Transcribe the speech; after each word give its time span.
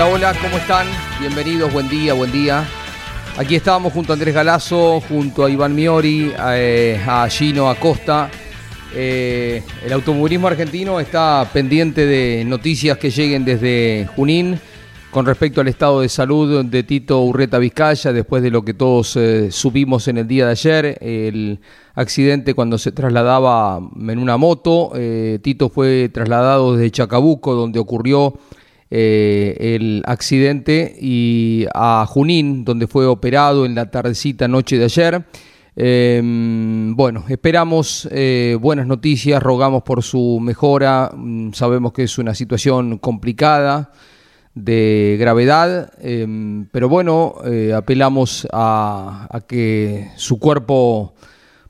Hola, 0.00 0.14
hola, 0.14 0.34
¿cómo 0.40 0.58
están? 0.58 0.86
Bienvenidos, 1.18 1.72
buen 1.72 1.88
día, 1.88 2.14
buen 2.14 2.30
día. 2.30 2.64
Aquí 3.36 3.56
estamos 3.56 3.92
junto 3.92 4.12
a 4.12 4.14
Andrés 4.14 4.32
Galazo, 4.32 5.00
junto 5.00 5.44
a 5.44 5.50
Iván 5.50 5.74
Miori, 5.74 6.32
a, 6.38 6.56
eh, 6.56 7.02
a 7.04 7.28
Gino 7.28 7.68
Acosta. 7.68 8.30
Eh, 8.94 9.60
el 9.84 9.92
automovilismo 9.92 10.46
argentino 10.46 11.00
está 11.00 11.50
pendiente 11.52 12.06
de 12.06 12.44
noticias 12.44 12.96
que 12.96 13.10
lleguen 13.10 13.44
desde 13.44 14.08
Junín 14.14 14.60
con 15.10 15.26
respecto 15.26 15.62
al 15.62 15.66
estado 15.66 16.02
de 16.02 16.08
salud 16.08 16.64
de 16.64 16.82
Tito 16.84 17.20
Urreta 17.22 17.58
Vizcaya, 17.58 18.12
después 18.12 18.40
de 18.40 18.52
lo 18.52 18.64
que 18.64 18.74
todos 18.74 19.16
eh, 19.16 19.50
subimos 19.50 20.06
en 20.06 20.18
el 20.18 20.28
día 20.28 20.46
de 20.46 20.52
ayer, 20.52 20.98
el 21.00 21.58
accidente 21.94 22.54
cuando 22.54 22.78
se 22.78 22.92
trasladaba 22.92 23.80
en 23.98 24.18
una 24.20 24.36
moto. 24.36 24.92
Eh, 24.94 25.40
Tito 25.42 25.70
fue 25.70 26.08
trasladado 26.08 26.76
desde 26.76 26.92
Chacabuco, 26.92 27.54
donde 27.54 27.80
ocurrió 27.80 28.34
eh, 28.90 29.56
el 29.76 30.02
accidente, 30.06 30.96
y 31.00 31.66
a 31.74 32.06
Junín, 32.06 32.64
donde 32.64 32.86
fue 32.86 33.06
operado 33.06 33.66
en 33.66 33.74
la 33.74 33.90
tardecita 33.90 34.48
noche 34.48 34.78
de 34.78 34.84
ayer. 34.84 35.24
Eh, 35.80 36.20
bueno, 36.24 37.24
esperamos 37.28 38.08
eh, 38.10 38.58
buenas 38.60 38.88
noticias, 38.88 39.40
rogamos 39.40 39.84
por 39.84 40.02
su 40.02 40.40
mejora, 40.40 41.12
mm, 41.14 41.52
sabemos 41.52 41.92
que 41.92 42.02
es 42.02 42.18
una 42.18 42.34
situación 42.34 42.98
complicada, 42.98 43.92
de 44.56 45.16
gravedad, 45.20 45.92
eh, 46.00 46.26
pero 46.72 46.88
bueno, 46.88 47.36
eh, 47.44 47.72
apelamos 47.72 48.48
a, 48.52 49.28
que 49.46 50.10
su 50.16 50.40
cuerpo 50.40 51.14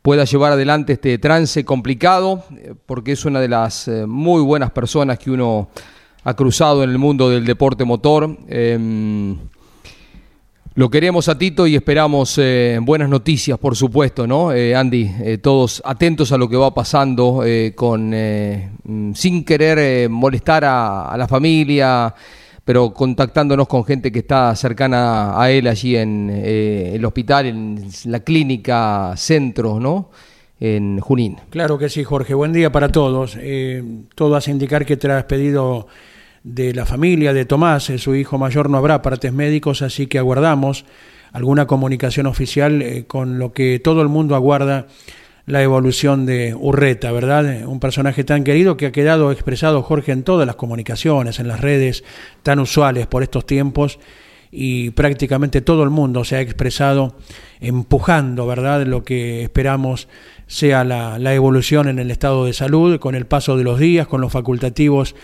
pueda 0.01 0.25
llevar 0.25 0.53
adelante 0.53 0.95
este 0.95 1.19
trance 1.19 1.67
complicado, 1.67 2.45
porque 2.87 3.13
es 3.13 3.27
una 3.27 3.41
de 3.41 3.49
las 3.49 3.91
muy 4.07 4.41
buenas 4.41 4.71
personas 4.71 5.19
que 5.19 5.31
uno 5.31 5.69
ha 6.29 6.35
cruzado 6.35 6.83
en 6.85 6.91
el 6.91 6.99
mundo 6.99 7.31
del 7.31 7.45
deporte 7.45 7.85
motor. 7.85 8.37
Eh, 8.49 9.37
lo 10.79 10.91
queremos 10.91 11.29
a 11.29 11.37
Tito 11.37 11.67
y 11.67 11.75
esperamos 11.75 12.39
eh, 12.39 12.79
buenas 12.81 13.09
noticias, 13.09 13.59
por 13.59 13.75
supuesto, 13.75 14.29
¿no? 14.29 14.53
Eh, 14.53 14.77
Andy, 14.77 15.11
eh, 15.25 15.39
todos 15.39 15.83
atentos 15.85 16.31
a 16.31 16.39
lo 16.39 16.49
que 16.49 16.57
va 16.57 16.73
pasando, 16.73 17.43
con, 17.75 18.11
mm, 18.11 19.13
sin 19.13 19.45
querer 19.45 20.09
molestar 20.09 20.65
a, 20.65 21.17
la 21.19 21.27
familia, 21.27 22.15
pero 22.65 22.95
contactándonos 22.95 23.67
con 23.67 23.85
gente 23.85 24.13
que 24.13 24.21
está 24.21 24.55
cercana 24.55 25.43
a 25.43 25.51
él 25.51 25.67
allí 25.67 25.97
en 25.97 26.31
el 26.31 27.05
hospital, 27.05 27.47
en 27.47 27.89
la 28.05 28.21
clínica 28.21 29.15
Centro, 29.17 29.81
¿no? 29.81 30.11
En 30.61 31.01
Junín. 31.01 31.39
Claro 31.51 31.77
que 31.77 31.89
sí, 31.89 32.05
Jorge. 32.05 32.35
Buen 32.35 32.53
día 32.53 32.71
para 32.71 32.93
todos. 32.93 33.37
Todo 34.15 34.37
hace 34.37 34.53
indicar 34.53 34.87
que 34.87 34.97
tras 34.97 35.25
pedido 35.25 35.89
de 36.49 36.73
la 36.73 36.87
familia 36.87 37.35
de 37.35 37.45
Tomás, 37.45 37.91
eh, 37.91 37.99
su 37.99 38.15
hijo 38.15 38.39
mayor, 38.39 38.71
no 38.71 38.79
habrá 38.79 39.03
partes 39.03 39.33
médicos, 39.33 39.83
así 39.83 40.07
que 40.07 40.19
aguardamos 40.19 40.87
alguna 41.33 41.67
comunicación 41.67 42.27
oficial 42.27 42.81
eh, 42.81 43.05
con 43.07 43.39
lo 43.39 43.53
que 43.53 43.79
todo 43.79 44.01
el 44.01 44.09
mundo 44.09 44.35
aguarda 44.35 44.87
la 45.45 45.63
evolución 45.63 46.25
de 46.25 46.55
Urreta, 46.55 47.13
¿verdad? 47.13 47.53
Eh, 47.53 47.67
Un 47.67 47.81
personaje 47.81 48.25
tan 48.25 48.45
querido 48.45 48.79
que 48.79 48.87
ha 48.87 48.93
quedado 48.93 49.31
expresado, 49.31 49.83
Jorge, 49.83 50.13
en 50.13 50.23
todas 50.23 50.47
las 50.47 50.57
comunicaciones, 50.57 51.39
en 51.39 51.49
las 51.49 51.61
redes 51.61 52.03
tan 52.43 52.61
usuales 52.61 53.07
por 53.07 53.23
estos 53.23 53.45
tiempos 53.45 53.99
y 54.51 54.91
prácticamente 54.91 55.61
todo 55.61 55.83
el 55.83 55.91
mundo 55.91 56.25
se 56.25 56.37
ha 56.37 56.41
expresado 56.41 57.15
empujando, 57.61 58.47
¿verdad?, 58.47 58.87
lo 58.87 59.05
que 59.05 59.43
esperamos 59.43 60.09
sea 60.47 60.83
la, 60.85 61.19
la, 61.19 61.35
evolución 61.35 61.89
en 61.89 61.99
el 61.99 62.11
estado 62.11 62.47
de 62.47 62.55
salud, 62.55 62.99
con 62.99 63.15
el 63.15 63.27
paso 63.27 63.59
de 63.59 63.65
los 63.65 63.79
días, 63.79 64.07
con 64.07 64.23
los 64.23 64.33
facultativos 64.33 65.15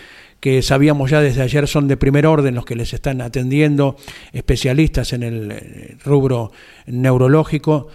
que 0.45 0.61
sabíamos 0.61 1.09
ya 1.09 1.21
desde 1.21 1.41
ayer 1.41 1.67
son 1.67 1.87
de 1.87 1.97
primer 1.97 2.27
orden 2.27 2.53
los 2.53 2.65
que 2.65 2.75
les 2.75 2.93
están 2.93 3.19
atendiendo, 3.19 3.95
especialistas 4.31 5.11
en 5.11 5.23
el 5.23 5.97
rubro 6.05 6.51
neurológico. 6.85 7.87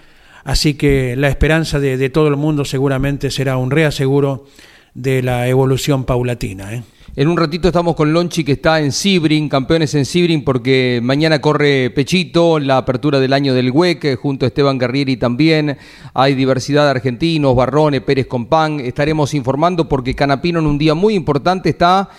Así 0.43 0.75
que 0.75 1.15
la 1.15 1.29
esperanza 1.29 1.79
de, 1.79 2.11
todo 2.11 2.27
el 2.27 2.35
mundo 2.35 2.65
seguramente 2.65 3.31
será 3.31 3.57
un 3.57 3.71
reaseguro 3.71 4.47
de 4.95 5.23
la 5.23 5.47
evolución 5.47 6.03
paulatina. 6.03 6.75
¿eh? 6.75 6.83
En 7.15 7.29
un 7.29 7.37
ratito 7.37 7.69
estamos 7.69 7.95
con 7.95 8.13
Lonchi 8.13 8.43
que 8.43 8.53
está 8.53 8.81
en 8.81 8.91
Sibrin, 8.91 9.49
campeones 9.49 9.95
en 9.95 10.05
Sibrin, 10.05 10.43
porque 10.43 10.99
mañana 11.05 11.41
corre 11.41 11.91
Pechito, 11.91 12.59
la 12.59 12.79
apertura 12.79 13.21
del 13.21 13.33
año 13.33 13.55
del 13.55 13.71
WEC, 13.71 14.19
junto 14.19 14.45
a 14.45 14.49
Esteban 14.49 14.77
Guerrieri 14.77 15.17
también. 15.17 15.79
Hay 16.15 16.35
diversidad 16.35 16.87
de 16.87 16.91
argentinos, 16.91 17.55
Barrone, 17.55 18.01
Pérez 18.01 18.27
Compán. 18.27 18.81
Estaremos 18.81 19.35
informando 19.35 19.89
porque 19.89 20.17
Canapino 20.17 20.59
en 20.59 20.67
un 20.67 20.79
día 20.79 20.95
muy 20.95 21.15
importante 21.15 21.69
está 21.69 22.11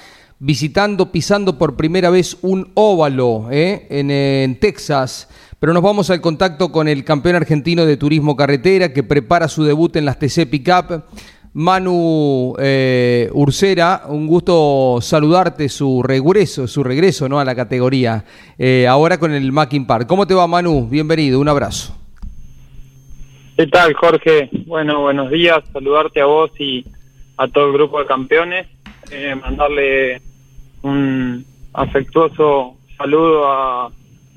visitando, 0.42 1.12
pisando 1.12 1.60
por 1.60 1.76
primera 1.76 2.10
vez 2.10 2.40
un 2.42 2.72
óvalo 2.74 3.48
¿eh? 3.52 3.86
en, 3.92 4.60
Texas. 4.60 5.30
Pero 5.60 5.72
nos 5.72 5.84
vamos 5.84 6.10
al 6.10 6.20
contacto 6.20 6.72
con 6.72 6.88
el 6.88 7.06
campeón 7.06 7.36
argentino 7.36 7.86
de 7.86 7.96
turismo 7.96 8.36
carretera 8.36 8.92
que 8.92 9.04
prepara 9.04 9.48
su 9.48 9.64
debut 9.64 9.96
en 9.96 10.06
las 10.06 10.18
TC 10.18 10.50
Pickup. 10.50 11.04
Manu 11.54 12.56
eh, 12.60 13.30
Ursera, 13.34 14.04
un 14.08 14.26
gusto 14.26 14.98
saludarte, 15.02 15.70
su 15.70 16.02
regreso, 16.02 16.68
su 16.68 16.84
regreso 16.84 17.30
¿no? 17.30 17.40
a 17.40 17.46
la 17.46 17.54
categoría, 17.54 18.24
eh, 18.58 18.88
ahora 18.88 19.20
con 19.20 19.34
el 19.34 19.52
Mackin 19.52 19.86
Park. 19.86 20.08
¿Cómo 20.08 20.26
te 20.26 20.34
va 20.34 20.48
Manu? 20.48 20.88
Bienvenido, 20.90 21.40
un 21.40 21.50
abrazo. 21.50 21.96
¿Qué 23.58 23.68
tal 23.68 23.94
Jorge? 23.94 24.50
Bueno, 24.66 25.02
buenos 25.02 25.30
días, 25.30 25.60
saludarte 25.72 26.22
a 26.22 26.26
vos 26.26 26.50
y 26.58 26.84
a 27.38 27.48
todo 27.50 27.68
el 27.68 27.74
grupo 27.74 28.00
de 28.00 28.06
campeones, 28.06 28.68
mandarle 29.44 30.22
un 30.84 31.46
afectuoso 31.74 32.78
saludo 32.98 33.48
a, 33.48 33.92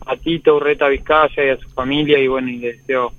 a 0.07 0.17
Tito 0.23 0.57
Urreta 0.57 0.89
Vizcaya 0.89 1.45
y 1.45 1.49
a 1.51 1.59
su 1.59 1.69
familia 1.71 2.19
y 2.19 2.29
bueno, 2.29 2.49
y 2.49 2.59
les 2.59 2.79
deseo 2.79 3.13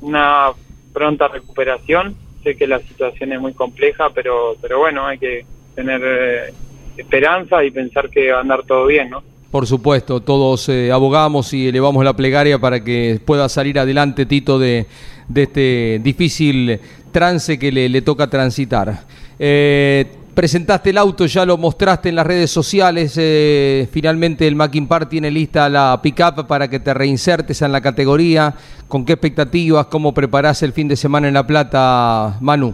una 0.00 0.50
pronta 0.92 1.28
recuperación 1.28 2.14
sé 2.42 2.56
que 2.56 2.66
la 2.66 2.78
situación 2.80 3.32
es 3.32 3.40
muy 3.40 3.52
compleja, 3.52 4.10
pero, 4.14 4.56
pero 4.60 4.78
bueno, 4.78 5.06
hay 5.06 5.18
que 5.18 5.44
tener 5.74 6.00
eh, 6.04 6.52
esperanza 6.96 7.64
y 7.64 7.70
pensar 7.70 8.10
que 8.10 8.32
va 8.32 8.38
a 8.38 8.40
andar 8.40 8.64
todo 8.64 8.86
bien, 8.86 9.10
¿no? 9.10 9.22
Por 9.50 9.66
supuesto, 9.66 10.20
todos 10.20 10.68
eh, 10.68 10.92
abogamos 10.92 11.54
y 11.54 11.68
elevamos 11.68 12.04
la 12.04 12.14
plegaria 12.14 12.58
para 12.58 12.84
que 12.84 13.18
pueda 13.24 13.48
salir 13.48 13.78
adelante 13.78 14.26
Tito 14.26 14.58
de, 14.58 14.86
de 15.26 15.42
este 15.42 16.00
difícil 16.02 16.78
trance 17.12 17.58
que 17.58 17.72
le, 17.72 17.88
le 17.88 18.02
toca 18.02 18.28
transitar. 18.28 19.04
Eh, 19.38 20.06
presentaste 20.38 20.90
el 20.90 20.98
auto, 20.98 21.26
ya 21.26 21.44
lo 21.44 21.56
mostraste 21.56 22.10
en 22.10 22.14
las 22.14 22.24
redes 22.24 22.48
sociales. 22.48 23.18
Eh, 23.20 23.88
finalmente 23.90 24.46
el 24.46 24.54
Mackin 24.54 24.86
Park 24.86 25.08
tiene 25.08 25.32
lista 25.32 25.68
la 25.68 25.98
pickup 26.00 26.46
para 26.46 26.70
que 26.70 26.78
te 26.78 26.94
reinsertes 26.94 27.60
en 27.60 27.72
la 27.72 27.80
categoría. 27.80 28.54
¿Con 28.86 29.04
qué 29.04 29.14
expectativas? 29.14 29.86
¿Cómo 29.86 30.14
preparás 30.14 30.62
el 30.62 30.72
fin 30.72 30.86
de 30.86 30.94
semana 30.94 31.26
en 31.26 31.34
La 31.34 31.44
Plata, 31.44 32.38
Manu? 32.40 32.72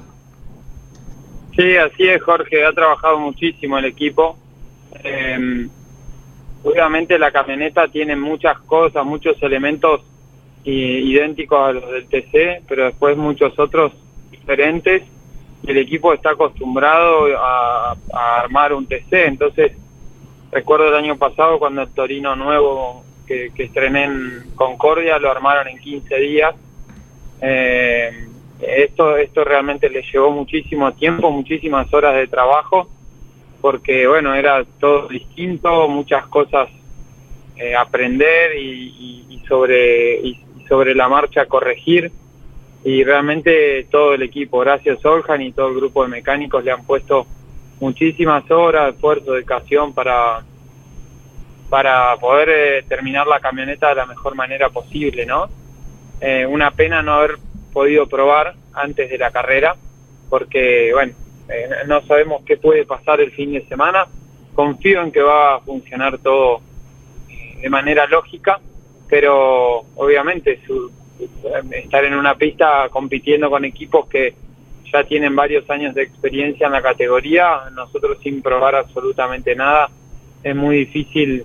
Sí, 1.57 1.75
así 1.77 2.03
es, 2.03 2.23
Jorge. 2.23 2.67
Ha 2.67 2.73
trabajado 2.75 3.19
muchísimo 3.19 3.79
el 3.79 3.87
equipo. 3.87 4.37
Eh, 5.03 5.67
obviamente 6.65 7.19
la 7.19 7.33
camioneta 7.33 7.89
tiene 7.89 8.15
muchas 8.15 8.59
cosas, 8.61 9.07
muchos 9.07 9.43
elementos 9.43 10.03
idénticos 10.67 11.59
a 11.59 11.73
los 11.73 11.91
del 11.91 12.09
TC, 12.09 12.63
pero 12.69 12.85
después 12.85 13.17
muchos 13.17 13.59
otros 13.59 13.95
diferentes. 14.31 15.14
Y 15.67 15.71
el 15.71 15.79
equipo 15.79 16.13
está 16.13 16.31
acostumbrado 16.31 17.27
a, 17.39 17.97
armar 18.13 18.73
un 18.73 18.87
TC, 18.87 19.27
entonces 19.27 19.73
recuerdo 20.53 20.89
el 20.89 20.95
año 20.95 21.17
pasado 21.17 21.59
cuando 21.59 21.83
el 21.83 21.89
Torino 21.89 22.37
nuevo 22.37 23.03
que, 23.27 23.51
estrené 23.57 24.05
en 24.05 24.45
Concordia 24.55 25.19
lo 25.19 25.31
armaron 25.31 25.69
en 25.69 25.79
15 25.79 26.17
días. 26.17 26.55
Eh, 27.41 28.29
esto, 28.61 29.17
esto 29.17 29.45
realmente 29.45 29.89
le 29.89 30.03
llevó 30.03 30.31
muchísimo 30.31 30.93
tiempo, 30.93 31.31
muchísimas 31.31 31.93
horas 31.93 32.15
de 32.15 32.27
trabajo, 32.27 32.89
porque 33.61 34.07
bueno, 34.07 34.35
era 34.35 34.65
todo 34.79 35.09
distinto, 35.09 35.89
muchas 35.89 36.27
cosas 36.27 36.69
eh, 37.57 37.75
aprender 37.75 38.57
y, 38.59 39.41
sobre, 39.49 40.17
y 40.21 40.39
sobre 40.69 40.95
la 40.95 41.09
marcha 41.09 41.47
corregir. 41.47 42.11
Y 42.85 43.03
realmente 43.03 43.87
todo 43.91 44.15
el 44.15 44.23
equipo, 44.23 44.61
gracias 44.61 45.05
Oljan 45.05 45.41
y 45.41 45.53
todo 45.53 45.69
el 45.69 45.77
grupo 45.77 46.03
de 46.03 46.11
mecánicos 46.11 46.63
le 46.63 46.71
han 46.71 46.85
puesto 46.85 47.27
muchísimas 47.81 48.49
horas, 48.51 48.95
esfuerzo, 48.95 49.33
dedicación 49.33 49.95
para, 49.95 50.45
para 51.71 52.15
poder 52.19 52.49
eh, 52.51 52.85
terminar 52.87 53.27
la 53.27 53.41
camioneta 53.41 53.89
de 53.89 53.95
la 53.97 54.07
mejor 54.07 54.35
manera 54.35 54.69
posible, 54.69 55.25
¿no? 55.25 55.49
Eh, 56.21 56.47
una 56.47 56.71
pena 56.71 57.03
no 57.03 57.15
haber 57.15 57.39
podido 57.73 58.07
probar 58.07 58.55
antes 58.73 59.11
de 59.11 59.19
la 59.19 59.31
carrera, 59.31 59.77
porque, 60.29 60.91
bueno, 60.93 61.13
eh, 61.49 61.69
no 61.87 62.01
sabemos 62.03 62.43
qué 62.45 62.57
puede 62.57 62.85
pasar 62.85 63.21
el 63.21 63.33
fin 63.33 63.53
de 63.53 63.67
semana. 63.67 64.07
Confío 64.55 65.03
en 65.03 65.13
que 65.13 65.21
va 65.21 65.57
a 65.57 65.61
funcionar 65.61 66.19
todo 66.19 66.61
eh, 67.29 67.59
de 67.61 67.69
manera 67.69 68.07
lógica, 68.07 68.61
pero 69.09 69.85
obviamente 69.97 70.61
su, 70.67 70.91
estar 71.73 72.05
en 72.05 72.15
una 72.15 72.35
pista 72.35 72.89
compitiendo 72.91 73.51
con 73.51 73.65
equipos 73.65 74.09
que 74.09 74.35
ya 74.93 75.05
tienen 75.05 75.35
varios 75.35 75.69
años 75.71 75.95
de 75.95 76.03
experiencia 76.03 76.67
en 76.67 76.73
la 76.73 76.83
categoría, 76.83 77.71
nosotros 77.73 78.19
sin 78.23 78.43
probar 78.43 78.75
absolutamente 78.75 79.55
nada, 79.55 79.89
es 80.43 80.55
muy 80.55 80.77
difícil 80.79 81.45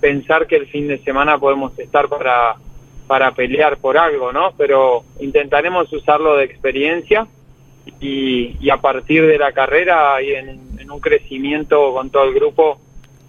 pensar 0.00 0.46
que 0.46 0.56
el 0.56 0.66
fin 0.66 0.88
de 0.88 0.98
semana 0.98 1.38
podemos 1.38 1.78
estar 1.78 2.08
para 2.08 2.56
para 3.06 3.32
pelear 3.32 3.76
por 3.76 3.98
algo, 3.98 4.32
¿no? 4.32 4.52
Pero 4.56 5.04
intentaremos 5.20 5.92
usarlo 5.92 6.36
de 6.36 6.44
experiencia 6.44 7.26
y, 8.00 8.70
a 8.70 8.78
partir 8.78 9.26
de 9.26 9.36
la 9.36 9.52
carrera 9.52 10.22
y 10.22 10.32
en, 10.32 10.90
un 10.90 11.00
crecimiento 11.00 11.92
con 11.92 12.10
todo 12.10 12.24
el 12.24 12.34
grupo 12.34 12.78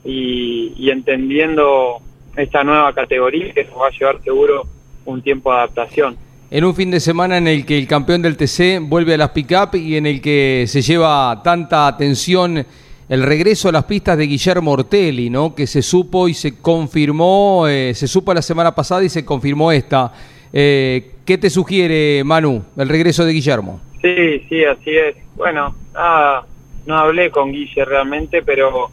y, 0.06 0.90
entendiendo 0.90 1.98
esta 2.38 2.64
nueva 2.64 2.94
categoría 2.94 3.54
que 3.54 3.66
nos 3.66 3.78
va 3.78 3.88
a 3.88 3.92
llevar 3.92 4.22
seguro 4.22 4.64
un 5.06 5.22
tiempo 5.22 5.52
de 5.52 5.58
adaptación. 5.58 6.18
En 6.52 6.66
un 6.66 6.76
fin 6.76 6.92
de 6.92 7.00
semana 7.00 7.38
en 7.38 7.48
el 7.48 7.66
que 7.66 7.78
el 7.78 7.88
campeón 7.88 8.22
del 8.22 8.38
TC 8.38 8.80
vuelve 8.80 9.16
a 9.16 9.18
las 9.18 9.32
pick-up 9.32 9.76
y 9.76 9.98
en 9.98 10.06
el 10.06 10.22
que 10.22 10.66
se 10.68 10.82
lleva 10.82 11.42
tanta 11.44 11.88
atención 11.88 12.66
el 13.10 13.24
regreso 13.24 13.70
a 13.70 13.72
las 13.72 13.86
pistas 13.86 14.18
de 14.18 14.28
Guillermo 14.28 14.72
Ortelli, 14.72 15.30
¿no? 15.30 15.56
que 15.56 15.68
se 15.68 15.82
supo 15.82 16.28
y 16.28 16.34
se 16.34 16.60
confirmó, 16.60 17.68
eh, 17.68 17.94
se 17.94 18.08
supo 18.08 18.34
la 18.34 18.42
semana 18.42 18.74
pasada 18.74 19.04
y 19.04 19.10
se 19.10 19.26
confirmó 19.26 19.72
esta. 19.72 20.14
Eh, 20.52 21.12
¿Qué 21.26 21.38
te 21.38 21.50
sugiere, 21.50 22.24
Manu, 22.24 22.64
el 22.78 22.88
regreso 22.88 23.26
de 23.26 23.34
Guillermo? 23.34 23.82
Sí, 24.02 24.40
sí, 24.48 24.64
así 24.64 24.92
es. 24.92 25.16
Bueno, 25.36 25.76
nada, 25.94 26.46
no 26.86 26.98
hablé 26.98 27.32
con 27.32 27.52
Guille 27.52 27.86
realmente, 27.86 28.42
pero 28.44 28.92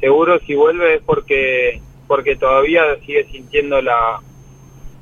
seguro 0.00 0.38
si 0.46 0.54
vuelve 0.54 0.94
es 0.94 1.02
porque 1.02 1.80
porque 2.06 2.36
todavía 2.36 2.82
sigue 3.06 3.24
sintiendo 3.32 3.80
la, 3.80 4.20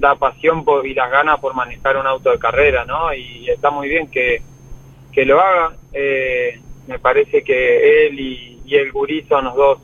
la 0.01 0.17
pasión 0.17 0.65
por, 0.65 0.87
y 0.87 0.95
las 0.95 1.11
ganas 1.11 1.39
por 1.41 1.55
manejar 1.55 1.97
un 1.97 2.07
auto 2.07 2.31
de 2.31 2.39
carrera, 2.39 2.85
¿no? 2.85 3.13
Y 3.13 3.49
está 3.49 3.71
muy 3.71 3.89
bien 3.89 4.09
que, 4.11 4.43
que 5.13 5.25
lo 5.25 5.41
haga. 5.41 5.75
Eh, 5.93 6.61
me 6.87 6.99
parece 6.99 7.43
que 7.43 8.07
él 8.07 8.19
y, 8.19 8.61
y 8.65 8.77
el 8.77 8.93
Gurí 8.93 9.25
son 9.29 9.45
los 9.45 9.55
dos 9.55 9.79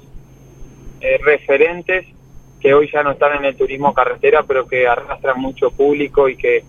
eh, 1.01 1.19
referentes 1.23 2.07
que 2.61 2.73
hoy 2.73 2.89
ya 2.93 3.03
no 3.03 3.13
están 3.13 3.37
en 3.37 3.45
el 3.45 3.57
turismo 3.57 3.93
carretera, 3.93 4.43
pero 4.45 4.67
que 4.67 4.87
arrastran 4.89 5.41
mucho 5.41 5.71
público 5.71 6.29
y 6.29 6.37
que 6.37 6.65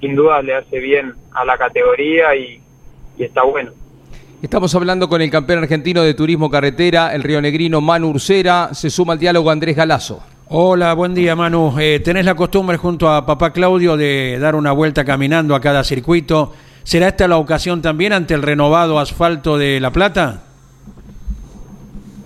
sin 0.00 0.16
duda 0.16 0.42
le 0.42 0.54
hace 0.54 0.78
bien 0.78 1.14
a 1.32 1.44
la 1.44 1.56
categoría 1.56 2.34
y, 2.34 2.60
está 3.18 3.42
bueno. 3.42 3.72
Estamos 4.42 4.74
hablando 4.74 5.08
con 5.08 5.20
el 5.20 5.30
campeón 5.30 5.60
argentino 5.60 6.02
de 6.02 6.14
turismo 6.14 6.50
carretera, 6.50 7.14
el 7.14 7.22
río 7.22 7.40
negrino 7.40 7.80
Manu 7.80 8.10
Ursera. 8.10 8.72
Se 8.72 8.90
suma 8.90 9.14
al 9.14 9.18
diálogo 9.18 9.50
Andrés 9.50 9.74
Galazo. 9.74 10.22
Hola, 10.50 10.94
buen 10.94 11.14
día 11.14 11.36
Manu. 11.36 11.78
Eh, 11.78 12.00
¿Tenés 12.00 12.24
la 12.24 12.34
costumbre 12.34 12.78
junto 12.78 13.10
a 13.10 13.26
papá 13.26 13.52
Claudio 13.52 13.98
de 13.98 14.38
dar 14.40 14.54
una 14.54 14.72
vuelta 14.72 15.04
caminando 15.04 15.54
a 15.54 15.60
cada 15.60 15.84
circuito? 15.84 16.54
¿Será 16.84 17.08
esta 17.08 17.28
la 17.28 17.36
ocasión 17.36 17.82
también 17.82 18.14
ante 18.14 18.32
el 18.32 18.40
renovado 18.40 18.98
asfalto 18.98 19.58
de 19.58 19.78
La 19.78 19.90
Plata? 19.90 20.44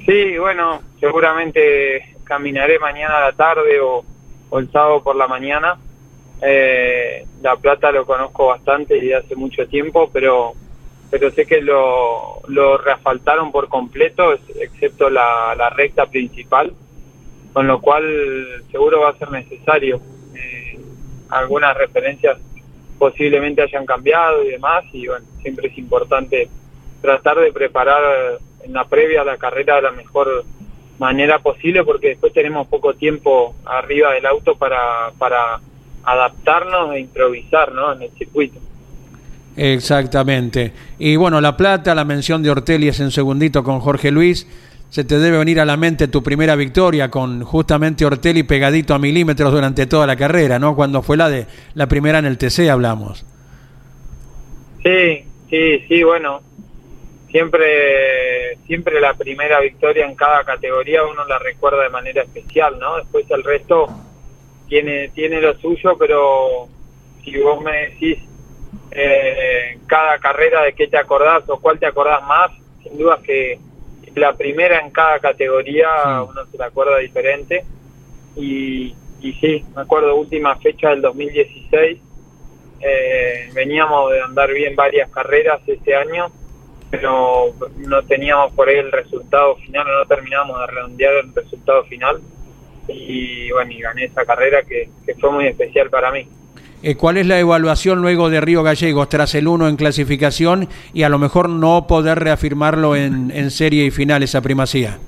Sí, 0.06 0.38
bueno, 0.38 0.82
seguramente 1.00 2.14
caminaré 2.22 2.78
mañana 2.78 3.16
a 3.16 3.20
la 3.22 3.32
tarde 3.32 3.80
o, 3.80 4.04
el 4.56 4.70
sábado 4.70 5.02
por 5.02 5.16
la 5.16 5.26
mañana. 5.26 5.76
Eh, 6.42 7.26
la 7.42 7.56
Plata 7.56 7.90
lo 7.90 8.06
conozco 8.06 8.46
bastante 8.46 9.04
y 9.04 9.12
hace 9.12 9.34
mucho 9.34 9.66
tiempo, 9.66 10.08
pero 10.12 10.52
pero 11.10 11.28
sé 11.32 11.44
que 11.44 11.60
lo, 11.60 12.40
lo 12.46 12.78
reasfaltaron 12.78 13.50
por 13.50 13.68
completo, 13.68 14.32
excepto 14.60 15.10
la, 15.10 15.56
la 15.56 15.70
recta 15.70 16.06
principal, 16.06 16.72
con 17.52 17.66
lo 17.66 17.80
cual 17.80 18.04
seguro 18.70 19.00
va 19.00 19.10
a 19.10 19.18
ser 19.18 19.30
necesario. 19.30 20.00
Eh, 20.34 20.78
algunas 21.28 21.76
referencias 21.76 22.38
posiblemente 22.98 23.62
hayan 23.62 23.84
cambiado 23.84 24.44
y 24.44 24.50
demás, 24.50 24.84
y 24.92 25.06
bueno, 25.06 25.26
siempre 25.40 25.68
es 25.68 25.78
importante 25.78 26.48
tratar 27.00 27.38
de 27.38 27.52
preparar 27.52 28.38
en 28.64 28.72
la 28.72 28.84
previa 28.84 29.24
la 29.24 29.36
carrera 29.36 29.76
de 29.76 29.82
la 29.82 29.90
mejor 29.90 30.44
manera 30.98 31.40
posible 31.40 31.82
porque 31.84 32.10
después 32.10 32.32
tenemos 32.32 32.68
poco 32.68 32.94
tiempo 32.94 33.56
arriba 33.64 34.12
del 34.12 34.24
auto 34.24 34.56
para, 34.56 35.10
para 35.18 35.60
adaptarnos 36.04 36.94
e 36.94 37.00
improvisar 37.00 37.72
¿no? 37.72 37.92
en 37.92 38.02
el 38.02 38.10
circuito. 38.12 38.60
Exactamente. 39.56 40.72
Y 40.98 41.16
bueno, 41.16 41.40
La 41.40 41.56
Plata, 41.56 41.94
la 41.94 42.04
mención 42.04 42.42
de 42.42 42.50
Ortelli 42.50 42.88
es 42.88 43.00
en 43.00 43.10
segundito 43.10 43.62
con 43.64 43.80
Jorge 43.80 44.10
Luis. 44.10 44.46
Se 44.92 45.04
te 45.04 45.18
debe 45.18 45.38
venir 45.38 45.58
a 45.58 45.64
la 45.64 45.78
mente 45.78 46.06
tu 46.06 46.22
primera 46.22 46.54
victoria 46.54 47.10
con 47.10 47.44
justamente 47.44 48.04
Ortelli 48.04 48.42
pegadito 48.42 48.92
a 48.92 48.98
milímetros 48.98 49.50
durante 49.50 49.86
toda 49.86 50.06
la 50.06 50.16
carrera, 50.16 50.58
¿no? 50.58 50.76
Cuando 50.76 51.00
fue 51.00 51.16
la 51.16 51.30
de 51.30 51.46
la 51.72 51.86
primera 51.86 52.18
en 52.18 52.26
el 52.26 52.36
TC 52.36 52.68
hablamos. 52.68 53.24
Sí, 54.82 55.24
sí, 55.48 55.78
sí, 55.88 56.02
bueno, 56.02 56.42
siempre 57.30 58.58
siempre 58.66 59.00
la 59.00 59.14
primera 59.14 59.60
victoria 59.60 60.04
en 60.04 60.14
cada 60.14 60.44
categoría 60.44 61.04
uno 61.04 61.24
la 61.24 61.38
recuerda 61.38 61.84
de 61.84 61.88
manera 61.88 62.22
especial, 62.24 62.78
¿no? 62.78 62.98
Después 62.98 63.24
el 63.30 63.44
resto 63.44 63.86
tiene 64.68 65.08
tiene 65.14 65.40
lo 65.40 65.58
suyo, 65.58 65.96
pero 65.98 66.68
si 67.24 67.38
vos 67.38 67.62
me 67.62 67.88
decís 67.88 68.18
eh, 68.90 69.78
cada 69.86 70.18
carrera 70.18 70.64
de 70.64 70.74
qué 70.74 70.86
te 70.86 70.98
acordás 70.98 71.44
o 71.48 71.58
cuál 71.58 71.78
te 71.78 71.86
acordás 71.86 72.22
más, 72.24 72.50
sin 72.82 72.98
duda 72.98 73.18
que 73.24 73.58
la 74.14 74.34
primera 74.34 74.78
en 74.80 74.90
cada 74.90 75.18
categoría 75.18 76.22
uno 76.22 76.46
se 76.50 76.58
la 76.58 76.66
acuerda 76.66 76.98
diferente. 76.98 77.64
Y, 78.36 78.94
y 79.20 79.32
sí, 79.34 79.64
me 79.74 79.82
acuerdo 79.82 80.16
última 80.16 80.56
fecha 80.56 80.90
del 80.90 81.02
2016 81.02 81.98
eh, 82.80 83.50
veníamos 83.54 84.10
de 84.10 84.20
andar 84.20 84.52
bien 84.52 84.74
varias 84.74 85.08
carreras 85.10 85.60
este 85.68 85.94
año 85.94 86.32
pero 86.92 87.54
no 87.78 88.02
teníamos 88.02 88.52
por 88.52 88.68
ahí 88.68 88.76
el 88.76 88.92
resultado 88.92 89.56
final, 89.56 89.86
no 89.86 90.04
terminamos 90.04 90.60
de 90.60 90.66
redondear 90.66 91.14
el 91.24 91.34
resultado 91.34 91.84
final. 91.84 92.20
Y 92.86 93.50
bueno, 93.50 93.72
y 93.72 93.80
gané 93.80 94.04
esa 94.04 94.26
carrera 94.26 94.62
que, 94.62 94.90
fue 95.18 95.30
muy 95.30 95.46
especial 95.46 95.88
para 95.88 96.10
mí. 96.10 96.28
Eh, 96.82 96.96
¿Cuál 96.96 97.16
es 97.16 97.26
la 97.26 97.38
evaluación 97.38 98.02
luego 98.02 98.28
de 98.28 98.40
Río 98.40 98.62
Gallegos 98.62 99.08
tras 99.08 99.34
el 99.34 99.46
1 99.46 99.68
en 99.68 99.76
clasificación 99.76 100.68
y 100.92 101.04
a 101.04 101.08
lo 101.08 101.18
mejor 101.18 101.48
no 101.48 101.86
poder 101.86 102.18
reafirmarlo 102.18 102.96
en, 102.96 103.30
en 103.30 103.50
serie 103.50 103.84
y 103.84 103.90
final 103.90 104.22
esa 104.22 104.40
primacía? 104.40 104.98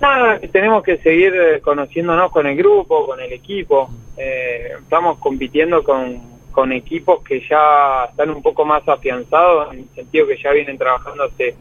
Nada, 0.00 0.38
tenemos 0.52 0.84
que 0.84 0.96
seguir 0.98 1.34
eh, 1.34 1.60
conociéndonos 1.60 2.30
con 2.30 2.46
el 2.46 2.56
grupo, 2.56 3.04
con 3.04 3.20
el 3.20 3.32
equipo. 3.32 3.90
Eh, 4.16 4.74
estamos 4.80 5.18
compitiendo 5.18 5.82
con, 5.82 6.20
con 6.52 6.72
equipos 6.72 7.22
que 7.24 7.40
ya 7.48 8.04
están 8.08 8.30
un 8.30 8.40
poco 8.40 8.64
más 8.64 8.86
afianzados, 8.88 9.72
en 9.72 9.80
el 9.80 9.88
sentido 9.96 10.28
que 10.28 10.40
ya 10.40 10.52
vienen 10.52 10.78
trabajando 10.78 11.24
hace, 11.24 11.56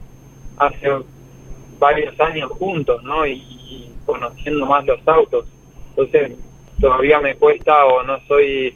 hace 0.58 0.88
varios 1.80 2.20
años 2.20 2.52
juntos, 2.52 3.04
¿no? 3.04 3.26
Y, 3.26 3.92
conociendo 4.06 4.66
más 4.66 4.86
los 4.86 5.06
autos. 5.06 5.46
Entonces, 5.90 6.32
todavía 6.80 7.20
me 7.20 7.36
cuesta 7.36 7.86
o 7.86 8.04
no 8.04 8.20
soy, 8.28 8.76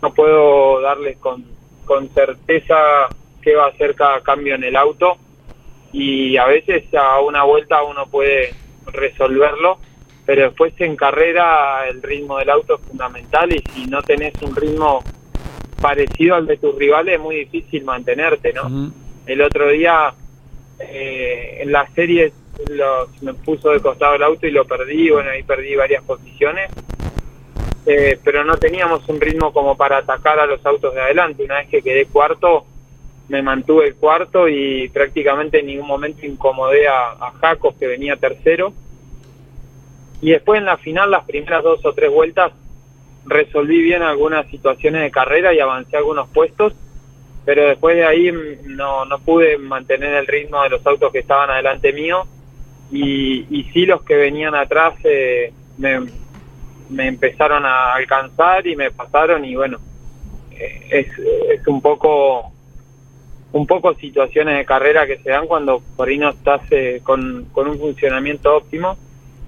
no 0.00 0.12
puedo 0.12 0.80
darles 0.80 1.18
con, 1.18 1.44
con 1.84 2.08
certeza 2.10 3.08
qué 3.40 3.54
va 3.54 3.66
a 3.66 3.68
hacer 3.68 3.94
cada 3.94 4.20
cambio 4.20 4.54
en 4.54 4.64
el 4.64 4.76
auto. 4.76 5.16
Y 5.92 6.36
a 6.36 6.46
veces 6.46 6.84
a 6.94 7.20
una 7.20 7.44
vuelta 7.44 7.82
uno 7.82 8.06
puede 8.06 8.54
resolverlo, 8.86 9.78
pero 10.24 10.44
después 10.44 10.72
en 10.78 10.96
carrera 10.96 11.86
el 11.88 12.02
ritmo 12.02 12.38
del 12.38 12.50
auto 12.50 12.76
es 12.76 12.80
fundamental 12.82 13.52
y 13.52 13.58
si 13.72 13.86
no 13.86 14.02
tenés 14.02 14.32
un 14.42 14.56
ritmo 14.56 15.04
parecido 15.80 16.36
al 16.36 16.46
de 16.46 16.56
tus 16.56 16.74
rivales 16.76 17.16
es 17.16 17.20
muy 17.20 17.36
difícil 17.36 17.84
mantenerte, 17.84 18.52
¿no? 18.52 18.92
El 19.26 19.42
otro 19.42 19.68
día 19.68 20.14
eh, 20.78 21.58
en 21.60 21.72
la 21.72 21.86
serie 21.88 22.32
me 23.20 23.34
puso 23.34 23.70
de 23.70 23.80
costado 23.80 24.14
el 24.14 24.22
auto 24.22 24.46
y 24.46 24.50
lo 24.50 24.64
perdí, 24.64 25.10
bueno, 25.10 25.30
ahí 25.30 25.42
perdí 25.42 25.74
varias 25.74 26.02
posiciones, 26.04 26.70
eh, 27.86 28.18
pero 28.22 28.44
no 28.44 28.56
teníamos 28.56 29.08
un 29.08 29.20
ritmo 29.20 29.52
como 29.52 29.76
para 29.76 29.98
atacar 29.98 30.38
a 30.38 30.46
los 30.46 30.64
autos 30.64 30.94
de 30.94 31.00
adelante. 31.00 31.44
Una 31.44 31.58
vez 31.58 31.68
que 31.68 31.82
quedé 31.82 32.06
cuarto, 32.06 32.64
me 33.28 33.42
mantuve 33.42 33.94
cuarto 33.94 34.48
y 34.48 34.88
prácticamente 34.88 35.60
en 35.60 35.66
ningún 35.66 35.86
momento 35.86 36.24
incomodé 36.24 36.86
a, 36.88 37.12
a 37.12 37.32
Jacos, 37.40 37.74
que 37.78 37.86
venía 37.86 38.16
tercero. 38.16 38.72
Y 40.20 40.30
después 40.30 40.58
en 40.58 40.66
la 40.66 40.76
final, 40.76 41.10
las 41.10 41.24
primeras 41.24 41.64
dos 41.64 41.84
o 41.84 41.92
tres 41.92 42.10
vueltas, 42.10 42.52
resolví 43.24 43.82
bien 43.82 44.02
algunas 44.02 44.46
situaciones 44.48 45.02
de 45.02 45.10
carrera 45.10 45.54
y 45.54 45.60
avancé 45.60 45.96
algunos 45.96 46.28
puestos, 46.28 46.74
pero 47.44 47.66
después 47.68 47.96
de 47.96 48.04
ahí 48.04 48.32
no, 48.66 49.04
no 49.04 49.18
pude 49.18 49.58
mantener 49.58 50.14
el 50.14 50.26
ritmo 50.26 50.62
de 50.62 50.70
los 50.70 50.86
autos 50.86 51.12
que 51.12 51.20
estaban 51.20 51.50
adelante 51.50 51.92
mío 51.92 52.26
y, 52.90 53.46
y 53.50 53.64
sí 53.72 53.86
los 53.86 54.02
que 54.02 54.14
venían 54.14 54.54
atrás 54.54 54.94
eh, 55.04 55.52
me, 55.78 56.00
me 56.92 57.08
empezaron 57.08 57.64
a 57.64 57.94
alcanzar 57.94 58.66
y 58.66 58.76
me 58.76 58.90
pasaron 58.90 59.44
y 59.44 59.56
bueno, 59.56 59.78
eh, 60.52 60.86
es, 60.90 61.06
es 61.58 61.66
un 61.66 61.80
poco 61.80 62.52
un 63.52 63.66
poco 63.66 63.94
situaciones 63.94 64.56
de 64.56 64.64
carrera 64.64 65.06
que 65.06 65.18
se 65.18 65.30
dan 65.30 65.46
cuando 65.46 65.82
por 65.96 66.08
ahí 66.08 66.16
no 66.16 66.30
estás 66.30 66.62
eh, 66.70 67.00
con, 67.02 67.46
con 67.52 67.68
un 67.68 67.78
funcionamiento 67.78 68.56
óptimo, 68.56 68.96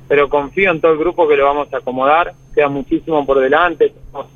pero 0.09 0.29
confío 0.29 0.71
en 0.71 0.81
todo 0.81 0.93
el 0.93 0.99
grupo 0.99 1.27
que 1.27 1.37
lo 1.37 1.47
vamos 1.47 1.73
a 1.73 1.79
acomodar, 1.79 2.35
queda 2.55 2.69
muchísimo 2.69 3.25
por 3.25 3.41
delante, 3.41 3.87
estamos 3.87 4.27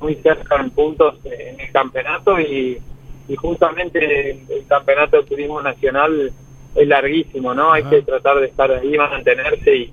muy 0.00 0.14
cerca 0.16 0.56
en 0.56 0.70
puntos 0.70 1.18
en 1.24 1.58
el 1.58 1.72
campeonato 1.72 2.38
y, 2.38 2.80
y 3.28 3.36
justamente 3.36 4.30
el, 4.30 4.40
el, 4.48 4.66
campeonato 4.68 5.16
de 5.16 5.24
turismo 5.24 5.60
nacional 5.60 6.32
es 6.74 6.88
larguísimo, 6.88 7.54
¿no? 7.54 7.72
Hay 7.72 7.82
que 7.84 8.02
tratar 8.02 8.38
de 8.38 8.46
estar 8.46 8.70
ahí, 8.70 8.96
mantenerse 8.96 9.76
y, 9.76 9.92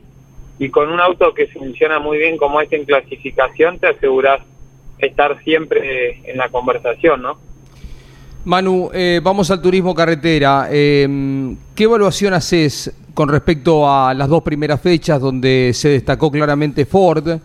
y 0.59 0.69
con 0.69 0.89
un 0.91 0.99
auto 0.99 1.33
que 1.33 1.47
funciona 1.47 1.99
muy 1.99 2.17
bien 2.17 2.37
como 2.37 2.59
este 2.61 2.75
en 2.75 2.85
clasificación 2.85 3.79
te 3.79 3.87
aseguras 3.87 4.41
estar 4.99 5.41
siempre 5.43 6.21
en 6.29 6.37
la 6.37 6.49
conversación, 6.49 7.21
¿no? 7.21 7.37
Manu, 8.45 8.89
eh, 8.93 9.19
vamos 9.23 9.49
al 9.51 9.61
turismo 9.61 9.93
carretera. 9.95 10.67
Eh, 10.71 11.55
¿Qué 11.75 11.83
evaluación 11.83 12.33
haces 12.33 12.93
con 13.13 13.29
respecto 13.29 13.89
a 13.89 14.13
las 14.13 14.27
dos 14.29 14.43
primeras 14.43 14.81
fechas 14.81 15.19
donde 15.19 15.71
se 15.73 15.89
destacó 15.89 16.31
claramente 16.31 16.85
Ford, 16.85 17.39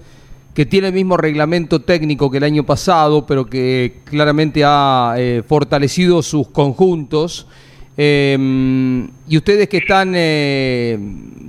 que 0.54 0.66
tiene 0.66 0.88
el 0.88 0.94
mismo 0.94 1.16
reglamento 1.16 1.82
técnico 1.82 2.30
que 2.30 2.38
el 2.38 2.44
año 2.44 2.64
pasado, 2.64 3.26
pero 3.26 3.46
que 3.46 4.00
claramente 4.04 4.62
ha 4.64 5.14
eh, 5.18 5.42
fortalecido 5.46 6.22
sus 6.22 6.48
conjuntos? 6.48 7.48
Eh, 7.96 9.06
y 9.28 9.36
ustedes 9.36 9.68
que 9.68 9.78
están 9.78 10.12
eh, 10.16 10.98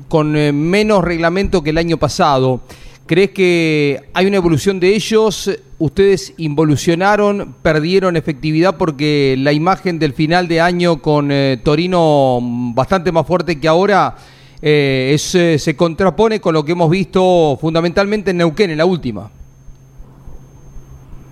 con 0.07 0.35
eh, 0.35 0.51
menos 0.51 1.03
reglamento 1.03 1.63
que 1.63 1.71
el 1.71 1.77
año 1.77 1.97
pasado, 1.97 2.61
¿crees 3.05 3.31
que 3.31 4.09
hay 4.13 4.25
una 4.27 4.37
evolución 4.37 4.79
de 4.79 4.95
ellos? 4.95 5.51
¿Ustedes 5.77 6.33
involucionaron, 6.37 7.55
perdieron 7.61 8.15
efectividad 8.15 8.77
porque 8.77 9.35
la 9.37 9.51
imagen 9.51 9.99
del 9.99 10.13
final 10.13 10.47
de 10.47 10.61
año 10.61 11.01
con 11.01 11.31
eh, 11.31 11.59
Torino 11.63 12.39
bastante 12.41 13.11
más 13.11 13.27
fuerte 13.27 13.59
que 13.59 13.67
ahora 13.67 14.15
eh, 14.61 15.11
es, 15.13 15.23
se 15.61 15.75
contrapone 15.75 16.39
con 16.39 16.53
lo 16.53 16.63
que 16.63 16.71
hemos 16.71 16.89
visto 16.89 17.57
fundamentalmente 17.59 18.31
en 18.31 18.37
Neuquén 18.37 18.69
en 18.69 18.77
la 18.77 18.85
última? 18.85 19.29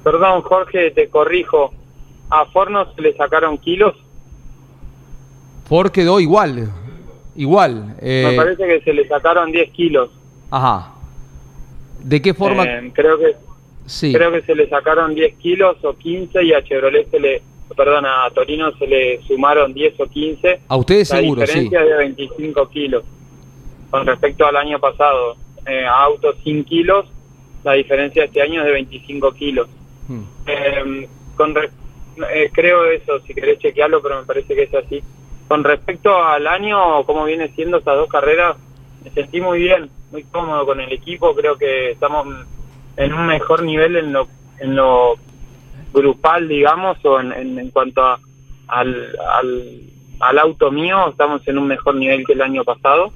Perdón, 0.03 0.41
Jorge, 0.41 0.91
te 0.91 1.08
corrijo. 1.08 1.74
A 2.29 2.46
Forno 2.48 2.93
se 2.93 3.01
le 3.01 3.15
sacaron 3.15 3.58
kilos 3.58 3.96
Ford 5.65 5.91
quedó 5.91 6.20
igual, 6.20 6.70
igual. 7.36 7.96
Eh, 8.01 8.27
Me 8.29 8.36
parece 8.36 8.65
que 8.65 8.82
se 8.82 8.93
le 8.93 9.08
sacaron 9.08 9.51
10 9.51 9.72
kilos. 9.72 10.10
Ajá. 10.51 10.93
¿De 12.03 12.22
qué 12.22 12.34
forma? 12.34 12.63
Eh, 12.65 12.91
creo 12.93 13.17
que 13.17 13.36
sí. 13.86 14.13
creo 14.13 14.32
que 14.32 14.41
se 14.41 14.55
le 14.55 14.67
sacaron 14.67 15.15
10 15.15 15.36
kilos 15.36 15.77
o 15.84 15.93
15 15.93 16.43
y 16.43 16.53
a 16.53 16.63
Chevrolet 16.63 17.10
se 17.10 17.20
le, 17.20 17.41
perdón, 17.75 18.05
a 18.05 18.29
Torino 18.32 18.72
se 18.77 18.88
le 18.88 19.22
sumaron 19.24 19.74
10 19.74 20.00
o 20.00 20.08
15. 20.08 20.60
A 20.67 20.75
ustedes 20.75 21.10
La 21.10 21.17
seguro, 21.17 21.41
diferencia 21.41 21.79
sí. 21.79 21.86
es 21.86 21.89
de 21.89 21.98
25 21.98 22.70
kilos 22.70 23.03
con 23.89 24.05
respecto 24.05 24.46
al 24.46 24.58
año 24.58 24.79
pasado. 24.79 25.38
Eh, 25.65 25.86
a 25.86 26.03
autos 26.03 26.36
sin 26.43 26.65
kilos, 26.65 27.05
la 27.63 27.74
diferencia 27.74 28.25
este 28.25 28.41
año 28.41 28.62
es 28.62 28.65
de 28.65 28.74
25 28.74 29.32
kilos. 29.34 29.70
Hmm. 30.10 30.24
Eh, 30.46 31.08
con 31.38 31.55
re 31.55 31.70
eh, 32.34 32.50
creo 32.51 32.86
eso, 32.91 33.20
si 33.25 33.34
querés 33.34 33.60
chequearlo, 33.60 34.01
pero 34.01 34.20
me 34.20 34.25
parece 34.25 34.53
que 34.53 34.63
es 34.63 34.74
así. 34.74 35.01
Con 35.54 35.64
respecto 35.64 36.18
al 36.18 36.48
año, 36.48 37.04
cómo 37.04 37.26
viene 37.26 37.50
siendo 37.50 37.78
estas 37.78 37.96
dos 37.96 38.10
carreras, 38.10 38.58
me 39.04 39.12
sentí 39.12 39.40
muy 39.40 39.60
bien, 39.60 39.88
muy 40.12 40.24
cómodo 40.24 40.66
con 40.66 40.82
el 40.82 40.92
equipo. 40.92 41.36
Creo 41.36 41.58
que 41.58 41.92
estamos 41.92 42.26
en 42.98 43.14
un 43.14 43.28
mejor 43.28 43.62
nivel 43.62 43.96
en 43.98 44.14
lo, 44.14 44.28
en 44.58 44.76
lo 44.76 45.14
grupal, 45.94 46.48
digamos, 46.48 46.98
o 47.06 47.20
en, 47.20 47.60
en, 47.60 47.70
cuanto 47.70 48.04
a, 48.04 48.20
al, 48.68 49.16
al, 49.32 49.80
al 50.22 50.40
auto 50.40 50.72
mío, 50.72 51.10
estamos 51.10 51.48
en 51.48 51.60
un 51.60 51.68
mejor 51.68 51.98
nivel 51.98 52.26
que 52.26 52.34
el 52.34 52.42
año 52.42 52.64
pasado. 52.64 53.14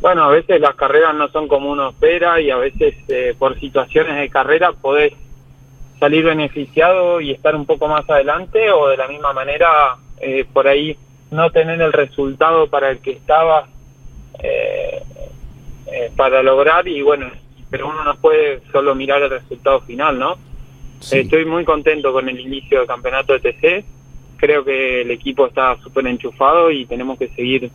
Bueno, 0.00 0.24
a 0.24 0.28
veces 0.28 0.60
las 0.60 0.74
carreras 0.74 1.14
no 1.14 1.28
son 1.28 1.46
como 1.46 1.70
uno 1.70 1.90
espera 1.90 2.40
y 2.40 2.50
a 2.50 2.56
veces 2.56 2.96
eh, 3.06 3.36
por 3.38 3.60
situaciones 3.60 4.16
de 4.16 4.28
carrera 4.28 4.72
podés 4.72 5.12
salir 6.00 6.24
beneficiado 6.24 7.20
y 7.20 7.30
estar 7.30 7.54
un 7.54 7.64
poco 7.64 7.86
más 7.86 8.10
adelante 8.10 8.72
o 8.72 8.88
de 8.88 8.96
la 8.96 9.06
misma 9.06 9.32
manera 9.32 9.98
eh, 10.20 10.44
por 10.52 10.66
ahí 10.66 10.98
no 11.32 11.50
tener 11.50 11.80
el 11.80 11.92
resultado 11.92 12.68
para 12.68 12.90
el 12.90 12.98
que 12.98 13.12
estaba 13.12 13.66
eh, 14.38 15.02
eh, 15.90 16.10
para 16.14 16.42
lograr 16.42 16.86
y 16.86 17.00
bueno, 17.02 17.30
pero 17.70 17.88
uno 17.88 18.04
no 18.04 18.14
puede 18.16 18.60
solo 18.70 18.94
mirar 18.94 19.22
el 19.22 19.30
resultado 19.30 19.80
final, 19.80 20.18
¿no? 20.18 20.36
Sí. 21.00 21.20
Estoy 21.20 21.46
muy 21.46 21.64
contento 21.64 22.12
con 22.12 22.28
el 22.28 22.38
inicio 22.38 22.78
del 22.78 22.86
campeonato 22.86 23.32
de 23.32 23.40
TC, 23.40 23.84
creo 24.36 24.64
que 24.64 25.00
el 25.00 25.10
equipo 25.10 25.46
está 25.46 25.76
súper 25.78 26.06
enchufado 26.06 26.70
y 26.70 26.84
tenemos 26.84 27.18
que 27.18 27.28
seguir 27.28 27.70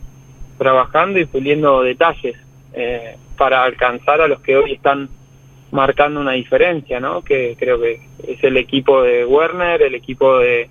trabajando 0.56 1.18
y 1.18 1.24
puliendo 1.24 1.82
detalles 1.82 2.36
eh, 2.74 3.16
para 3.36 3.64
alcanzar 3.64 4.20
a 4.20 4.28
los 4.28 4.40
que 4.40 4.56
hoy 4.56 4.72
están 4.72 5.08
marcando 5.72 6.20
una 6.20 6.32
diferencia, 6.32 7.00
¿no? 7.00 7.22
Que 7.22 7.56
creo 7.58 7.80
que 7.80 8.00
es 8.26 8.42
el 8.44 8.56
equipo 8.56 9.02
de 9.02 9.24
Werner, 9.24 9.82
el 9.82 9.94
equipo 9.94 10.38
de, 10.38 10.70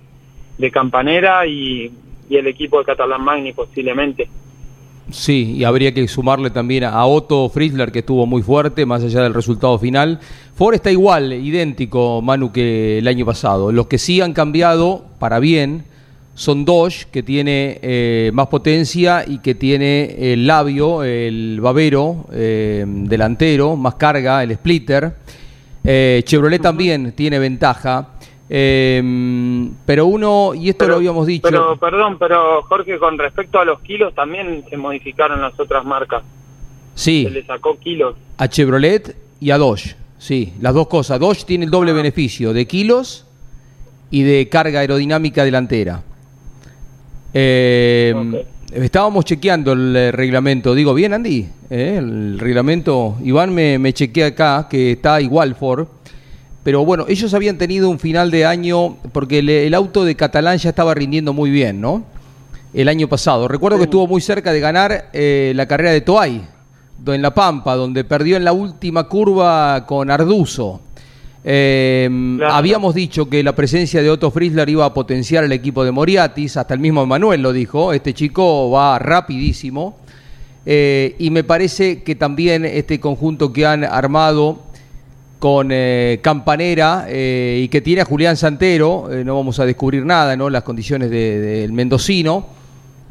de 0.56 0.70
Campanera 0.70 1.46
y, 1.46 1.92
y, 2.28 2.36
el 2.36 2.46
equipo 2.46 2.78
de 2.78 2.84
Catalán 2.84 3.22
Magni 3.22 3.52
posiblemente. 3.52 4.28
Sí, 5.10 5.54
y 5.56 5.64
habría 5.64 5.94
que 5.94 6.06
sumarle 6.06 6.50
también 6.50 6.84
a 6.84 7.06
Otto 7.06 7.48
Frizzler 7.48 7.90
que 7.90 8.00
estuvo 8.00 8.26
muy 8.26 8.42
fuerte, 8.42 8.84
más 8.84 9.02
allá 9.02 9.22
del 9.22 9.32
resultado 9.32 9.78
final. 9.78 10.20
Ford 10.54 10.74
está 10.74 10.90
igual, 10.90 11.32
idéntico, 11.32 12.20
Manu, 12.20 12.52
que 12.52 12.98
el 12.98 13.08
año 13.08 13.24
pasado. 13.24 13.72
Los 13.72 13.86
que 13.86 13.96
sí 13.96 14.20
han 14.20 14.34
cambiado 14.34 15.06
para 15.18 15.38
bien 15.38 15.84
son 16.38 16.64
Dodge, 16.64 17.06
que 17.10 17.24
tiene 17.24 17.80
eh, 17.82 18.30
más 18.32 18.46
potencia 18.46 19.24
y 19.26 19.38
que 19.38 19.56
tiene 19.56 20.32
el 20.32 20.46
labio, 20.46 21.02
el 21.02 21.58
babero 21.60 22.26
eh, 22.32 22.84
delantero, 22.86 23.74
más 23.74 23.96
carga, 23.96 24.44
el 24.44 24.54
splitter. 24.54 25.14
Eh, 25.82 26.22
Chevrolet 26.24 26.62
también 26.62 27.10
tiene 27.12 27.40
ventaja. 27.40 28.10
Eh, 28.50 29.70
pero 29.84 30.06
uno, 30.06 30.52
y 30.54 30.70
esto 30.70 30.84
pero, 30.84 30.92
lo 30.92 30.96
habíamos 30.96 31.26
dicho. 31.26 31.42
Pero, 31.42 31.76
perdón, 31.76 32.18
pero 32.18 32.62
Jorge, 32.62 32.98
con 32.98 33.18
respecto 33.18 33.58
a 33.58 33.64
los 33.64 33.80
kilos, 33.80 34.14
también 34.14 34.64
se 34.68 34.76
modificaron 34.76 35.40
las 35.40 35.58
otras 35.58 35.84
marcas. 35.84 36.22
Sí. 36.94 37.24
Se 37.24 37.30
le 37.30 37.44
sacó 37.44 37.78
kilos. 37.78 38.16
A 38.38 38.48
Chevrolet 38.48 39.16
y 39.40 39.50
a 39.50 39.58
Dodge. 39.58 39.96
Sí, 40.18 40.54
las 40.60 40.74
dos 40.74 40.88
cosas. 40.88 41.20
Dodge 41.20 41.44
tiene 41.44 41.66
el 41.66 41.70
doble 41.70 41.92
ah. 41.92 41.94
beneficio 41.94 42.52
de 42.52 42.66
kilos 42.66 43.26
y 44.10 44.22
de 44.22 44.48
carga 44.48 44.80
aerodinámica 44.80 45.44
delantera. 45.44 46.02
Eh, 47.34 48.14
okay. 48.16 48.46
Estábamos 48.72 49.24
chequeando 49.24 49.72
el 49.72 49.96
eh, 49.96 50.12
reglamento. 50.12 50.74
Digo, 50.74 50.92
bien, 50.92 51.14
Andy. 51.14 51.48
¿Eh? 51.70 51.96
El 51.98 52.38
reglamento. 52.38 53.16
Iván 53.22 53.54
me, 53.54 53.78
me 53.78 53.92
chequea 53.92 54.26
acá 54.28 54.66
que 54.68 54.92
está 54.92 55.20
igual 55.20 55.54
Ford. 55.54 55.86
Pero 56.62 56.84
bueno, 56.84 57.06
ellos 57.08 57.32
habían 57.34 57.56
tenido 57.56 57.88
un 57.88 57.98
final 57.98 58.30
de 58.30 58.44
año 58.44 58.96
porque 59.12 59.38
el, 59.38 59.48
el, 59.48 59.74
auto 59.74 60.04
de 60.04 60.14
Catalán 60.14 60.58
ya 60.58 60.70
estaba 60.70 60.94
rindiendo 60.94 61.32
muy 61.32 61.50
bien, 61.50 61.80
¿no? 61.80 62.04
El 62.74 62.88
año 62.88 63.08
pasado. 63.08 63.48
Recuerdo 63.48 63.78
que 63.78 63.84
estuvo 63.84 64.06
muy 64.06 64.20
cerca 64.20 64.52
de 64.52 64.60
ganar 64.60 65.08
eh, 65.12 65.52
la 65.54 65.66
carrera 65.66 65.92
de 65.92 66.00
Toay, 66.02 66.42
en 67.06 67.22
La 67.22 67.32
Pampa, 67.32 67.74
donde 67.74 68.04
perdió 68.04 68.36
en 68.36 68.44
la 68.44 68.52
última 68.52 69.04
curva 69.04 69.86
con 69.86 70.10
Arduzo. 70.10 70.80
Eh, 71.44 72.08
claro. 72.36 72.54
Habíamos 72.54 72.94
dicho 72.94 73.28
que 73.28 73.42
la 73.42 73.54
presencia 73.54 74.02
de 74.02 74.10
Otto 74.10 74.30
Frizzler 74.30 74.68
iba 74.68 74.84
a 74.84 74.92
potenciar 74.92 75.44
el 75.44 75.52
equipo 75.52 75.84
de 75.84 75.92
Moriatis, 75.92 76.56
hasta 76.56 76.74
el 76.74 76.80
mismo 76.80 77.06
Manuel 77.06 77.40
lo 77.40 77.52
dijo, 77.52 77.92
este 77.92 78.12
chico 78.12 78.70
va 78.70 78.98
rapidísimo. 78.98 79.96
eh, 80.66 81.14
y 81.18 81.30
me 81.30 81.44
parece 81.44 82.02
que 82.02 82.14
también 82.14 82.66
este 82.66 83.00
conjunto 83.00 83.52
que 83.52 83.64
han 83.64 83.84
armado 83.84 84.67
con 85.38 85.68
eh, 85.70 86.20
Campanera 86.22 87.06
eh, 87.08 87.60
y 87.64 87.68
que 87.68 87.80
tiene 87.80 88.02
a 88.02 88.04
Julián 88.04 88.36
Santero, 88.36 89.08
no 89.24 89.36
vamos 89.36 89.58
a 89.60 89.66
descubrir 89.66 90.04
nada, 90.04 90.36
¿no? 90.36 90.50
Las 90.50 90.62
condiciones 90.62 91.10
del 91.10 91.72
mendocino, 91.72 92.46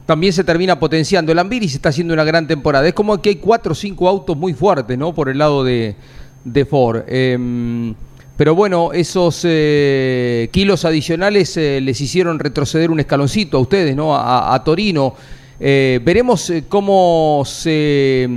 también 0.06 0.34
se 0.34 0.44
termina 0.44 0.80
potenciando. 0.80 1.32
El 1.32 1.40
Ambiris 1.40 1.76
está 1.76 1.90
haciendo 1.90 2.14
una 2.14 2.24
gran 2.24 2.48
temporada. 2.48 2.88
Es 2.88 2.94
como 2.94 3.22
que 3.22 3.30
hay 3.30 3.36
cuatro 3.36 3.72
o 3.72 3.76
cinco 3.76 4.08
autos 4.08 4.38
muy 4.38 4.54
fuertes, 4.54 4.98
¿no? 4.98 5.14
Por 5.14 5.30
el 5.30 5.38
lado 5.38 5.64
de, 5.64 5.96
de 6.44 6.66
Ford. 6.66 7.04
Em, 7.08 7.94
pero 8.38 8.54
bueno, 8.56 8.94
esos 8.94 9.42
kilos 9.42 10.86
adicionales 10.86 11.58
les 11.58 12.02
hicieron 12.02 12.38
retroceder 12.38 12.92
un 12.92 13.00
escaloncito 13.00 13.58
a 13.58 13.62
ustedes, 13.62 13.96
¿no? 13.96 14.16
a 14.16 14.64
Torino. 14.64 15.16
Eh, 15.60 16.00
veremos 16.04 16.52
eh, 16.52 16.66
cómo 16.70 17.42
se, 17.46 18.30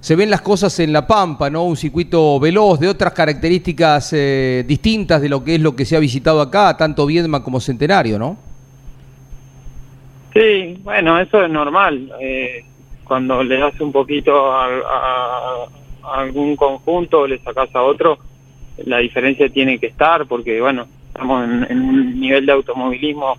se, 0.00 0.16
ven 0.16 0.30
las 0.30 0.40
cosas 0.40 0.78
en 0.80 0.92
La 0.92 1.06
Pampa, 1.06 1.50
¿no? 1.50 1.64
Un 1.64 1.76
circuito 1.76 2.40
veloz, 2.40 2.80
de 2.80 2.88
otras 2.88 3.12
características 3.12 4.12
eh, 4.12 4.64
distintas 4.66 5.20
de 5.22 5.28
lo 5.28 5.44
que 5.44 5.56
es 5.56 5.60
lo 5.60 5.76
que 5.76 5.84
se 5.84 5.96
ha 5.96 6.00
visitado 6.00 6.40
acá, 6.40 6.76
tanto 6.76 7.06
Viedma 7.06 7.42
como 7.42 7.60
Centenario, 7.60 8.18
¿no? 8.18 8.36
Sí, 10.32 10.78
bueno, 10.82 11.18
eso 11.18 11.42
es 11.42 11.50
normal. 11.50 12.12
cuando 13.04 13.42
le 13.42 13.58
das 13.58 13.80
un 13.80 13.92
poquito 13.92 14.52
a, 14.52 15.66
algún 16.02 16.56
conjunto, 16.56 17.26
le 17.26 17.38
sacas 17.40 17.74
a 17.74 17.82
otro, 17.82 18.18
la 18.84 18.98
diferencia 18.98 19.48
tiene 19.48 19.78
que 19.78 19.88
estar, 19.88 20.26
porque 20.26 20.60
bueno, 20.60 20.86
estamos 21.08 21.44
en 21.68 21.80
un 21.80 22.20
nivel 22.20 22.46
de 22.46 22.52
automovilismo 22.52 23.36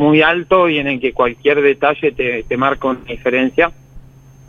muy 0.00 0.22
alto 0.22 0.68
y 0.68 0.78
en 0.78 0.86
el 0.86 0.98
que 0.98 1.12
cualquier 1.12 1.60
detalle 1.60 2.12
te 2.12 2.56
marca 2.56 2.88
una 2.88 3.00
diferencia. 3.00 3.70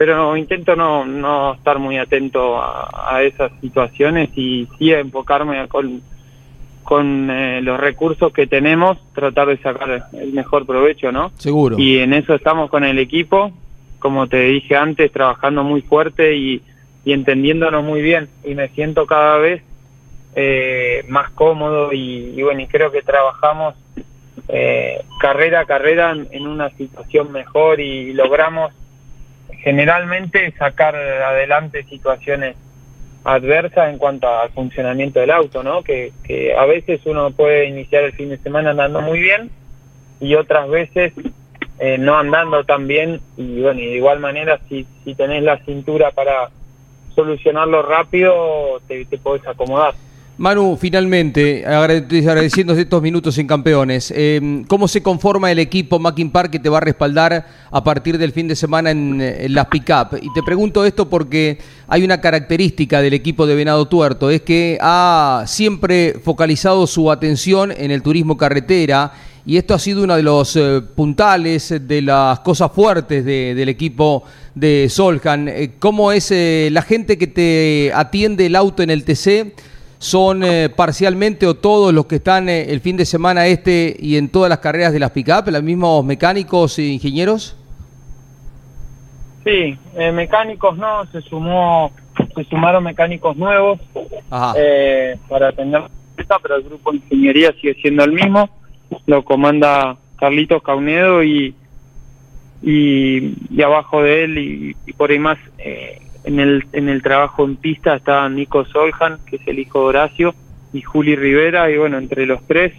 Pero 0.02 0.36
intento 0.36 0.76
no, 0.76 1.06
no 1.06 1.54
estar 1.54 1.78
muy 1.78 2.00
atento 2.00 2.60
a, 2.60 3.22
esas 3.22 3.52
situaciones 3.62 4.36
y 4.36 4.68
sí 4.80 4.92
enfocarme 4.92 5.68
con, 5.68 6.02
con 6.82 7.30
eh, 7.30 7.62
los 7.62 7.80
recursos 7.80 8.34
que 8.34 8.48
tenemos, 8.48 8.98
tratar 9.14 9.50
de 9.50 9.58
sacar 9.58 10.10
el 10.14 10.34
mejor 10.34 10.66
provecho, 10.66 11.12
¿no? 11.12 11.32
Seguro. 11.38 11.78
Y 11.78 12.00
en 12.00 12.14
eso 12.14 12.34
estamos 12.34 12.72
con 12.72 12.84
el 12.84 12.98
equipo, 12.98 13.52
como 14.00 14.26
te 14.26 14.40
dije 14.40 14.76
antes, 14.76 15.12
trabajando 15.12 15.64
muy 15.64 15.84
fuerte 15.84 16.36
y, 16.36 16.64
y 17.06 17.14
entendiéndonos 17.14 17.84
muy 17.84 18.02
bien. 18.02 18.28
Y 18.44 18.56
me 18.56 18.70
siento 18.70 19.06
cada 19.06 19.38
vez 19.38 19.62
eh, 20.36 21.06
más 21.10 21.30
cómodo 21.30 21.94
y, 21.94 22.34
y, 22.36 22.42
bueno, 22.42 22.62
y 22.62 22.66
creo 22.66 22.92
que 22.92 23.04
trabajamos 23.04 23.76
eh, 24.48 25.04
carrera 25.20 25.60
a 25.60 25.66
carrera 25.66 26.12
en, 26.32 26.48
una 26.48 26.72
situación 26.72 27.32
mejor 27.32 27.80
y 27.80 28.14
logramos 28.14 28.74
generalmente 29.64 30.52
sacar 30.58 30.96
adelante 30.96 31.84
situaciones 31.84 32.56
adversas 33.24 33.90
en 33.90 34.00
cuanto 34.00 34.28
al 34.28 34.50
funcionamiento 34.50 35.20
del 35.20 35.32
auto, 35.32 35.64
¿no? 35.64 35.84
Que, 35.84 36.12
a 36.58 36.66
veces 36.66 37.02
uno 37.06 37.32
puede 37.32 37.66
iniciar 37.66 38.04
el 38.04 38.14
fin 38.14 38.30
de 38.30 38.38
semana 38.38 38.72
andando 38.72 39.02
muy 39.02 39.20
bien 39.20 39.52
y 40.20 40.36
otras 40.36 40.70
veces 40.70 41.14
eh, 41.80 41.98
no 41.98 42.18
andando 42.18 42.64
tan 42.64 42.88
bien 42.88 43.22
y 43.38 43.62
bueno, 43.62 43.80
y 43.80 43.86
de 43.86 43.96
igual 43.98 44.20
manera 44.20 44.60
si, 44.70 44.88
si 45.04 45.16
tenés 45.16 45.44
la 45.44 45.58
cintura 45.60 46.12
para 46.12 46.50
solucionarlo 47.16 47.82
rápido 47.82 48.82
te, 48.88 49.06
te 49.06 49.18
podés 49.18 49.46
acomodar. 49.48 49.94
Manu, 50.42 50.76
finalmente, 50.76 51.64
agradeciendo 51.68 52.74
estos 52.74 53.00
minutos 53.00 53.38
en 53.38 53.46
campeones, 53.46 54.10
em, 54.10 54.64
¿cómo 54.64 54.88
se 54.88 55.04
conforma 55.04 55.52
el 55.52 55.60
equipo 55.60 56.00
Mackin 56.00 56.32
Park 56.32 56.50
que 56.50 56.58
te 56.58 56.68
va 56.68 56.80
a 56.80 56.82
respaldar 56.82 57.46
a 57.70 57.84
partir 57.84 58.18
del 58.18 58.32
fin 58.32 58.48
de 58.48 58.56
semana 58.56 58.90
en, 58.90 59.54
las 59.54 59.68
pick-up? 59.68 60.18
Y 60.20 60.34
te 60.34 60.42
pregunto 60.42 60.84
esto 60.84 61.08
porque 61.08 61.60
hay 61.88 62.04
una 62.04 62.20
característica 62.22 63.04
del 63.04 63.14
equipo 63.14 63.46
de 63.46 63.54
Venado 63.54 63.88
Tuerto, 63.88 64.32
es 64.32 64.42
que 64.42 64.80
ha 64.82 65.44
siempre 65.46 66.16
focalizado 66.24 66.88
su 66.88 67.12
atención 67.12 67.72
en 67.72 67.92
el 67.92 68.02
turismo 68.02 68.36
carretera 68.36 69.14
y 69.46 69.58
esto 69.58 69.76
ha 69.76 69.80
sido 69.80 70.04
uno 70.04 70.16
de 70.16 70.24
los 70.24 70.56
eh, 70.56 70.82
puntales 70.96 71.72
de 71.88 72.02
las 72.02 72.40
cosas 72.40 72.72
fuertes 72.72 73.24
del 73.24 73.70
equipo 73.70 74.24
de 74.56 74.88
Soljan. 74.90 75.48
Eh, 75.50 75.74
¿Cómo 75.78 76.12
es 76.12 76.32
eh, 76.32 76.70
la 76.72 76.82
gente 76.82 77.20
que 77.20 77.28
te 77.28 77.92
atiende 77.94 78.48
el 78.48 78.56
auto 78.56 78.82
en 78.82 78.90
el 78.90 79.04
TC? 79.04 79.54
Son 80.02 80.44
eh, 80.44 80.68
parcialmente 80.70 81.46
o 81.46 81.54
todos 81.54 81.94
los 81.94 82.08
que 82.08 82.16
están 82.16 82.50
eh, 82.50 82.72
el 82.72 82.82
fin 82.82 82.98
de 82.98 83.06
semana 83.06 83.46
este 83.46 83.96
y 84.00 84.18
en 84.18 84.30
todas 84.30 84.50
las 84.50 84.58
carreras 84.58 84.94
de 84.94 85.00
las 85.00 85.12
pick-up, 85.12 85.48
los 85.48 85.62
mismos 85.62 86.04
mecánicos 86.04 86.80
e 86.80 86.86
ingenieros? 86.86 87.56
Sí, 89.44 89.78
eh, 89.96 90.12
mecánicos 90.12 90.76
no, 90.76 91.06
se 91.12 91.22
sumó, 91.22 91.92
se 92.34 92.44
sumaron 92.46 92.84
mecánicos 92.84 93.38
nuevos 93.38 93.80
para 94.28 95.52
tener 95.52 95.84
pero 96.42 96.56
el 96.56 96.64
grupo 96.64 96.92
de 96.92 96.98
ingeniería 96.98 97.54
sigue 97.62 97.76
siendo 97.76 98.04
el 98.04 98.14
mismo, 98.14 98.50
lo 99.06 99.24
comanda 99.24 99.98
Carlitos 100.18 100.64
Caunedo 100.64 101.24
y, 101.24 101.54
y, 102.64 103.62
abajo 103.62 104.02
de 104.02 104.24
él 104.24 104.38
y, 104.38 104.76
y 104.86 104.94
por 104.94 105.12
ahí 105.12 105.20
más 105.20 105.38
en 106.24 106.40
el, 106.40 106.66
en 106.74 106.90
el 106.90 107.02
trabajo 107.02 107.46
en 107.46 107.56
pista 107.56 107.96
está 107.96 108.28
Nico 108.30 108.66
Soljan, 108.66 109.20
que 109.26 109.38
es 109.38 109.48
el 109.48 109.60
hijo 109.60 109.80
de 109.80 109.86
Horacio, 109.86 110.36
y 110.74 110.82
Juli 110.82 111.16
Rivera, 111.16 111.70
y 111.70 111.78
bueno, 111.78 111.98
entre 111.98 112.26
los 112.26 112.42
tres 112.48 112.74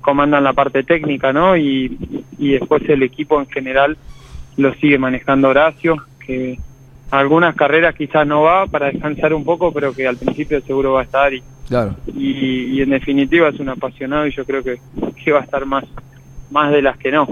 comandan 0.00 0.44
la 0.44 0.52
parte 0.52 0.82
técnica, 0.82 1.32
¿no? 1.32 1.56
Y, 1.56 1.96
y 2.38 2.52
después 2.52 2.82
el 2.88 3.02
equipo 3.02 3.40
en 3.40 3.46
general 3.46 3.96
lo 4.56 4.74
sigue 4.74 4.98
manejando 4.98 5.48
Horacio, 5.48 5.96
que 6.24 6.58
algunas 7.10 7.54
carreras 7.54 7.94
quizás 7.94 8.26
no 8.26 8.42
va 8.42 8.66
para 8.66 8.90
descansar 8.90 9.32
un 9.32 9.44
poco, 9.44 9.72
pero 9.72 9.94
que 9.94 10.06
al 10.06 10.16
principio 10.16 10.60
seguro 10.60 10.92
va 10.92 11.00
a 11.00 11.04
estar 11.04 11.32
y, 11.32 11.42
claro. 11.68 11.94
y, 12.06 12.76
y 12.76 12.82
en 12.82 12.90
definitiva 12.90 13.48
es 13.48 13.60
un 13.60 13.70
apasionado 13.70 14.26
y 14.26 14.32
yo 14.32 14.44
creo 14.44 14.62
que, 14.62 14.78
que 15.22 15.32
va 15.32 15.40
a 15.40 15.44
estar 15.44 15.64
más, 15.64 15.84
más 16.50 16.70
de 16.72 16.82
las 16.82 16.98
que 16.98 17.10
no. 17.10 17.26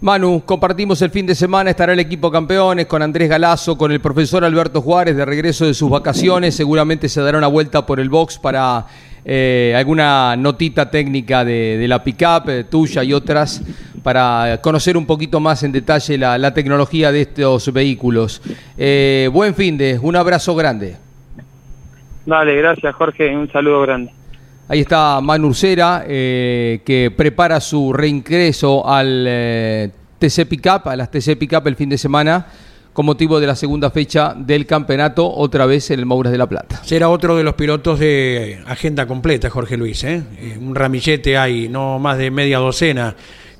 Manu, 0.00 0.42
compartimos 0.44 1.00
el 1.00 1.10
fin 1.10 1.24
de 1.24 1.34
semana, 1.34 1.70
estará 1.70 1.94
el 1.94 2.00
equipo 2.00 2.30
campeones 2.30 2.84
con 2.84 3.00
Andrés 3.00 3.30
Galazo, 3.30 3.78
con 3.78 3.90
el 3.92 4.00
profesor 4.00 4.44
Alberto 4.44 4.82
Juárez 4.82 5.16
de 5.16 5.24
regreso 5.24 5.64
de 5.64 5.72
sus 5.72 5.88
vacaciones, 5.88 6.54
seguramente 6.54 7.08
se 7.08 7.22
dará 7.22 7.38
una 7.38 7.46
vuelta 7.46 7.86
por 7.86 7.98
el 7.98 8.10
box 8.10 8.38
para 8.38 8.84
eh, 9.24 9.74
alguna 9.74 10.36
notita 10.36 10.90
técnica 10.90 11.46
de, 11.46 11.82
la 11.88 12.04
pickup 12.04 12.48
eh, 12.50 12.64
tuya 12.64 13.02
y 13.04 13.14
otras 13.14 13.62
para 14.02 14.60
conocer 14.62 14.98
un 14.98 15.06
poquito 15.06 15.40
más 15.40 15.62
en 15.62 15.72
detalle 15.72 16.18
la, 16.18 16.52
tecnología 16.52 17.10
de 17.10 17.22
estos 17.22 17.72
vehículos. 17.72 18.42
Eh, 18.76 19.30
buen 19.32 19.54
fin 19.54 19.78
de, 19.78 19.98
un 19.98 20.14
abrazo 20.14 20.54
grande. 20.54 20.96
Dale, 22.26 22.54
gracias 22.54 22.94
Jorge, 22.94 23.34
un 23.34 23.50
saludo 23.50 23.80
grande. 23.80 24.12
Ahí 24.68 24.80
está 24.80 25.20
Manu 25.20 25.48
Ursera, 25.48 26.04
eh, 26.08 26.80
que 26.84 27.12
prepara 27.16 27.60
su 27.60 27.92
reingreso 27.92 28.88
al 28.88 29.24
eh, 29.28 29.90
TC 30.18 30.44
Pickup, 30.46 30.88
a 30.88 30.96
las 30.96 31.08
TC 31.08 31.36
Pickup 31.38 31.68
el 31.68 31.76
fin 31.76 31.88
de 31.88 31.96
semana, 31.96 32.46
con 32.92 33.06
motivo 33.06 33.38
de 33.38 33.46
la 33.46 33.54
segunda 33.54 33.90
fecha 33.90 34.34
del 34.36 34.66
campeonato, 34.66 35.32
otra 35.32 35.66
vez 35.66 35.92
en 35.92 36.00
el 36.00 36.06
Mouras 36.06 36.32
de 36.32 36.38
la 36.38 36.48
Plata. 36.48 36.80
Será 36.82 37.10
otro 37.10 37.36
de 37.36 37.44
los 37.44 37.54
pilotos 37.54 38.00
de 38.00 38.60
agenda 38.66 39.06
completa, 39.06 39.50
Jorge 39.50 39.76
Luis. 39.76 40.02
¿eh? 40.02 40.24
Un 40.60 40.74
ramillete 40.74 41.38
hay, 41.38 41.68
no 41.68 42.00
más 42.00 42.18
de 42.18 42.32
media 42.32 42.58
docena 42.58 43.14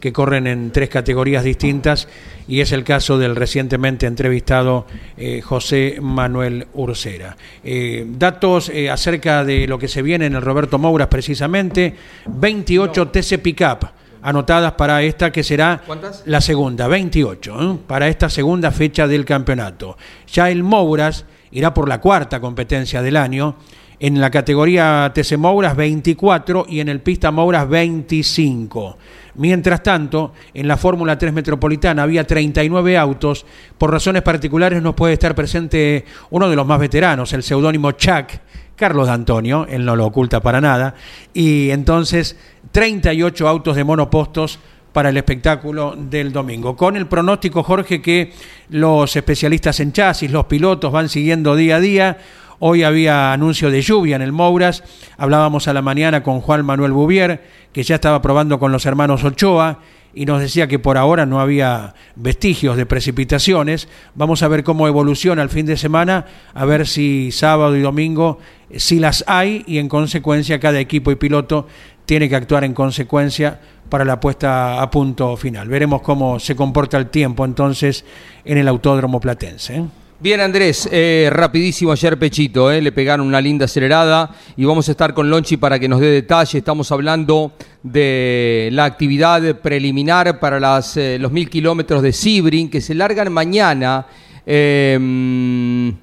que 0.07 0.13
corren 0.13 0.47
en 0.47 0.71
tres 0.71 0.89
categorías 0.89 1.43
distintas 1.43 2.07
y 2.47 2.61
es 2.61 2.71
el 2.71 2.85
caso 2.85 3.19
del 3.19 3.35
recientemente 3.35 4.07
entrevistado 4.07 4.87
eh, 5.17 5.41
José 5.41 5.99
Manuel 6.01 6.69
Ursera. 6.75 7.37
Eh, 7.65 8.07
datos 8.07 8.69
eh, 8.69 8.89
acerca 8.89 9.45
de 9.45 9.67
lo 9.67 9.81
que 9.81 9.89
se 9.89 10.03
viene 10.03 10.27
en 10.27 10.37
el 10.37 10.43
Roberto 10.43 10.79
Mouras 10.79 11.09
precisamente, 11.09 11.97
28 12.27 13.09
TC 13.09 13.39
Pickup 13.43 13.89
anotadas 14.23 14.75
para 14.75 15.03
esta 15.03 15.33
que 15.33 15.43
será 15.43 15.83
la 16.27 16.41
segunda, 16.41 16.87
28, 16.87 17.81
para 17.89 18.07
esta 18.07 18.31
segunda 18.31 18.71
fecha 18.71 19.09
del 19.09 19.25
campeonato. 19.25 19.99
Ya 20.33 20.53
el 20.53 20.63
Mouras 20.63 21.25
irá 21.51 21.75
por 21.75 21.89
la 21.89 22.01
cuarta 22.01 22.39
competencia 22.39 23.03
del 23.03 23.17
año. 23.17 23.57
En 23.99 24.21
la 24.21 24.31
categoría 24.31 25.11
TC 25.15 25.39
Mouras 25.39 25.75
24 25.75 26.67
y 26.69 26.81
en 26.81 26.89
el 26.91 27.01
Pista 27.01 27.31
Mouras 27.31 27.67
25. 27.67 28.99
Mientras 29.37 29.83
tanto, 29.83 30.33
en 30.53 30.69
la 30.69 30.77
Fórmula 30.77 31.17
3 31.17 31.33
Metropolitana 31.33 32.03
había 32.03 32.27
39 32.27 32.99
autos. 32.99 33.47
Por 33.79 33.91
razones 33.91 34.23
particulares 34.23 34.83
no 34.83 34.95
puede 34.95 35.15
estar 35.15 35.35
presente 35.35 36.05
uno 36.31 36.51
de 36.51 36.57
los 36.57 36.67
más 36.67 36.79
veteranos, 36.79 37.33
el 37.33 37.43
seudónimo 37.43 37.93
Chuck, 37.93 38.29
Carlos 38.77 39.07
D'Antonio, 39.09 39.67
él 39.69 39.85
no 39.85 39.97
lo 39.97 40.07
oculta 40.07 40.41
para 40.41 40.61
nada. 40.61 40.95
Y 41.33 41.71
entonces, 41.71 42.37
38 42.73 43.49
autos 43.49 43.77
de 43.77 43.85
monopostos 43.85 44.59
para 44.93 45.11
el 45.11 45.17
espectáculo 45.19 45.95
del 45.95 46.33
domingo. 46.33 46.75
Con 46.75 46.97
el 46.97 47.07
pronóstico, 47.07 47.63
Jorge, 47.63 48.01
que 48.01 48.33
los 48.71 49.15
especialistas 49.15 49.81
en 49.81 49.93
chasis, 49.93 50.31
los 50.31 50.47
pilotos 50.47 50.91
van 50.91 51.11
siguiendo 51.11 51.55
día 51.55 51.77
a 51.77 51.81
día. 51.81 52.19
Hoy 52.59 52.85
había 52.85 53.35
anuncio 53.35 53.71
de 53.71 53.83
lluvia 53.83 54.17
en 54.17 54.23
el 54.23 54.33
Mouras. 54.33 54.83
Hablábamos 55.19 55.69
a 55.69 55.75
la 55.75 55.83
mañana 55.83 56.23
con 56.23 56.41
Juan 56.41 56.65
Manuel 56.65 56.93
Bouvier, 56.93 57.43
que 57.73 57.83
ya 57.83 57.97
estaba 57.97 58.23
probando 58.23 58.59
con 58.59 58.73
los 58.73 58.87
hermanos 58.87 59.25
Ochoa. 59.25 59.81
y 60.15 60.25
nos 60.25 60.41
decía 60.41 60.67
que 60.67 60.79
por 60.79 60.97
ahora 60.97 61.27
no 61.27 61.41
había 61.41 61.93
vestigios 62.15 62.79
de 62.79 62.87
precipitaciones. 62.87 63.89
Vamos 64.15 64.43
a 64.43 64.49
ver 64.49 64.65
cómo 64.65 64.89
evoluciona 64.89 65.43
el 65.43 65.51
fin 65.51 65.67
de 65.67 65.77
semana, 65.77 66.25
a 66.55 66.65
ver 66.65 66.87
si 66.87 67.31
sábado 67.31 67.77
y 67.77 67.83
domingo 67.83 68.39
eh, 68.71 68.81
si 68.81 68.99
las 68.99 69.23
hay 69.27 69.63
y 69.67 69.77
en 69.77 69.91
consecuencia 69.91 70.59
cada 70.59 70.81
equipo 70.81 71.11
y 71.11 71.17
piloto 71.17 71.67
tiene 72.07 72.31
que 72.31 72.37
actuar 72.37 72.65
en 72.65 72.73
consecuencia 72.73 73.61
para 73.91 74.07
la 74.07 74.19
puesta 74.19 74.81
a 74.81 74.91
punto 74.91 75.37
final. 75.37 75.69
Veremos 75.69 76.01
cómo 76.01 76.41
se 76.41 76.57
comporta 76.57 76.97
el 76.97 77.11
tiempo 77.11 77.45
entonces 77.45 78.07
en 78.47 78.57
el 78.57 78.69
Autódromo 78.69 79.21
Platense. 79.21 79.85
¿Eh? 80.17 80.23
Bien, 80.23 80.41
Andrés, 80.41 80.89
eh, 80.91 81.29
rapidísimo 81.31 81.93
ayer 81.93 82.19
Pechito, 82.19 82.71
eh, 82.71 82.81
le 82.81 82.91
pegaron 82.91 83.27
una 83.27 83.41
linda 83.41 83.67
acelerada 83.67 84.31
y 84.57 84.65
vamos 84.65 84.89
a 84.89 84.93
estar 84.93 85.13
con 85.13 85.29
Lonchi 85.29 85.59
para 85.59 85.79
que 85.79 85.89
nos 85.89 86.01
dé 86.01 86.07
detalle. 86.07 86.59
Estamos 86.59 86.91
hablando 86.91 87.53
de 87.83 88.71
la 88.73 88.85
actividad 88.85 89.61
preliminar 89.61 90.41
para 90.41 90.59
las, 90.59 90.97
eh, 90.97 91.19
los 91.21 91.33
mil 91.33 91.51
kilómetros 91.51 92.03
de 92.03 92.13
Sibrin 92.13 92.71
que 92.71 92.81
se 92.81 92.95
largan 92.95 93.33
mañana. 93.33 94.07
Em, 94.47 95.95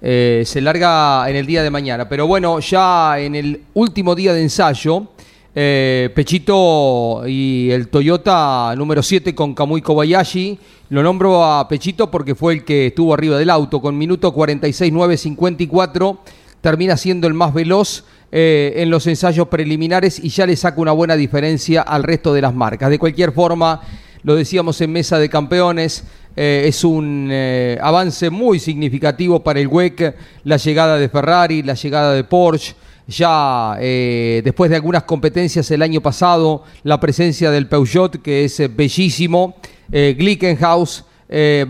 se 0.00 0.60
larga 0.62 1.28
en 1.28 1.36
el 1.36 1.44
día 1.44 1.62
de 1.62 1.68
mañana, 1.68 2.08
pero 2.08 2.26
bueno, 2.26 2.58
ya 2.60 3.18
en 3.18 3.34
el 3.34 3.60
último 3.74 4.14
día 4.14 4.32
de 4.32 4.40
ensayo 4.40 5.08
eh, 5.52 6.10
Pechito 6.14 7.22
y 7.26 7.70
el 7.70 7.88
Toyota 7.88 8.72
número 8.76 9.02
7 9.02 9.34
con 9.34 9.54
Kamui 9.54 9.82
Kobayashi. 9.82 10.58
Lo 10.90 11.02
nombro 11.02 11.44
a 11.44 11.66
Pechito 11.68 12.10
porque 12.10 12.34
fue 12.34 12.54
el 12.54 12.64
que 12.64 12.88
estuvo 12.88 13.14
arriba 13.14 13.36
del 13.38 13.50
auto 13.50 13.80
con 13.80 13.98
minuto 13.98 14.32
46.954. 14.34 16.18
Termina 16.60 16.96
siendo 16.96 17.26
el 17.26 17.34
más 17.34 17.52
veloz 17.52 18.04
eh, 18.30 18.74
en 18.76 18.90
los 18.90 19.06
ensayos 19.06 19.48
preliminares 19.48 20.22
y 20.22 20.28
ya 20.28 20.46
le 20.46 20.54
saca 20.56 20.80
una 20.80 20.92
buena 20.92 21.16
diferencia 21.16 21.82
al 21.82 22.04
resto 22.04 22.32
de 22.32 22.42
las 22.42 22.54
marcas. 22.54 22.90
De 22.90 22.98
cualquier 22.98 23.32
forma, 23.32 23.80
lo 24.22 24.36
decíamos 24.36 24.80
en 24.80 24.92
Mesa 24.92 25.18
de 25.18 25.28
Campeones, 25.28 26.04
eh, 26.36 26.64
es 26.66 26.84
un 26.84 27.32
avance 27.80 28.30
muy 28.30 28.60
significativo 28.60 29.40
para 29.42 29.58
el 29.58 29.66
WEC, 29.66 30.14
la 30.44 30.58
llegada 30.58 30.96
de 30.96 31.08
Ferrari, 31.08 31.62
la 31.62 31.74
llegada 31.74 32.14
de 32.14 32.22
Porsche 32.22 32.74
ya 33.10 33.76
eh, 33.80 34.40
después 34.44 34.70
de 34.70 34.76
algunas 34.76 35.02
competencias 35.02 35.70
el 35.70 35.82
año 35.82 36.00
pasado, 36.00 36.62
la 36.84 37.00
presencia 37.00 37.50
del 37.50 37.66
Peugeot, 37.66 38.22
que 38.22 38.44
es 38.44 38.60
eh, 38.60 38.68
bellísimo, 38.68 39.56
eh, 39.90 40.14
Glickenhaus, 40.16 41.04
eh, 41.28 41.66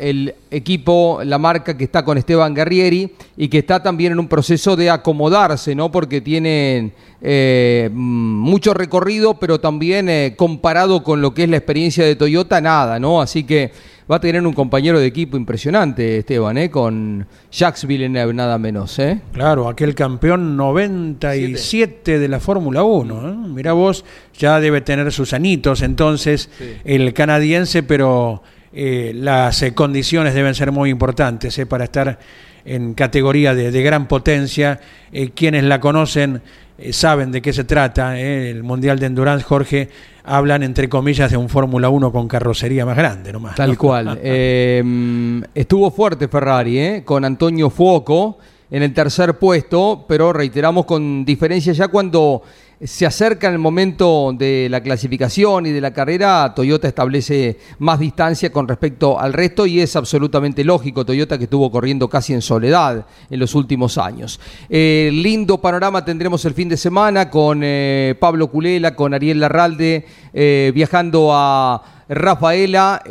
el 0.00 0.34
equipo, 0.50 1.20
la 1.24 1.38
marca 1.38 1.76
que 1.76 1.84
está 1.84 2.04
con 2.04 2.18
Esteban 2.18 2.54
Guerrieri 2.54 3.12
y 3.36 3.48
que 3.48 3.58
está 3.58 3.82
también 3.82 4.12
en 4.12 4.18
un 4.18 4.28
proceso 4.28 4.76
de 4.76 4.90
acomodarse, 4.90 5.74
¿no? 5.74 5.90
Porque 5.90 6.20
tienen 6.20 6.92
mucho 7.92 8.74
recorrido, 8.74 9.34
pero 9.34 9.58
también 9.58 10.34
comparado 10.36 11.02
con 11.02 11.22
lo 11.22 11.32
que 11.32 11.44
es 11.44 11.48
la 11.48 11.56
experiencia 11.56 12.04
de 12.04 12.16
Toyota, 12.16 12.60
nada, 12.60 13.00
¿no? 13.00 13.20
Así 13.22 13.44
que 13.44 13.72
va 14.10 14.16
a 14.16 14.20
tener 14.20 14.46
un 14.46 14.52
compañero 14.52 15.00
de 15.00 15.06
equipo 15.06 15.36
impresionante, 15.36 16.18
Esteban, 16.18 16.58
¿eh? 16.58 16.70
con 16.70 17.26
Jacques 17.50 17.86
Villeneuve, 17.86 18.34
nada 18.34 18.58
menos. 18.58 18.98
¿eh? 18.98 19.20
Claro, 19.32 19.68
aquel 19.68 19.94
campeón 19.94 20.56
97 20.56 22.18
de 22.18 22.28
la 22.28 22.40
Fórmula 22.40 22.82
1. 22.82 23.28
¿eh? 23.28 23.34
Mirá 23.48 23.72
vos, 23.72 24.04
ya 24.38 24.60
debe 24.60 24.82
tener 24.82 25.10
sus 25.12 25.32
anitos 25.32 25.82
entonces 25.82 26.50
el 26.84 27.14
canadiense, 27.14 27.82
pero 27.82 28.42
eh, 28.72 29.12
las 29.14 29.62
eh, 29.62 29.72
condiciones 29.72 30.34
deben 30.34 30.54
ser 30.54 30.70
muy 30.70 30.90
importantes 30.90 31.58
para 31.66 31.84
estar 31.84 32.18
en 32.66 32.94
categoría 32.94 33.54
de, 33.54 33.70
de 33.70 33.82
gran 33.82 34.08
potencia. 34.08 34.80
quienes 35.34 35.64
la 35.64 35.80
conocen 35.80 36.42
saben 36.90 37.32
de 37.32 37.40
qué 37.42 37.52
se 37.52 37.64
trata. 37.64 38.18
El 38.18 38.62
Mundial 38.62 38.98
de 38.98 39.06
Endurance, 39.06 39.44
Jorge, 39.44 39.88
hablan 40.24 40.62
entre 40.62 40.88
comillas 40.88 41.30
de 41.30 41.36
un 41.36 41.48
Fórmula 41.48 41.88
1 41.88 42.12
con 42.12 42.28
carrocería 42.28 42.84
más 42.86 42.96
grande 42.96 43.32
nomás. 43.32 43.54
Tal 43.54 43.76
cual. 43.76 44.18
Em, 44.22 45.42
estuvo 45.54 45.90
fuerte 45.90 46.28
Ferrari, 46.28 46.78
¿eh? 46.78 47.02
con 47.04 47.24
Antonio 47.24 47.70
Fuoco 47.70 48.38
en 48.70 48.82
el 48.82 48.92
tercer 48.92 49.38
puesto, 49.38 50.04
pero 50.08 50.32
reiteramos 50.32 50.84
con 50.86 51.24
diferencia 51.24 51.72
ya 51.72 51.88
cuando 51.88 52.42
se 52.82 53.06
acerca 53.06 53.48
el 53.48 53.58
momento 53.58 54.32
de 54.36 54.68
la 54.70 54.82
clasificación 54.82 55.66
y 55.66 55.70
de 55.70 55.80
la 55.80 55.92
carrera, 55.92 56.52
Toyota 56.54 56.88
establece 56.88 57.58
más 57.78 57.98
distancia 57.98 58.50
con 58.50 58.66
respecto 58.66 59.18
al 59.18 59.32
resto 59.32 59.66
y 59.66 59.80
es 59.80 59.96
absolutamente 59.96 60.64
lógico. 60.64 61.04
Toyota 61.04 61.38
que 61.38 61.44
estuvo 61.44 61.70
corriendo 61.70 62.08
casi 62.08 62.34
en 62.34 62.42
soledad 62.42 63.06
en 63.30 63.40
los 63.40 63.54
últimos 63.54 63.98
años. 63.98 64.40
Eh, 64.68 65.10
lindo 65.12 65.60
panorama 65.60 66.04
tendremos 66.04 66.44
el 66.44 66.54
fin 66.54 66.68
de 66.68 66.76
semana 66.76 67.30
con 67.30 67.60
eh, 67.62 68.14
Pablo 68.18 68.48
Culela, 68.48 68.94
con 68.94 69.14
Ariel 69.14 69.40
Larralde, 69.40 70.06
eh, 70.32 70.72
viajando 70.74 71.30
a 71.32 71.82
Rafaela, 72.08 73.02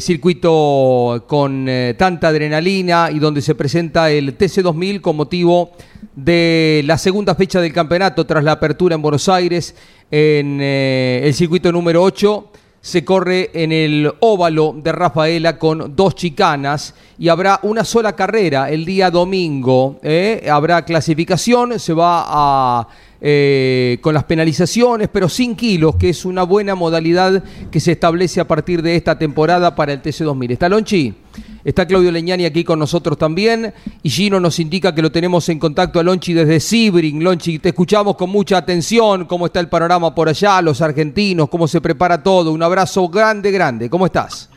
circuito 0.00 1.24
con 1.26 1.68
tanta 1.96 2.28
adrenalina 2.28 3.10
y 3.12 3.18
donde 3.18 3.42
se 3.42 3.54
presenta 3.54 4.10
el 4.10 4.36
TC2000 4.38 5.00
con 5.00 5.16
motivo 5.16 5.72
de 6.14 6.82
la 6.84 6.98
segunda 6.98 7.34
fecha 7.34 7.60
del 7.60 7.72
campeonato 7.72 8.26
tras 8.26 8.44
la 8.44 8.52
apertura 8.52 8.94
en 8.94 9.02
Buenos 9.02 9.28
Aires 9.28 9.74
en 10.10 10.58
eh, 10.60 11.22
el 11.24 11.34
circuito 11.34 11.70
número 11.72 12.02
8. 12.02 12.48
Se 12.82 13.04
corre 13.04 13.50
en 13.52 13.72
el 13.72 14.10
óvalo 14.20 14.74
de 14.76 14.90
Rafaela 14.90 15.58
con 15.58 15.94
dos 15.94 16.14
chicanas 16.14 16.94
y 17.18 17.28
habrá 17.28 17.60
una 17.62 17.84
sola 17.84 18.14
carrera 18.16 18.70
el 18.70 18.86
día 18.86 19.10
domingo. 19.10 19.98
¿eh? 20.02 20.48
Habrá 20.50 20.82
clasificación, 20.84 21.78
se 21.78 21.92
va 21.92 22.24
a 22.26 22.88
eh, 23.20 23.98
con 24.00 24.14
las 24.14 24.24
penalizaciones, 24.24 25.08
pero 25.08 25.28
sin 25.28 25.54
kilos, 25.54 25.96
que 25.96 26.08
es 26.08 26.24
una 26.24 26.42
buena 26.42 26.74
modalidad 26.74 27.44
que 27.70 27.80
se 27.80 27.92
establece 27.92 28.40
a 28.40 28.48
partir 28.48 28.82
de 28.82 28.96
esta 28.96 29.18
temporada 29.18 29.74
para 29.74 29.92
el 29.92 30.02
TC2000. 30.02 30.52
¿Está 30.52 30.68
Lonchi? 30.68 31.14
Está 31.62 31.86
Claudio 31.86 32.10
Leñani 32.10 32.46
aquí 32.46 32.64
con 32.64 32.78
nosotros 32.78 33.18
también. 33.18 33.74
Y 34.02 34.10
Gino 34.10 34.40
nos 34.40 34.58
indica 34.58 34.94
que 34.94 35.02
lo 35.02 35.12
tenemos 35.12 35.48
en 35.50 35.58
contacto 35.58 36.00
a 36.00 36.02
Lonchi 36.02 36.32
desde 36.32 36.60
Sibring. 36.60 37.22
Lonchi, 37.22 37.58
te 37.58 37.70
escuchamos 37.70 38.16
con 38.16 38.30
mucha 38.30 38.56
atención. 38.56 39.26
¿Cómo 39.26 39.46
está 39.46 39.60
el 39.60 39.68
panorama 39.68 40.14
por 40.14 40.28
allá? 40.28 40.62
Los 40.62 40.80
argentinos, 40.80 41.48
cómo 41.50 41.68
se 41.68 41.80
prepara 41.80 42.22
todo. 42.22 42.52
Un 42.52 42.62
abrazo 42.62 43.08
grande, 43.08 43.50
grande. 43.50 43.90
¿Cómo 43.90 44.06
estás? 44.06 44.50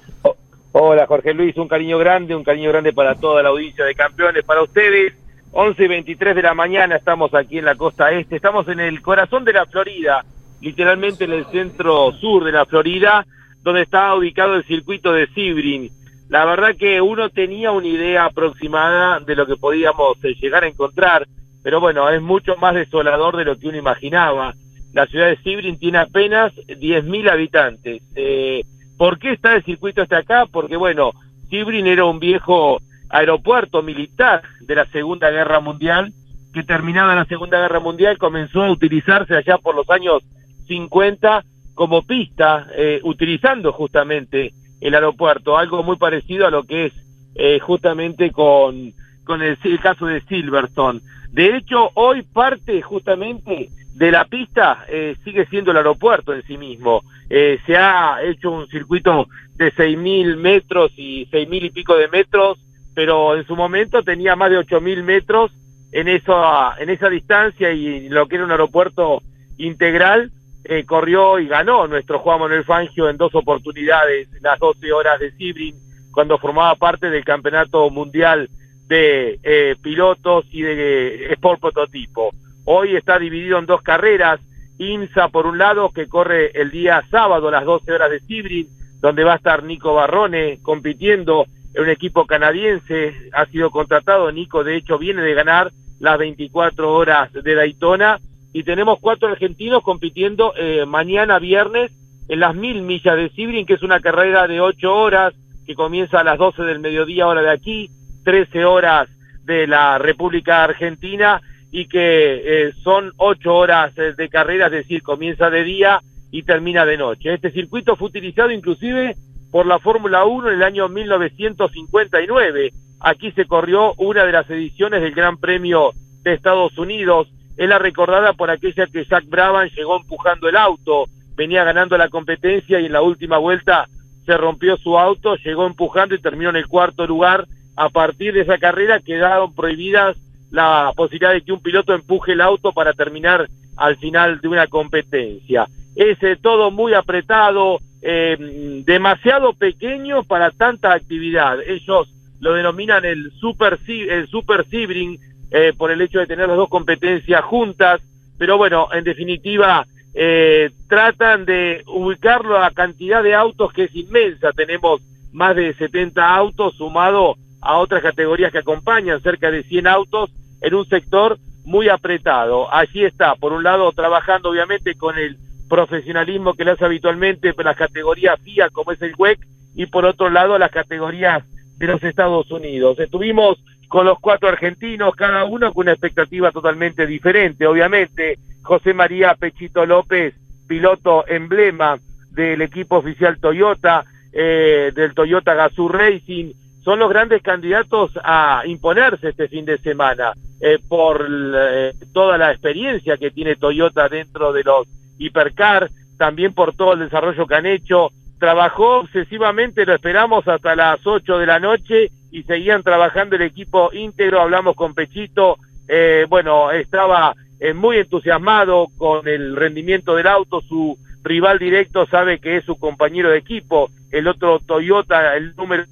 Hola, 0.72 1.06
Jorge 1.06 1.34
Luis. 1.34 1.58
Un 1.58 1.68
cariño 1.68 1.98
grande, 1.98 2.34
un 2.36 2.44
cariño 2.44 2.70
grande 2.70 2.94
para 2.94 3.16
toda 3.16 3.44
la 3.44 3.50
audiencia 3.50 3.84
de 3.84 3.94
campeones, 3.94 4.46
para 4.46 4.64
ustedes. 4.64 5.14
11 5.54 5.84
y 5.84 5.88
23 5.88 6.36
de 6.36 6.42
la 6.42 6.54
mañana 6.54 6.98
estamos 6.98 7.34
aquí 7.34 7.60
en 7.60 7.66
la 7.66 7.76
costa 7.76 8.12
este. 8.12 8.36
Estamos 8.36 8.68
en 8.68 8.80
el 8.80 9.02
corazón 9.02 9.46
de 9.46 9.54
la 9.54 9.66
Florida, 9.66 10.26
literalmente 10.62 11.24
en 11.24 11.32
el 11.32 11.46
centro 11.46 12.12
sur 12.14 12.44
de 12.44 12.52
la 12.52 12.66
Florida, 12.66 13.26
donde 13.62 13.84
está 13.84 14.14
ubicado 14.16 14.56
el 14.56 14.66
circuito 14.66 15.14
de 15.14 15.28
Sibrin 15.28 15.90
la 16.34 16.46
verdad 16.46 16.76
que 16.76 17.00
uno 17.00 17.30
tenía 17.30 17.72
una 17.72 17.86
idea 17.86 18.26
aproximada 18.26 19.20
de 19.20 19.36
lo 19.36 19.46
que 19.46 19.56
podíamos 19.56 20.18
eh, 20.24 20.34
llegar 20.42 20.64
a 20.64 20.68
encontrar, 20.68 21.28
pero 21.62 21.80
bueno, 21.80 22.10
es 22.10 22.24
mucho 22.24 22.56
más 22.58 22.74
desolador 22.74 23.38
de 23.38 23.46
lo 23.46 23.56
que 23.56 23.68
uno 23.68 23.78
imaginaba. 23.78 24.56
La 24.94 25.06
ciudad 25.06 25.28
de 25.28 25.38
Sibrin 25.38 25.78
tiene 25.78 26.00
apenas 26.00 26.52
10.000 26.56 27.30
habitantes. 27.30 28.02
Eh, 28.16 28.64
¿Por 28.98 29.20
qué 29.20 29.34
está 29.34 29.54
el 29.54 29.64
circuito 29.64 30.02
hasta 30.02 30.18
acá? 30.18 30.48
Porque 30.52 30.76
bueno, 30.76 31.12
Sibrin 31.52 31.86
era 31.86 32.06
un 32.06 32.18
viejo 32.18 32.82
aeropuerto 33.14 33.82
militar 33.82 34.42
de 34.60 34.76
la 34.76 34.86
Segunda 34.88 35.30
Guerra 35.30 35.60
Mundial, 35.60 36.14
que 36.54 36.64
terminada 36.64 37.16
la 37.16 37.26
Segunda 37.26 37.60
Guerra 37.60 37.80
Mundial 37.80 38.18
comenzó 38.18 38.64
a 38.64 38.72
utilizarse 38.72 39.36
allá 39.36 39.58
por 39.58 39.76
los 39.76 39.90
años 39.90 40.24
50 40.68 41.44
como 41.74 42.04
pista, 42.04 42.68
eh, 42.76 43.00
utilizando 43.04 43.72
justamente 43.72 44.54
el 44.82 44.96
aeropuerto, 44.96 45.58
algo 45.58 45.82
muy 45.82 45.98
parecido 45.98 46.46
a 46.46 46.52
lo 46.52 46.64
que 46.64 46.88
es 46.88 46.94
eh, 47.36 47.60
justamente 47.60 48.32
con, 48.32 48.94
con 49.24 49.42
el, 49.42 49.58
caso 49.82 50.06
de 50.06 50.22
Silverstone. 50.22 51.02
De 51.32 51.56
hecho, 51.56 51.90
hoy 51.96 52.22
parte 52.22 52.82
justamente 52.82 53.70
de 53.96 54.12
la 54.12 54.26
pista 54.26 54.86
eh, 54.90 55.16
sigue 55.24 55.46
siendo 55.48 55.72
el 55.72 55.78
aeropuerto 55.78 56.34
en 56.34 56.44
sí 56.44 56.58
mismo. 56.58 57.04
Eh, 57.30 57.60
se 57.66 57.76
ha 57.76 58.22
hecho 58.24 58.52
un 58.52 58.68
circuito 58.68 59.28
de 59.56 59.72
6.000 59.74 60.38
metros 60.38 60.92
y 60.98 61.26
6.000 61.28 61.66
y 61.66 61.70
pico 61.70 61.96
de 61.96 62.08
metros, 62.10 62.60
pero 62.94 63.36
en 63.36 63.46
su 63.46 63.56
momento 63.56 64.04
tenía 64.04 64.36
más 64.36 64.52
de 64.52 64.60
8.000 64.60 65.04
metros 65.04 65.52
en 65.92 66.08
esa, 66.08 66.76
en 66.80 66.90
esa 66.90 67.10
distancia 67.10 67.72
y 67.72 68.10
lo 68.10 68.28
que 68.28 68.36
era 68.36 68.46
un 68.46 68.52
aeropuerto 68.52 69.22
integral 69.58 70.32
eh, 70.66 70.86
corrió 70.86 71.40
y 71.40 71.48
ganó 71.48 71.88
nuestro 71.88 72.20
Juan 72.20 72.40
Manuel 72.40 72.64
Fangio 72.64 73.10
en 73.10 73.18
dos 73.18 73.36
oportunidades, 73.36 74.30
las 74.42 74.58
12 74.60 74.94
horas 74.94 75.20
de 75.20 75.32
Sibrin, 75.32 75.76
cuando 76.12 76.38
formaba 76.38 76.76
parte 76.76 77.10
del 77.10 77.26
Campeonato 77.26 77.90
Mundial 77.90 78.50
de 78.88 79.40
eh, 79.44 79.76
Pilotos 79.82 80.46
y 80.52 80.62
de 80.62 81.26
eh, 81.26 81.34
Sport 81.34 81.60
Prototipo. 81.60 82.32
Hoy 82.66 82.96
está 82.96 83.20
dividido 83.20 83.60
en 83.60 83.66
dos 83.66 83.82
carreras, 83.82 84.40
INSA 84.78 85.28
por 85.28 85.48
un 85.48 85.58
lado, 85.58 85.90
que 85.90 86.08
corre 86.08 86.52
el 86.54 86.72
día 86.72 87.04
sábado 87.12 87.50
a 87.50 87.52
las 87.52 87.66
12 87.66 87.92
horas 87.92 88.10
de 88.10 88.22
Sibrin, 88.22 88.68
donde 89.02 89.24
va 89.24 89.34
a 89.34 89.38
estar 89.38 89.64
Nico 89.64 89.94
Barrone 89.94 90.60
compitiendo 90.62 91.46
en 91.46 91.63
un 91.76 91.90
equipo 91.90 92.26
canadiense, 92.26 93.14
ha 93.34 93.46
sido 93.48 93.72
contratado, 93.72 94.32
Nico 94.32 94.64
de 94.64 94.78
hecho 94.78 94.98
viene 94.98 95.22
de 95.22 95.34
ganar 95.34 95.72
las 96.00 96.18
24 96.18 96.94
horas 96.94 97.32
de 97.34 97.56
Daytona, 97.56 98.20
y 98.54 98.64
tenemos 98.64 99.00
cuatro 99.00 99.30
argentinos 99.30 99.82
compitiendo 99.82 100.54
eh, 100.56 100.86
mañana 100.86 101.40
viernes 101.40 101.92
en 102.30 102.40
las 102.40 102.56
mil 102.56 102.84
millas 102.84 103.16
de 103.16 103.30
Sibrin, 103.30 103.66
que 103.66 103.74
es 103.74 103.84
una 103.84 104.00
carrera 104.00 104.48
de 104.48 104.62
ocho 104.62 104.94
horas, 104.94 105.34
que 105.66 105.76
comienza 105.76 106.20
a 106.20 106.24
las 106.24 106.38
12 106.38 106.62
del 106.64 106.80
mediodía 106.80 107.28
hora 107.28 107.42
de 107.42 107.52
aquí, 107.52 107.90
13 108.24 108.66
horas 108.66 109.10
de 109.46 109.66
la 109.66 109.98
República 109.98 110.64
Argentina, 110.64 111.42
y 111.72 111.88
que 111.88 112.68
eh, 112.68 112.74
son 112.84 113.12
ocho 113.18 113.56
horas 113.56 113.98
eh, 113.98 114.14
de 114.16 114.30
carrera, 114.30 114.68
es 114.68 114.74
decir, 114.74 115.02
comienza 115.02 115.50
de 115.50 115.64
día 115.64 116.02
y 116.32 116.44
termina 116.44 116.86
de 116.86 116.98
noche. 116.98 117.34
Este 117.34 117.52
circuito 117.52 117.96
fue 117.96 118.10
utilizado 118.10 118.52
inclusive 118.52 119.16
por 119.54 119.68
la 119.68 119.78
Fórmula 119.78 120.26
1 120.26 120.48
en 120.48 120.56
el 120.56 120.64
año 120.64 120.90
1959. 120.90 122.74
Aquí 123.00 123.32
se 123.34 123.46
corrió 123.46 123.94
una 124.00 124.26
de 124.26 124.32
las 124.32 124.50
ediciones 124.50 125.00
del 125.00 125.14
Gran 125.14 125.38
Premio 125.38 125.92
de 126.24 126.34
Estados 126.34 126.76
Unidos. 126.80 127.28
Es 127.56 127.70
la 127.70 127.78
recordada 127.78 128.34
por 128.34 128.50
aquella 128.50 128.88
que 128.88 129.06
Jack 129.06 129.26
Brabham 129.30 129.70
llegó 129.70 129.98
empujando 129.98 130.50
el 130.50 130.58
auto, 130.58 131.06
venía 131.36 131.64
ganando 131.64 131.96
la 132.00 132.10
competencia 132.10 132.80
y 132.80 132.88
en 132.88 132.94
la 132.94 133.04
última 133.04 133.38
vuelta 133.38 133.88
se 134.26 134.36
rompió 134.36 134.76
su 134.78 134.98
auto, 134.98 135.36
llegó 135.36 135.68
empujando 135.68 136.16
y 136.16 136.22
terminó 136.22 136.50
en 136.50 136.56
el 136.56 136.68
cuarto 136.68 137.06
lugar. 137.06 137.46
A 137.76 137.90
partir 137.90 138.34
de 138.34 138.42
esa 138.42 138.58
carrera 138.58 139.02
quedaron 139.02 139.54
prohibidas 139.54 140.18
la 140.50 140.92
posibilidad 140.96 141.32
de 141.32 141.44
que 141.44 141.54
un 141.54 141.62
piloto 141.62 141.94
empuje 141.94 142.32
el 142.32 142.42
auto 142.42 142.72
para 142.72 142.94
terminar 142.94 143.48
al 143.78 143.98
final 143.98 144.42
de 144.42 144.48
una 144.48 144.66
competencia. 144.66 145.68
Es 145.96 146.18
eh, 146.24 146.40
todo 146.42 146.72
muy 146.72 146.96
apretado, 146.96 147.78
eh, 148.06 148.84
demasiado 148.86 149.54
pequeño 149.54 150.24
para 150.24 150.52
tanta 150.52 150.94
actividad. 150.94 151.62
Ellos 151.66 152.14
lo 152.42 152.54
denominan 152.54 153.06
el 153.06 153.32
super, 153.40 153.80
el 153.88 154.28
super 154.28 154.68
sibling 154.68 155.18
eh, 155.52 155.72
por 155.78 155.90
el 155.90 156.02
hecho 156.02 156.20
de 156.20 156.28
tener 156.28 156.50
las 156.50 156.58
dos 156.58 156.68
competencias 156.68 157.42
juntas, 157.46 158.02
pero 158.38 158.58
bueno, 158.58 158.90
en 158.92 159.06
definitiva 159.06 159.88
eh, 160.14 160.72
tratan 160.90 161.46
de 161.46 161.84
ubicarlo 161.88 162.58
a 162.58 162.62
la 162.62 162.72
cantidad 162.72 163.24
de 163.24 163.36
autos 163.36 163.72
que 163.72 163.86
es 163.86 163.96
inmensa. 163.96 164.52
Tenemos 164.52 165.02
más 165.32 165.56
de 165.56 165.74
70 165.74 166.36
autos 166.36 166.76
sumado 166.76 167.36
a 167.62 167.78
otras 167.78 168.02
categorías 168.02 168.52
que 168.52 168.60
acompañan, 168.60 169.22
cerca 169.22 169.50
de 169.50 169.64
100 169.64 169.88
autos 169.88 170.30
en 170.60 170.76
un 170.76 170.86
sector 170.86 171.38
muy 171.64 171.88
apretado. 171.88 172.68
Allí 172.74 173.06
está, 173.06 173.36
por 173.36 173.54
un 173.54 173.64
lado, 173.64 173.90
trabajando 173.94 174.50
obviamente 174.50 174.96
con 174.96 175.18
el 175.18 175.38
profesionalismo 175.74 176.54
que 176.54 176.66
le 176.66 176.72
hace 176.72 176.86
habitualmente 176.86 177.52
las 177.58 177.76
categorías 177.76 178.40
FIA 178.44 178.70
como 178.70 178.92
es 178.92 179.02
el 179.02 179.16
WEC 179.18 179.40
y 179.74 179.88
por 179.88 180.06
otro 180.06 180.30
lado 180.30 180.60
las 180.60 180.70
categorías 180.70 181.44
de 181.78 181.88
los 181.88 182.04
Estados 182.04 182.52
Unidos. 182.52 183.00
Estuvimos 183.00 183.58
con 183.88 184.06
los 184.06 184.20
cuatro 184.20 184.50
argentinos, 184.50 185.16
cada 185.16 185.46
uno 185.46 185.74
con 185.74 185.86
una 185.86 185.94
expectativa 185.94 186.52
totalmente 186.52 187.08
diferente. 187.08 187.66
Obviamente, 187.66 188.38
José 188.62 188.94
María 188.94 189.34
Pechito 189.34 189.84
López, 189.88 190.36
piloto 190.68 191.26
emblema 191.28 191.98
del 192.30 192.62
equipo 192.62 192.98
oficial 192.98 193.40
Toyota, 193.40 194.06
eh, 194.32 194.92
del 194.94 195.16
Toyota 195.16 195.56
Gazoo 195.56 195.90
Racing, 195.90 196.52
son 196.84 197.00
los 197.00 197.10
grandes 197.10 197.42
candidatos 197.42 198.12
a 198.24 198.62
imponerse 198.68 199.30
este 199.30 199.48
fin 199.48 199.66
de 199.66 199.80
semana 199.80 200.34
eh, 200.62 200.78
por 200.88 201.26
eh, 201.28 201.94
toda 202.14 202.38
la 202.38 202.52
experiencia 202.52 203.18
que 203.18 203.32
tiene 203.32 203.56
Toyota 203.56 204.08
dentro 204.08 204.54
de 204.54 204.64
los 204.64 204.88
Hipercar, 205.18 205.90
también 206.18 206.54
por 206.54 206.76
todo 206.76 206.94
el 206.94 207.00
desarrollo 207.00 207.48
que 207.48 207.56
han 207.56 207.66
hecho. 207.66 208.12
Trabajó 208.40 209.00
obsesivamente, 209.00 209.86
lo 209.86 209.96
esperamos 209.96 210.48
hasta 210.48 210.76
las 210.76 211.06
8 211.06 211.38
de 211.38 211.46
la 211.46 211.60
noche 211.60 212.12
y 212.32 212.44
seguían 212.44 212.84
trabajando 212.84 213.36
el 213.36 213.44
equipo 213.44 213.92
íntegro, 213.94 214.42
hablamos 214.42 214.76
con 214.76 214.94
Pechito, 214.94 215.58
eh, 215.88 216.26
bueno, 216.28 216.72
estaba 216.72 217.34
eh, 217.60 217.74
muy 217.74 217.98
entusiasmado 217.98 218.88
con 218.98 219.28
el 219.28 219.56
rendimiento 219.56 220.16
del 220.16 220.28
auto, 220.28 220.62
su 220.62 220.98
rival 221.24 221.60
directo 221.60 222.06
sabe 222.08 222.40
que 222.40 222.58
es 222.58 222.66
su 222.66 222.76
compañero 222.76 223.30
de 223.30 223.38
equipo, 223.38 223.90
el 224.12 224.28
otro 224.28 224.60
Toyota, 224.60 225.36
el 225.36 225.56
número 225.56 225.86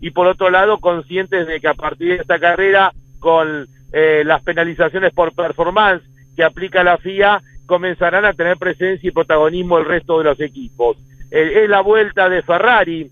y 0.00 0.10
por 0.10 0.26
otro 0.26 0.50
lado 0.50 0.78
conscientes 0.78 1.46
de 1.46 1.60
que 1.60 1.68
a 1.68 1.74
partir 1.74 2.08
de 2.08 2.16
esta 2.16 2.38
carrera 2.38 2.92
con 3.20 3.66
eh, 3.92 4.22
las 4.24 4.42
penalizaciones 4.42 5.12
por 5.12 5.34
performance 5.34 6.02
que 6.36 6.44
aplica 6.44 6.82
la 6.82 6.98
FIA 6.98 7.40
comenzarán 7.66 8.24
a 8.24 8.32
tener 8.32 8.56
presencia 8.56 9.08
y 9.08 9.12
protagonismo 9.12 9.78
el 9.78 9.84
resto 9.84 10.18
de 10.18 10.24
los 10.24 10.40
equipos. 10.40 10.96
es 11.30 11.68
la 11.68 11.80
vuelta 11.80 12.28
de 12.28 12.42
Ferrari 12.42 13.10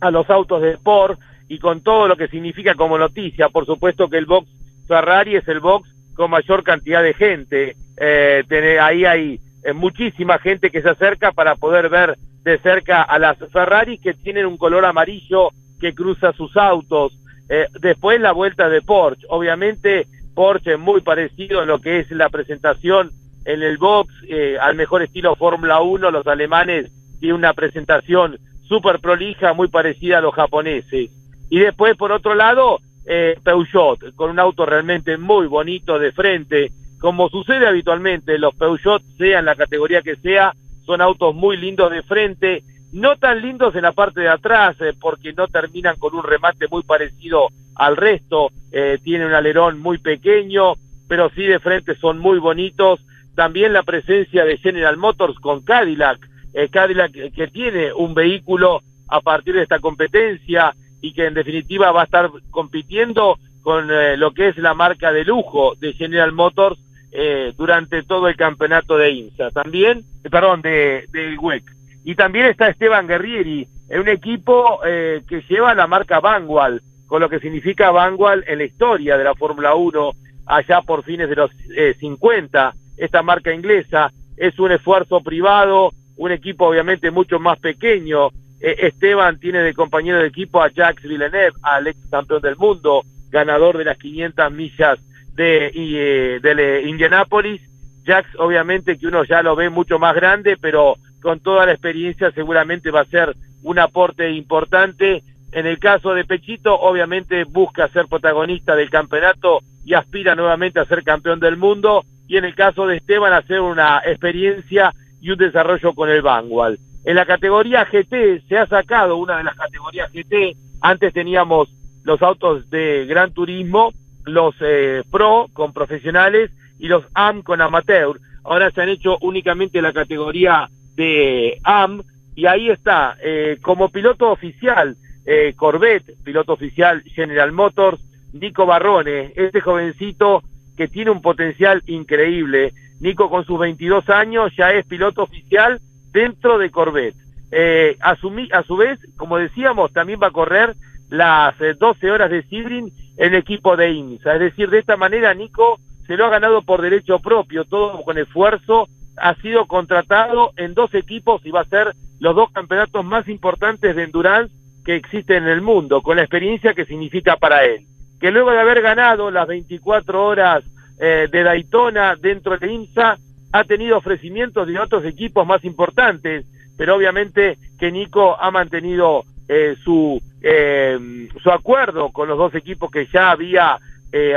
a 0.00 0.10
los 0.10 0.28
autos 0.30 0.62
de 0.62 0.72
sport 0.72 1.18
y 1.48 1.58
con 1.58 1.82
todo 1.82 2.08
lo 2.08 2.16
que 2.16 2.28
significa 2.28 2.74
como 2.74 2.98
noticia. 2.98 3.48
Por 3.48 3.66
supuesto 3.66 4.08
que 4.08 4.18
el 4.18 4.26
box 4.26 4.48
Ferrari 4.86 5.36
es 5.36 5.46
el 5.48 5.60
box 5.60 5.88
con 6.14 6.30
mayor 6.30 6.62
cantidad 6.62 7.02
de 7.02 7.14
gente. 7.14 7.76
Eh, 7.96 8.78
ahí 8.80 9.04
hay 9.04 9.40
eh, 9.64 9.72
muchísima 9.72 10.38
gente 10.38 10.70
que 10.70 10.82
se 10.82 10.90
acerca 10.90 11.32
para 11.32 11.56
poder 11.56 11.88
ver 11.88 12.16
de 12.42 12.58
cerca 12.58 13.02
a 13.02 13.18
las 13.18 13.38
Ferrari 13.52 13.98
que 13.98 14.14
tienen 14.14 14.46
un 14.46 14.56
color 14.56 14.84
amarillo 14.84 15.50
que 15.80 15.94
cruza 15.94 16.32
sus 16.32 16.56
autos. 16.56 17.12
Eh, 17.48 17.66
después 17.80 18.20
la 18.20 18.32
vuelta 18.32 18.68
de 18.68 18.82
Porsche. 18.82 19.26
Obviamente 19.30 20.06
Porsche 20.34 20.74
es 20.74 20.78
muy 20.78 21.00
parecido 21.00 21.60
a 21.60 21.66
lo 21.66 21.80
que 21.80 22.00
es 22.00 22.10
la 22.10 22.28
presentación 22.28 23.10
en 23.48 23.62
el 23.62 23.78
box, 23.78 24.12
eh, 24.28 24.58
al 24.60 24.76
mejor 24.76 25.02
estilo 25.02 25.34
Fórmula 25.34 25.80
1, 25.80 26.10
los 26.10 26.26
alemanes 26.26 26.92
tienen 27.18 27.36
una 27.36 27.54
presentación 27.54 28.38
súper 28.68 29.00
prolija, 29.00 29.54
muy 29.54 29.68
parecida 29.68 30.18
a 30.18 30.20
los 30.20 30.34
japoneses. 30.34 31.10
Y 31.48 31.58
después, 31.58 31.96
por 31.96 32.12
otro 32.12 32.34
lado, 32.34 32.80
eh, 33.06 33.38
Peugeot, 33.42 34.14
con 34.14 34.30
un 34.30 34.38
auto 34.38 34.66
realmente 34.66 35.16
muy 35.16 35.46
bonito 35.46 35.98
de 35.98 36.12
frente, 36.12 36.72
como 37.00 37.30
sucede 37.30 37.66
habitualmente, 37.66 38.36
los 38.36 38.54
Peugeot, 38.54 39.02
sea 39.16 39.38
en 39.38 39.46
la 39.46 39.56
categoría 39.56 40.02
que 40.02 40.16
sea, 40.16 40.52
son 40.84 41.00
autos 41.00 41.34
muy 41.34 41.56
lindos 41.56 41.90
de 41.90 42.02
frente, 42.02 42.64
no 42.92 43.16
tan 43.16 43.40
lindos 43.40 43.74
en 43.74 43.82
la 43.82 43.92
parte 43.92 44.20
de 44.20 44.28
atrás, 44.28 44.76
eh, 44.80 44.92
porque 45.00 45.32
no 45.32 45.48
terminan 45.48 45.96
con 45.96 46.14
un 46.14 46.22
remate 46.22 46.66
muy 46.70 46.82
parecido 46.82 47.48
al 47.76 47.96
resto, 47.96 48.50
eh, 48.72 48.98
tiene 49.02 49.24
un 49.24 49.32
alerón 49.32 49.78
muy 49.78 49.96
pequeño, 49.96 50.74
pero 51.08 51.30
sí 51.30 51.44
de 51.44 51.60
frente 51.60 51.96
son 51.96 52.18
muy 52.18 52.38
bonitos, 52.38 53.00
también 53.38 53.72
la 53.72 53.84
presencia 53.84 54.44
de 54.44 54.58
General 54.58 54.96
Motors 54.96 55.38
con 55.38 55.62
Cadillac, 55.62 56.18
eh, 56.54 56.68
Cadillac 56.70 57.12
que 57.12 57.46
tiene 57.46 57.92
un 57.92 58.12
vehículo 58.12 58.82
a 59.06 59.20
partir 59.20 59.54
de 59.54 59.62
esta 59.62 59.78
competencia 59.78 60.74
y 61.00 61.12
que 61.12 61.26
en 61.26 61.34
definitiva 61.34 61.92
va 61.92 62.00
a 62.00 62.06
estar 62.06 62.32
compitiendo 62.50 63.38
con 63.62 63.92
eh, 63.92 64.16
lo 64.16 64.32
que 64.32 64.48
es 64.48 64.58
la 64.58 64.74
marca 64.74 65.12
de 65.12 65.24
lujo 65.24 65.76
de 65.76 65.92
General 65.92 66.32
Motors 66.32 66.80
eh, 67.12 67.52
durante 67.56 68.02
todo 68.02 68.26
el 68.26 68.34
campeonato 68.34 68.96
de 68.96 69.12
INSA. 69.12 69.52
También, 69.52 70.02
perdón, 70.28 70.60
de, 70.60 71.04
de 71.12 71.38
WEC. 71.38 71.62
Y 72.02 72.16
también 72.16 72.46
está 72.46 72.66
Esteban 72.66 73.06
Guerrieri, 73.06 73.68
en 73.88 74.00
un 74.00 74.08
equipo 74.08 74.80
que 74.82 75.44
lleva 75.48 75.76
la 75.76 75.86
marca 75.86 76.18
Vanguard, 76.18 76.80
con 77.06 77.20
lo 77.20 77.28
que 77.28 77.38
significa 77.38 77.92
Vanguard 77.92 78.42
en 78.48 78.58
la 78.58 78.64
historia 78.64 79.16
de 79.16 79.22
la 79.22 79.36
Fórmula 79.36 79.76
1 79.76 80.10
allá 80.46 80.82
por 80.82 81.04
fines 81.04 81.28
de 81.28 81.36
los 81.36 81.52
50 82.00 82.74
esta 82.98 83.22
marca 83.22 83.52
inglesa. 83.52 84.10
Es 84.36 84.58
un 84.58 84.72
esfuerzo 84.72 85.20
privado, 85.20 85.92
un 86.16 86.32
equipo 86.32 86.66
obviamente 86.66 87.10
mucho 87.10 87.38
más 87.38 87.58
pequeño. 87.58 88.28
Eh, 88.60 88.76
Esteban 88.80 89.38
tiene 89.38 89.62
de 89.62 89.74
compañero 89.74 90.18
de 90.18 90.26
equipo 90.26 90.60
a 90.60 90.70
Jacques 90.70 91.08
Villeneuve, 91.08 91.52
al 91.62 91.86
ex 91.86 91.98
campeón 92.10 92.42
del 92.42 92.56
mundo, 92.56 93.02
ganador 93.30 93.78
de 93.78 93.84
las 93.84 93.98
500 93.98 94.52
millas 94.52 94.98
de, 95.34 95.70
eh, 95.74 96.40
de 96.40 96.82
Indianápolis. 96.88 97.62
Jacques 98.04 98.34
obviamente 98.38 98.98
que 98.98 99.06
uno 99.06 99.24
ya 99.24 99.42
lo 99.42 99.54
ve 99.54 99.70
mucho 99.70 99.98
más 99.98 100.14
grande, 100.14 100.56
pero 100.60 100.96
con 101.22 101.40
toda 101.40 101.66
la 101.66 101.72
experiencia 101.72 102.30
seguramente 102.32 102.90
va 102.90 103.02
a 103.02 103.06
ser 103.06 103.34
un 103.62 103.78
aporte 103.78 104.30
importante. 104.30 105.22
En 105.52 105.66
el 105.66 105.78
caso 105.78 106.14
de 106.14 106.24
Pechito, 106.24 106.78
obviamente 106.78 107.44
busca 107.44 107.88
ser 107.88 108.06
protagonista 108.06 108.76
del 108.76 108.90
campeonato 108.90 109.60
y 109.84 109.94
aspira 109.94 110.34
nuevamente 110.34 110.80
a 110.80 110.84
ser 110.84 111.02
campeón 111.02 111.40
del 111.40 111.56
mundo 111.56 112.04
y 112.28 112.36
en 112.36 112.44
el 112.44 112.54
caso 112.54 112.86
de 112.86 112.98
Esteban 112.98 113.32
hacer 113.32 113.60
una 113.60 114.02
experiencia 114.04 114.94
y 115.20 115.30
un 115.30 115.38
desarrollo 115.38 115.94
con 115.94 116.10
el 116.10 116.22
Vanguard. 116.22 116.78
En 117.04 117.16
la 117.16 117.24
categoría 117.24 117.86
GT 117.90 118.46
se 118.46 118.58
ha 118.58 118.66
sacado 118.66 119.16
una 119.16 119.38
de 119.38 119.44
las 119.44 119.56
categorías 119.56 120.12
GT, 120.12 120.56
antes 120.80 121.12
teníamos 121.14 121.70
los 122.04 122.20
autos 122.22 122.68
de 122.70 123.06
gran 123.06 123.32
turismo, 123.32 123.92
los 124.26 124.54
eh, 124.60 125.02
Pro 125.10 125.48
con 125.52 125.72
profesionales 125.72 126.50
y 126.78 126.88
los 126.88 127.04
AM 127.14 127.42
con 127.42 127.60
amateur. 127.60 128.20
Ahora 128.44 128.70
se 128.70 128.82
han 128.82 128.90
hecho 128.90 129.16
únicamente 129.22 129.82
la 129.82 129.92
categoría 129.92 130.68
de 130.94 131.58
AM 131.64 132.02
y 132.36 132.46
ahí 132.46 132.70
está, 132.70 133.16
eh, 133.22 133.58
como 133.62 133.88
piloto 133.88 134.30
oficial 134.30 134.96
eh, 135.24 135.54
Corvette, 135.56 136.14
piloto 136.24 136.52
oficial 136.52 137.02
General 137.02 137.52
Motors, 137.52 138.00
Nico 138.32 138.66
Barrone, 138.66 139.32
este 139.34 139.60
jovencito 139.60 140.42
que 140.78 140.86
tiene 140.86 141.10
un 141.10 141.20
potencial 141.20 141.82
increíble. 141.86 142.72
Nico 143.00 143.28
con 143.28 143.44
sus 143.44 143.58
22 143.58 144.08
años 144.10 144.52
ya 144.56 144.70
es 144.70 144.86
piloto 144.86 145.24
oficial 145.24 145.80
dentro 146.12 146.56
de 146.56 146.70
Corvette. 146.70 147.16
Eh, 147.50 147.96
a, 148.00 148.14
su, 148.14 148.30
vez, 148.76 149.00
como 149.16 149.38
decíamos, 149.38 149.92
también 149.92 150.20
va 150.22 150.28
a 150.28 150.32
correr 150.32 150.76
las 151.10 151.56
12 151.58 152.06
eh, 152.06 152.10
horas 152.12 152.30
de 152.30 152.44
Sidrin 152.44 152.92
en 153.16 153.34
equipo 153.34 153.76
de 153.76 153.90
INSA. 153.90 154.34
Es 154.34 154.40
decir, 154.40 154.70
de 154.70 154.78
esta 154.78 154.96
manera 154.96 155.34
Nico 155.34 155.80
se 156.06 156.16
lo 156.16 156.26
ha 156.26 156.30
ganado 156.30 156.62
por 156.62 156.80
derecho 156.80 157.18
propio, 157.18 157.64
todo 157.64 158.00
con 158.02 158.16
esfuerzo, 158.16 158.88
ha 159.16 159.34
sido 159.42 159.66
contratado 159.66 160.52
en 160.56 160.74
dos 160.74 160.94
equipos 160.94 161.44
y 161.44 161.50
va 161.50 161.62
a 161.62 161.64
ser 161.64 161.92
los 162.20 162.36
dos 162.36 162.52
campeonatos 162.52 163.04
más 163.04 163.28
importantes 163.28 163.96
de 163.96 164.04
endurance 164.04 164.54
que 164.84 164.94
existen 164.94 165.42
en 165.42 165.48
el 165.48 165.60
mundo, 165.60 166.02
con 166.02 166.16
la 166.16 166.22
experiencia 166.22 166.72
que 166.72 166.84
significa 166.84 167.36
para 167.36 167.64
él. 167.64 167.84
Que 168.20 168.30
luego 168.30 168.50
de 168.50 168.60
haber 168.60 168.82
ganado 168.82 169.30
las 169.30 169.46
24 169.46 170.24
horas 170.24 170.64
eh, 170.98 171.28
de 171.30 171.42
Daytona 171.44 172.16
dentro 172.16 172.58
de 172.58 172.72
IMSA, 172.72 173.18
ha 173.52 173.64
tenido 173.64 173.96
ofrecimientos 173.96 174.66
de 174.66 174.78
otros 174.78 175.04
equipos 175.04 175.46
más 175.46 175.64
importantes, 175.64 176.44
pero 176.76 176.96
obviamente 176.96 177.56
que 177.78 177.92
Nico 177.92 178.36
ha 178.38 178.50
mantenido 178.50 179.22
eh, 179.48 179.76
su, 179.82 180.20
eh, 180.42 181.28
su 181.40 181.50
acuerdo 181.50 182.10
con 182.10 182.28
los 182.28 182.36
dos 182.36 182.54
equipos 182.54 182.90
que 182.90 183.06
ya 183.06 183.30
había 183.30 183.78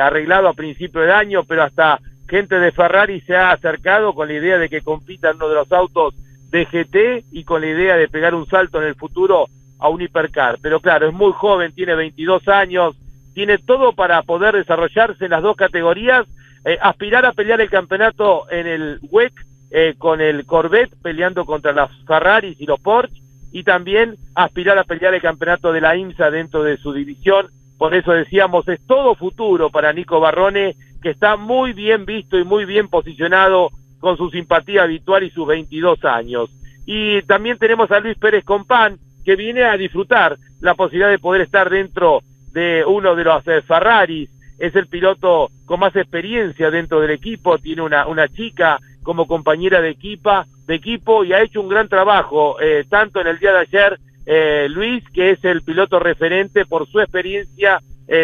arreglado 0.01 0.49
a 0.49 0.53
principio 0.53 0.99
de 0.99 1.13
año, 1.13 1.45
pero 1.45 1.63
hasta 1.63 1.97
gente 2.29 2.59
de 2.59 2.73
Ferrari 2.73 3.21
se 3.21 3.37
ha 3.37 3.51
acercado 3.51 4.13
con 4.13 4.27
la 4.27 4.33
idea 4.33 4.57
de 4.57 4.67
que 4.67 4.81
compitan 4.81 5.37
uno 5.37 5.47
de 5.47 5.55
los 5.55 5.71
autos 5.71 6.13
de 6.51 6.65
GT 6.65 7.25
y 7.31 7.45
con 7.45 7.61
la 7.61 7.67
idea 7.67 7.95
de 7.95 8.09
pegar 8.09 8.35
un 8.35 8.45
salto 8.47 8.81
en 8.81 8.89
el 8.89 8.95
futuro 8.95 9.47
a 9.79 9.89
un 9.89 10.01
hipercar. 10.01 10.59
Pero 10.61 10.79
claro, 10.81 11.07
es 11.07 11.13
muy 11.13 11.31
joven, 11.31 11.73
tiene 11.73 11.95
22 11.95 12.47
años, 12.49 12.97
tiene 13.33 13.57
todo 13.57 13.93
para 13.93 14.21
poder 14.23 14.55
desarrollarse 14.55 15.25
en 15.25 15.31
las 15.31 15.41
dos 15.41 15.55
categorías, 15.55 16.27
eh, 16.65 16.77
aspirar 16.81 17.25
a 17.25 17.33
pelear 17.33 17.61
el 17.61 17.69
campeonato 17.69 18.49
en 18.51 18.67
el 18.67 18.99
WEC 19.09 19.33
eh, 19.71 19.95
con 19.97 20.21
el 20.21 20.45
Corvette, 20.45 20.95
peleando 21.01 21.45
contra 21.45 21.71
las 21.71 21.89
Ferraris 22.05 22.59
y 22.59 22.65
los 22.65 22.79
Porsche, 22.79 23.21
y 23.51 23.63
también 23.63 24.15
aspirar 24.35 24.77
a 24.77 24.83
pelear 24.83 25.13
el 25.13 25.21
campeonato 25.21 25.71
de 25.73 25.81
la 25.81 25.95
IMSA 25.95 26.29
dentro 26.29 26.63
de 26.63 26.77
su 26.77 26.93
división. 26.93 27.47
Por 27.77 27.95
eso 27.95 28.11
decíamos, 28.11 28.67
es 28.67 28.79
todo 28.85 29.15
futuro 29.15 29.69
para 29.69 29.93
Nico 29.93 30.19
Barrone, 30.19 30.75
que 31.01 31.09
está 31.09 31.35
muy 31.35 31.73
bien 31.73 32.05
visto 32.05 32.37
y 32.37 32.43
muy 32.43 32.65
bien 32.65 32.87
posicionado 32.87 33.71
con 33.99 34.17
su 34.17 34.29
simpatía 34.29 34.83
habitual 34.83 35.23
y 35.23 35.31
sus 35.31 35.47
22 35.47 36.03
años. 36.05 36.49
Y 36.85 37.21
también 37.23 37.57
tenemos 37.57 37.91
a 37.91 37.99
Luis 37.99 38.17
Pérez 38.17 38.43
Compán, 38.43 38.97
que 39.23 39.35
viene 39.35 39.63
a 39.63 39.77
disfrutar 39.77 40.37
la 40.59 40.75
posibilidad 40.75 41.09
de 41.09 41.19
poder 41.19 41.41
estar 41.41 41.69
dentro 41.69 42.21
de 42.51 42.83
uno 42.85 43.15
de 43.15 43.23
los 43.23 43.47
eh, 43.47 43.61
Ferraris, 43.61 44.29
es 44.59 44.75
el 44.75 44.87
piloto 44.87 45.49
con 45.65 45.79
más 45.79 45.95
experiencia 45.95 46.69
dentro 46.69 46.99
del 46.99 47.11
equipo, 47.11 47.57
tiene 47.57 47.81
una, 47.81 48.05
una 48.07 48.27
chica 48.27 48.79
como 49.01 49.25
compañera 49.25 49.81
de, 49.81 49.89
equipa, 49.89 50.45
de 50.67 50.75
equipo 50.75 51.23
y 51.23 51.33
ha 51.33 51.41
hecho 51.41 51.61
un 51.61 51.69
gran 51.69 51.87
trabajo, 51.87 52.61
eh, 52.61 52.85
tanto 52.87 53.19
en 53.19 53.27
el 53.27 53.39
día 53.39 53.53
de 53.53 53.59
ayer, 53.59 53.99
eh, 54.25 54.67
Luis, 54.69 55.03
que 55.09 55.31
es 55.31 55.43
el 55.43 55.63
piloto 55.63 55.99
referente 55.99 56.65
por 56.65 56.87
su 56.87 56.99
experiencia 56.99 57.79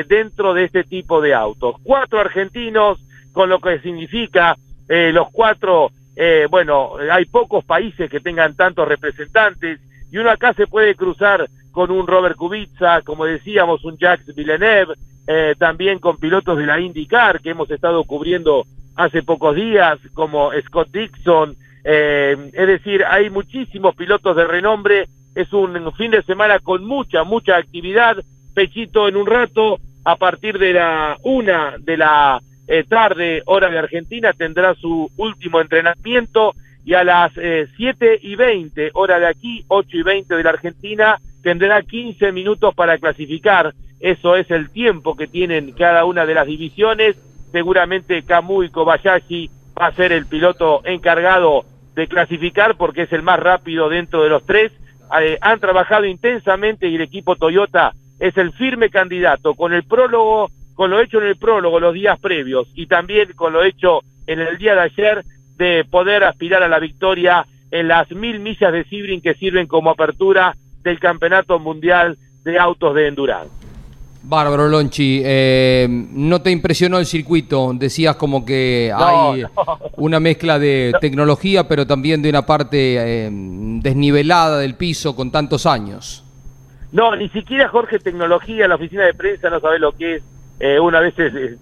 dentro 0.10 0.54
de 0.54 0.66
este 0.66 0.84
tipo 0.84 1.22
de 1.22 1.34
autos. 1.34 1.78
Cuatro 1.82 2.20
argentinos, 2.20 3.00
con 3.32 3.48
lo 3.48 3.62
que 3.62 3.80
significa 3.80 4.58
los 4.90 5.30
cuatro, 5.32 5.92
bueno, 6.50 6.96
hay 7.10 7.24
pocos 7.24 7.64
países 7.64 8.10
que 8.10 8.20
tengan 8.20 8.54
tantos 8.54 8.86
representantes, 8.86 9.80
y 10.12 10.18
uno 10.18 10.30
acá 10.30 10.54
se 10.56 10.68
puede 10.68 10.96
cruzar 10.96 11.48
con 11.78 11.92
un 11.92 12.08
Robert 12.08 12.36
Kubica, 12.36 13.04
como 13.04 13.26
decíamos, 13.26 13.86
un 13.86 14.00
Jacques 14.00 14.34
Villeneuve, 14.34 14.96
eh, 15.28 15.54
también 15.60 16.00
con 16.00 16.18
pilotos 16.18 16.58
de 16.58 16.66
la 16.66 16.80
IndyCar 16.80 17.40
que 17.40 17.52
hemos 17.52 17.70
estado 17.70 18.04
cubriendo 18.04 18.64
hace 18.96 19.22
pocos 19.22 19.56
días, 19.56 20.00
como 20.16 20.50
Scott 20.66 20.90
Dixon, 20.92 21.56
eh, 21.84 22.36
es 22.52 22.68
decir, 22.68 23.06
hay 23.08 23.30
muchísimos 23.30 23.94
pilotos 23.94 24.36
de 24.36 24.46
renombre, 24.46 25.08
es 25.36 25.54
un 25.54 25.94
fin 25.94 26.10
de 26.10 26.24
semana 26.24 26.58
con 26.58 26.84
mucha, 26.84 27.24
mucha 27.24 27.58
actividad, 27.58 28.18
Pechito 28.56 29.08
en 29.08 29.16
un 29.16 29.28
rato, 29.28 29.78
a 30.04 30.16
partir 30.16 30.58
de 30.58 30.74
la 30.74 31.16
una 31.22 31.76
de 31.78 31.96
la 31.96 32.42
eh, 32.68 32.86
tarde, 32.90 33.44
hora 33.46 33.70
de 33.70 33.78
Argentina, 33.78 34.34
tendrá 34.34 34.74
su 34.74 35.12
último 35.16 35.62
entrenamiento. 35.62 36.56
Y 36.84 36.94
a 36.94 37.04
las 37.04 37.34
7 37.34 38.20
y 38.22 38.38
20, 38.38 38.92
hora 38.94 39.20
de 39.20 39.28
aquí, 39.28 39.66
8 39.68 39.90
y 39.92 40.04
20 40.04 40.36
de 40.36 40.44
la 40.44 40.52
Argentina, 40.52 41.20
tendrá 41.48 41.82
15 41.82 42.34
minutos 42.34 42.76
para 42.76 42.98
clasificar. 42.98 43.74
Eso 44.02 44.36
es 44.36 44.52
el 44.52 44.70
tiempo 44.70 45.16
que 45.16 45.28
tienen 45.28 45.72
cada 45.72 46.04
una 46.04 46.26
de 46.26 46.34
las 46.34 46.46
divisiones. 46.46 47.16
Seguramente 47.54 48.22
Kamui 48.24 48.70
Kobayashi 48.70 49.50
va 49.80 49.88
a 49.88 49.94
ser 49.94 50.12
el 50.12 50.26
piloto 50.26 50.82
encargado 50.84 51.64
de 51.96 52.10
clasificar 52.10 52.76
porque 52.76 53.04
es 53.04 53.14
el 53.14 53.24
más 53.24 53.40
rápido 53.40 53.88
dentro 53.88 54.24
de 54.24 54.30
los 54.30 54.46
tres. 54.46 54.74
Eh, 55.22 55.38
han 55.40 55.62
trabajado 55.62 56.04
intensamente 56.04 56.90
y 56.90 56.96
el 56.96 57.02
equipo 57.02 57.38
Toyota 57.38 57.94
es 58.20 58.36
el 58.36 58.52
firme 58.52 58.90
candidato 58.90 59.56
con 59.56 59.72
el 59.72 59.84
prólogo, 59.84 60.52
con 60.76 60.92
lo 60.92 61.00
hecho 61.00 61.22
en 61.22 61.28
el 61.28 61.38
prólogo 61.38 61.80
los 61.80 61.94
días 61.94 62.20
previos 62.20 62.68
y 62.76 62.88
también 62.88 63.32
con 63.38 63.54
lo 63.54 63.64
hecho 63.64 64.02
en 64.28 64.42
el 64.42 64.58
día 64.58 64.76
de 64.76 64.82
ayer 64.82 65.24
de 65.56 65.86
poder 65.90 66.26
aspirar 66.26 66.62
a 66.62 66.68
la 66.68 66.80
victoria 66.80 67.46
en 67.72 67.88
las 67.88 68.12
mil 68.12 68.42
millas 68.42 68.74
de 68.74 68.84
Sibrin 68.84 69.22
que 69.22 69.36
sirven 69.36 69.68
como 69.68 69.92
apertura 69.92 70.54
del 70.88 71.00
Campeonato 71.00 71.60
Mundial 71.60 72.18
de 72.44 72.58
Autos 72.58 72.96
de 72.96 73.08
Endurance. 73.08 73.52
Bárbaro 74.24 74.68
Lonchi, 74.68 75.22
eh, 75.24 75.88
¿no 75.90 76.42
te 76.42 76.52
impresionó 76.52 76.98
el 76.98 77.06
circuito? 77.06 77.72
Decías 77.74 78.16
como 78.18 78.46
que 78.46 78.92
hay 78.94 79.44
una 79.98 80.20
mezcla 80.20 80.60
de 80.60 80.94
tecnología, 81.00 81.68
pero 81.68 81.88
también 81.88 82.22
de 82.22 82.30
una 82.30 82.46
parte 82.46 82.98
eh, 82.98 83.30
desnivelada 83.32 84.60
del 84.60 84.76
piso 84.76 85.16
con 85.16 85.32
tantos 85.32 85.66
años. 85.66 86.26
No, 86.92 87.16
ni 87.16 87.30
siquiera 87.30 87.70
Jorge 87.70 88.00
Tecnología, 88.00 88.68
la 88.68 88.76
oficina 88.76 89.06
de 89.06 89.14
prensa 89.14 89.50
no 89.50 89.60
sabe 89.60 89.80
lo 89.80 89.92
que 89.94 90.16
es. 90.16 90.24
Eh, 90.60 90.80
una 90.80 91.00
vez 91.00 91.14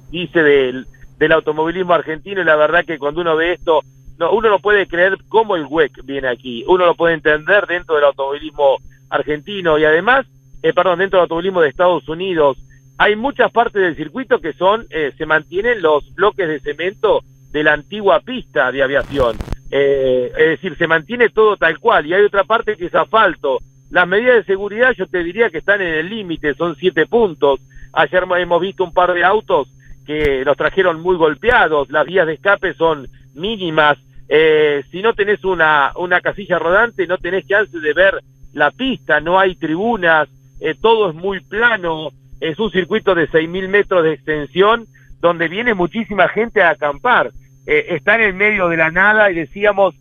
dice 0.10 0.42
del, 0.42 0.88
del 1.20 1.32
automovilismo 1.34 1.94
argentino 1.94 2.42
y 2.42 2.46
la 2.46 2.56
verdad 2.56 2.86
que 2.86 2.98
cuando 2.98 3.22
uno 3.22 3.36
ve 3.36 3.54
esto, 3.54 3.82
no, 4.18 4.32
uno 4.32 4.50
no 4.50 4.60
puede 4.60 4.88
creer 4.88 5.18
cómo 5.28 5.56
el 5.56 5.66
WEC 5.66 6.04
viene 6.04 6.30
aquí, 6.30 6.64
uno 6.68 6.86
lo 6.86 6.96
puede 6.96 7.16
entender 7.16 7.68
dentro 7.68 7.96
del 7.96 8.06
automovilismo 8.06 8.78
argentino 9.10 9.78
y 9.78 9.86
además, 9.86 10.26
eh, 10.62 10.74
perdón, 10.74 11.00
dentro 11.00 11.18
del 11.18 11.24
automovilismo 11.24 11.62
de 11.62 11.70
Estados 11.70 12.08
Unidos, 12.10 12.58
hay 12.98 13.16
muchas 13.16 13.52
partes 13.52 13.82
del 13.82 13.96
circuito 13.96 14.40
que 14.40 14.54
son, 14.54 14.88
eh, 14.90 15.12
se 15.18 15.26
mantienen 15.26 15.82
los 15.82 16.14
bloques 16.16 16.48
de 16.48 16.60
cemento 16.60 17.22
de 17.52 17.64
la 17.64 17.74
antigua 17.74 18.22
pista 18.22 18.72
de 18.72 18.84
aviación, 18.84 19.38
eh, 19.72 20.32
es 20.38 20.48
decir, 20.48 20.78
se 20.78 20.88
mantiene 20.88 21.30
todo 21.30 21.58
tal 21.58 21.80
cual 21.80 22.06
y 22.06 22.14
hay 22.14 22.24
otra 22.24 22.44
parte 22.44 22.78
que 22.78 22.86
es 22.86 22.96
asfalto. 22.96 23.60
Las 23.90 24.08
medidas 24.08 24.38
de 24.38 24.44
seguridad 24.46 24.92
yo 24.98 25.08
te 25.08 25.24
diría 25.24 25.50
que 25.50 25.60
están 25.60 25.82
en 25.82 25.94
el 25.94 26.10
límite, 26.10 26.54
son 26.56 26.76
siete 26.76 27.06
puntos. 27.06 27.60
Ayer 27.94 28.24
hemos 28.38 28.62
visto 28.62 28.84
un 28.84 28.94
par 28.94 29.14
de 29.14 29.24
autos 29.24 29.70
que 30.06 30.44
los 30.46 30.58
trajeron 30.58 31.02
muy 31.02 31.16
golpeados, 31.16 31.90
las 31.90 32.06
vías 32.06 32.28
de 32.28 32.34
escape 32.34 32.74
son 32.74 33.08
mínimas, 33.34 33.98
eh, 34.28 34.84
si 34.92 35.02
no 35.02 35.14
tenés 35.14 35.44
una, 35.44 35.92
una 35.98 36.20
casilla 36.20 36.58
rodante 36.58 37.06
no 37.06 37.18
tenés 37.20 37.46
chance 37.46 37.80
de 37.80 37.94
ver 37.94 38.22
la 38.56 38.72
pista, 38.72 39.20
no 39.20 39.40
hay 39.40 39.56
tribunas, 39.56 40.28
eh, 40.60 40.74
todo 40.82 41.10
es 41.12 41.16
muy 41.16 41.42
plano, 41.42 42.10
es 42.40 42.58
un 42.58 42.72
circuito 42.72 43.14
de 43.14 43.28
6.000 43.28 43.68
metros 43.70 44.04
de 44.04 44.14
extensión 44.14 44.86
donde 45.20 45.48
viene 45.48 45.74
muchísima 45.76 46.28
gente 46.30 46.64
a 46.64 46.72
acampar, 46.72 47.32
eh, 47.68 47.86
está 47.90 48.16
en 48.16 48.22
el 48.22 48.34
medio 48.34 48.68
de 48.68 48.78
la 48.78 48.90
nada 48.90 49.30
y 49.30 49.36
decíamos, 49.36 49.94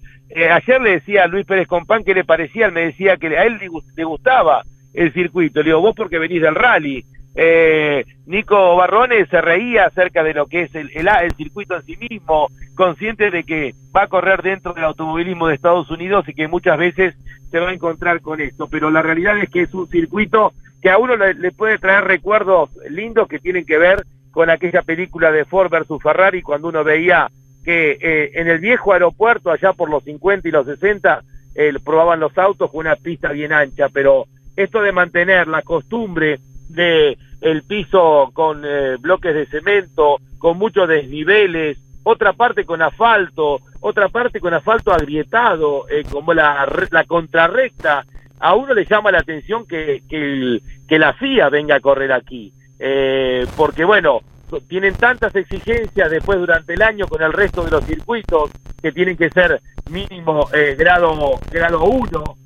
ayer 0.50 0.80
le 0.80 0.92
decía 0.92 1.24
a 1.24 1.26
Luis 1.26 1.44
Pérez 1.44 1.68
Compán 1.68 2.02
que 2.02 2.14
le 2.14 2.24
parecía, 2.24 2.66
él 2.66 2.72
me 2.72 2.86
decía 2.86 3.16
que 3.16 3.36
a 3.36 3.44
él 3.44 3.58
le 3.58 4.04
gustaba 4.04 4.62
el 4.94 5.12
circuito, 5.12 5.60
le 5.60 5.66
digo, 5.66 5.80
vos 5.80 5.94
porque 5.94 6.18
venís 6.18 6.40
del 6.40 6.54
rally, 6.54 7.04
eh, 7.34 8.04
Nico 8.26 8.76
Barrones 8.76 9.28
se 9.28 9.40
reía 9.40 9.86
acerca 9.86 10.22
de 10.22 10.34
lo 10.34 10.46
que 10.46 10.62
es 10.62 10.74
el, 10.74 10.90
el, 10.94 11.34
circuito 11.36 11.76
en 11.76 11.84
sí 11.84 11.96
mismo, 11.96 12.48
consciente 12.74 13.30
de 13.30 13.44
que 13.44 13.74
va 13.94 14.04
a 14.04 14.08
correr 14.08 14.42
dentro 14.42 14.72
del 14.72 14.84
automovilismo 14.84 15.48
de 15.48 15.54
Estados 15.54 15.90
Unidos 15.90 16.28
y 16.28 16.34
que 16.34 16.48
muchas 16.48 16.78
veces 16.78 17.16
se 17.50 17.58
va 17.58 17.70
a 17.70 17.74
encontrar 17.74 18.20
con 18.20 18.40
esto, 18.40 18.68
pero 18.68 18.90
la 18.90 19.02
realidad 19.02 19.38
es 19.38 19.50
que 19.50 19.62
es 19.62 19.74
un 19.74 19.88
circuito 19.88 20.52
que 20.80 20.90
a 20.90 20.98
uno 20.98 21.16
le, 21.16 21.50
puede 21.52 21.78
traer 21.78 22.04
recuerdos 22.04 22.70
lindos 22.90 23.26
que 23.26 23.38
tienen 23.38 23.64
que 23.64 23.78
ver 23.78 24.04
con 24.32 24.50
aquella 24.50 24.82
película 24.82 25.32
de 25.32 25.44
Ford 25.44 25.70
versus 25.70 26.02
Ferrari 26.02 26.42
cuando 26.42 26.68
uno 26.68 26.84
veía 26.84 27.30
que 27.64 27.96
eh, 28.00 28.32
en 28.34 28.48
el 28.48 28.58
viejo 28.58 28.92
aeropuerto 28.92 29.50
allá 29.50 29.72
por 29.72 29.88
los 29.88 30.04
50 30.04 30.46
y 30.46 30.50
los 30.50 30.66
60 30.66 31.22
eh, 31.54 31.72
probaban 31.82 32.20
los 32.20 32.36
autos 32.36 32.70
con 32.70 32.80
una 32.80 32.96
pista 32.96 33.32
bien 33.32 33.52
ancha, 33.52 33.88
pero 33.88 34.26
esto 34.56 34.82
de 34.82 34.92
mantener 34.92 35.48
la 35.48 35.62
costumbre 35.62 36.38
de 36.68 37.16
el 37.44 37.62
piso 37.62 38.30
con 38.32 38.62
eh, 38.64 38.96
bloques 38.98 39.34
de 39.34 39.46
cemento, 39.46 40.18
con 40.38 40.56
muchos 40.58 40.88
desniveles, 40.88 41.78
otra 42.02 42.32
parte 42.32 42.64
con 42.64 42.80
asfalto, 42.80 43.60
otra 43.80 44.08
parte 44.08 44.40
con 44.40 44.54
asfalto 44.54 44.92
agrietado, 44.92 45.86
eh, 45.88 46.04
como 46.10 46.32
la, 46.32 46.66
la 46.90 47.04
contrarrecta. 47.04 48.04
A 48.40 48.54
uno 48.54 48.74
le 48.74 48.86
llama 48.86 49.12
la 49.12 49.18
atención 49.18 49.66
que, 49.66 50.02
que, 50.08 50.60
que 50.88 50.98
la 50.98 51.12
FIA 51.12 51.50
venga 51.50 51.76
a 51.76 51.80
correr 51.80 52.12
aquí, 52.12 52.52
eh, 52.78 53.46
porque 53.56 53.84
bueno, 53.84 54.20
tienen 54.68 54.94
tantas 54.94 55.34
exigencias 55.36 56.10
después 56.10 56.38
durante 56.38 56.74
el 56.74 56.82
año 56.82 57.06
con 57.06 57.22
el 57.22 57.32
resto 57.32 57.62
de 57.62 57.70
los 57.70 57.84
circuitos 57.84 58.50
que 58.82 58.92
tienen 58.92 59.16
que 59.16 59.30
ser 59.30 59.60
mínimo 59.90 60.48
grado 60.76 61.40
grado 61.50 61.84
1 61.84 62.36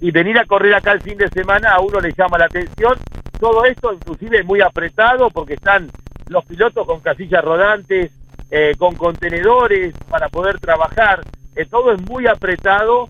y 0.00 0.10
venir 0.10 0.38
a 0.38 0.46
correr 0.46 0.74
acá 0.74 0.92
el 0.92 1.00
fin 1.00 1.18
de 1.18 1.28
semana 1.28 1.72
a 1.72 1.80
uno 1.80 2.00
le 2.00 2.12
llama 2.12 2.38
la 2.38 2.44
atención 2.44 2.96
todo 3.38 3.64
esto 3.64 3.92
inclusive 3.92 4.42
muy 4.44 4.60
apretado 4.60 5.30
porque 5.30 5.54
están 5.54 5.90
los 6.28 6.44
pilotos 6.44 6.86
con 6.86 7.00
casillas 7.00 7.44
rodantes, 7.44 8.12
eh, 8.50 8.72
con 8.78 8.94
contenedores 8.94 9.94
para 10.08 10.28
poder 10.28 10.58
trabajar. 10.58 11.20
todo 11.70 11.92
es 11.92 12.02
muy 12.08 12.26
apretado 12.26 13.08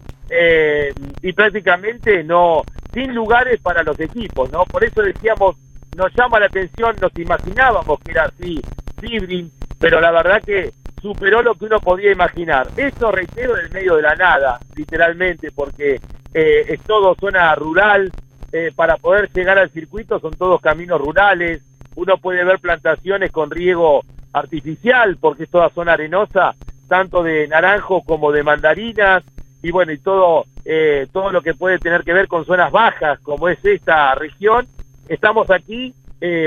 y 1.23 1.33
prácticamente 1.33 2.25
no 2.25 2.63
sin 2.93 3.15
lugares 3.15 3.61
para 3.61 3.83
los 3.83 3.99
equipos, 4.01 4.51
¿no? 4.51 4.65
Por 4.65 4.83
eso 4.83 5.03
decíamos, 5.03 5.57
nos 5.97 6.13
llama 6.15 6.41
la 6.41 6.47
atención, 6.47 6.97
nos 7.01 7.17
imaginábamos 7.17 8.01
que 8.01 8.13
era 8.13 8.25
así, 8.25 8.61
Sibrin, 9.01 9.53
pero 9.79 10.01
la 10.01 10.11
verdad 10.11 10.43
que 10.43 10.73
superó 11.07 11.41
lo 11.41 11.55
que 11.55 11.67
uno 11.67 11.79
podía 11.79 12.11
imaginar. 12.11 12.67
Esto, 12.77 13.13
reitero, 13.13 13.57
en 13.57 13.67
el 13.67 13.73
medio 13.73 13.95
de 13.95 14.03
la 14.03 14.17
nada, 14.17 14.59
literalmente, 14.75 15.53
porque 15.53 16.01
eh, 16.35 16.65
es 16.67 16.81
todo 16.81 17.15
zona 17.15 17.55
rural, 17.55 18.11
eh, 18.51 18.73
para 18.75 18.97
poder 18.97 19.31
llegar 19.33 19.57
al 19.57 19.71
circuito 19.71 20.19
son 20.19 20.33
todos 20.33 20.61
caminos 20.61 21.01
rurales, 21.01 21.63
uno 21.95 22.17
puede 22.19 22.43
ver 22.43 22.59
plantaciones 22.59 23.31
con 23.31 23.53
riego 23.53 24.03
artificial, 24.33 25.17
porque 25.21 25.45
es 25.45 25.51
toda 25.51 25.71
zona 25.71 25.93
arenosa, 25.93 26.57
tanto 26.89 27.23
de 27.23 27.47
naranjo 27.47 28.03
como 28.03 28.33
de 28.33 28.43
mandarinas, 28.43 29.23
y 29.63 29.71
bueno, 29.71 29.93
y 29.93 29.99
todo, 29.99 30.47
eh, 30.65 31.07
todo 31.13 31.31
lo 31.31 31.41
que 31.41 31.55
puede 31.55 31.79
tener 31.79 32.03
que 32.03 32.15
ver 32.15 32.27
con 32.27 32.45
zonas 32.45 32.73
bajas, 32.73 33.21
como 33.21 33.49
es 33.49 33.65
esta 33.65 34.13
región. 34.17 34.67
Estamos 35.09 35.49
aquí 35.53 35.95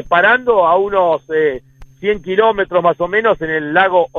parando 0.10 0.68
a 0.68 0.76
unos 0.76 1.22
100 2.00 2.24
kilómetros 2.24 2.84
más 2.84 3.00
o 3.02 3.08
menos 3.08 3.40
en 3.42 3.50
el 3.50 3.74
lago, 3.74 4.10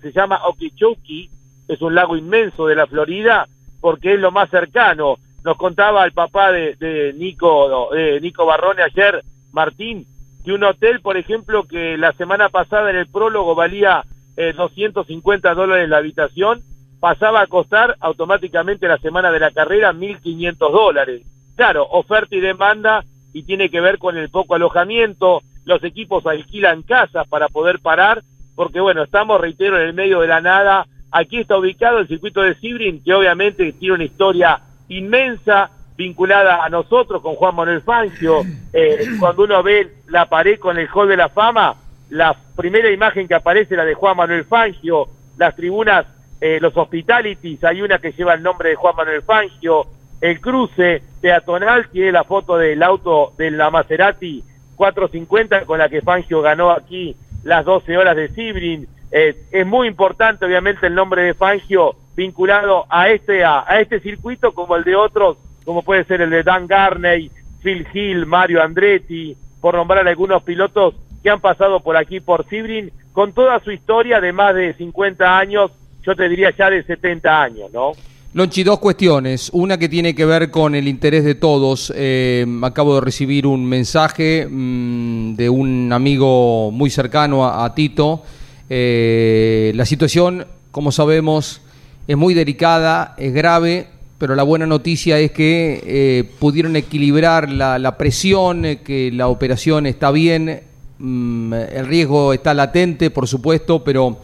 se 0.00 0.12
llama 0.12 0.40
Okeechobee, 0.46 1.30
es 1.68 1.80
un 1.80 1.94
lago 1.94 2.16
inmenso 2.16 2.66
de 2.66 2.74
la 2.74 2.86
Florida, 2.86 3.46
porque 3.80 4.14
es 4.14 4.20
lo 4.20 4.30
más 4.30 4.50
cercano. 4.50 5.16
Nos 5.44 5.56
contaba 5.56 6.04
el 6.04 6.12
papá 6.12 6.52
de, 6.52 7.14
Nico, 7.16 7.90
de 7.92 8.20
Nico 8.20 8.46
Barrone 8.46 8.82
ayer, 8.82 9.22
Martín, 9.52 10.06
que 10.44 10.52
un 10.52 10.64
hotel, 10.64 11.00
por 11.00 11.16
ejemplo, 11.16 11.64
que 11.64 11.96
la 11.96 12.12
semana 12.12 12.48
pasada 12.48 12.90
en 12.90 12.96
el 12.96 13.06
prólogo 13.06 13.54
valía 13.54 14.04
250 14.36 15.50
eh, 15.50 15.54
dólares 15.54 15.88
la 15.88 15.98
habitación, 15.98 16.62
pasaba 17.00 17.42
a 17.42 17.46
costar 17.46 17.96
automáticamente 18.00 18.88
la 18.88 18.98
semana 18.98 19.30
de 19.30 19.40
la 19.40 19.50
carrera 19.50 19.92
1.500 19.92 20.56
dólares. 20.72 21.22
Claro, 21.56 21.86
oferta 21.90 22.34
y 22.34 22.40
demanda 22.40 23.04
y 23.32 23.42
tiene 23.44 23.70
que 23.70 23.80
ver 23.80 23.98
con 23.98 24.16
el 24.16 24.30
poco 24.30 24.54
alojamiento, 24.54 25.42
los 25.64 25.82
equipos 25.84 26.26
alquilan 26.26 26.82
casas 26.82 27.26
para 27.28 27.48
poder 27.48 27.80
parar, 27.80 28.22
porque 28.54 28.80
bueno, 28.80 29.02
estamos, 29.02 29.40
reitero, 29.40 29.76
en 29.80 29.88
el 29.88 29.94
medio 29.94 30.20
de 30.20 30.28
la 30.28 30.40
nada. 30.40 30.86
Aquí 31.10 31.38
está 31.38 31.58
ubicado 31.58 31.98
el 31.98 32.08
circuito 32.08 32.42
de 32.42 32.54
Sibrin, 32.56 33.02
que 33.02 33.14
obviamente 33.14 33.72
tiene 33.72 33.94
una 33.94 34.04
historia 34.04 34.60
inmensa 34.88 35.70
vinculada 35.96 36.64
a 36.64 36.68
nosotros 36.68 37.22
con 37.22 37.34
Juan 37.34 37.54
Manuel 37.54 37.82
Fangio. 37.82 38.42
Eh, 38.74 39.04
cuando 39.20 39.44
uno 39.44 39.62
ve 39.62 39.96
la 40.08 40.30
pared 40.30 40.58
con 40.58 40.78
el 40.78 40.88
Hall 40.94 41.06
de 41.06 41.18
la 41.18 41.28
Fama, 41.28 41.76
la 42.08 42.34
primera 42.56 42.90
imagen 42.90 43.28
que 43.28 43.34
aparece 43.34 43.74
es 43.74 43.76
la 43.76 43.84
de 43.84 43.92
Juan 43.92 44.16
Manuel 44.16 44.46
Fangio, 44.46 45.08
las 45.36 45.54
tribunas, 45.54 46.06
eh, 46.40 46.58
los 46.58 46.74
hospitalities, 46.74 47.62
hay 47.64 47.82
una 47.82 47.98
que 47.98 48.12
lleva 48.12 48.32
el 48.32 48.42
nombre 48.42 48.70
de 48.70 48.76
Juan 48.76 48.96
Manuel 48.96 49.20
Fangio, 49.20 49.84
el 50.22 50.40
cruce 50.40 51.02
peatonal 51.20 51.90
tiene 51.90 52.12
la 52.12 52.24
foto 52.24 52.56
del 52.56 52.82
auto 52.82 53.34
de 53.36 53.50
la 53.50 53.70
Maserati 53.70 54.42
450 54.82 55.64
con 55.64 55.78
la 55.78 55.88
que 55.88 56.00
Fangio 56.02 56.42
ganó 56.42 56.72
aquí 56.72 57.14
las 57.44 57.64
12 57.64 57.96
horas 57.96 58.16
de 58.16 58.28
Sibrin. 58.30 58.88
Eh, 59.12 59.44
es 59.52 59.64
muy 59.64 59.86
importante, 59.86 60.44
obviamente, 60.44 60.88
el 60.88 60.94
nombre 60.96 61.22
de 61.22 61.34
Fangio 61.34 61.94
vinculado 62.16 62.86
a 62.88 63.08
este, 63.08 63.44
a, 63.44 63.64
este 63.78 64.00
circuito 64.00 64.52
como 64.52 64.74
el 64.74 64.82
de 64.82 64.96
otros, 64.96 65.36
como 65.64 65.82
puede 65.82 66.02
ser 66.04 66.20
el 66.20 66.30
de 66.30 66.42
Dan 66.42 66.66
Garney, 66.66 67.30
Phil 67.62 67.86
Hill, 67.94 68.26
Mario 68.26 68.60
Andretti, 68.60 69.36
por 69.60 69.76
nombrar 69.76 70.08
algunos 70.08 70.42
pilotos 70.42 70.96
que 71.22 71.30
han 71.30 71.40
pasado 71.40 71.78
por 71.78 71.96
aquí 71.96 72.18
por 72.18 72.44
Sibrin, 72.48 72.90
con 73.12 73.32
toda 73.32 73.60
su 73.60 73.70
historia 73.70 74.20
de 74.20 74.32
más 74.32 74.52
de 74.56 74.74
50 74.74 75.38
años, 75.38 75.70
yo 76.02 76.16
te 76.16 76.28
diría 76.28 76.50
ya 76.50 76.68
de 76.70 76.82
70 76.82 77.40
años, 77.40 77.70
¿no? 77.72 77.92
Lonchi, 78.34 78.62
dos 78.64 78.78
cuestiones. 78.78 79.50
Una 79.52 79.76
que 79.76 79.90
tiene 79.90 80.14
que 80.14 80.24
ver 80.24 80.50
con 80.50 80.74
el 80.74 80.88
interés 80.88 81.22
de 81.22 81.34
todos. 81.34 81.92
Eh, 81.94 82.46
acabo 82.62 82.94
de 82.94 83.02
recibir 83.02 83.46
un 83.46 83.66
mensaje 83.66 84.48
mm, 84.50 85.34
de 85.34 85.50
un 85.50 85.92
amigo 85.92 86.70
muy 86.70 86.88
cercano 86.88 87.46
a, 87.46 87.74
Tito. 87.74 88.22
Eh, 88.70 89.72
la 89.74 89.84
situación, 89.84 90.46
como 90.70 90.92
sabemos, 90.92 91.60
es 92.08 92.16
muy 92.16 92.32
delicada, 92.32 93.14
es 93.18 93.34
grave, 93.34 93.88
pero 94.16 94.34
la 94.34 94.44
buena 94.44 94.64
noticia 94.64 95.18
es 95.18 95.30
que 95.32 95.82
eh, 95.84 96.24
pudieron 96.38 96.74
equilibrar 96.76 97.50
la, 97.50 97.98
presión, 97.98 98.62
que 98.82 99.10
la 99.12 99.28
operación 99.28 99.84
está 99.84 100.10
bien, 100.10 100.62
mm, 100.98 101.52
el 101.52 101.86
riesgo 101.86 102.32
está 102.32 102.54
latente, 102.54 103.10
por 103.10 103.28
supuesto, 103.28 103.84
pero 103.84 104.20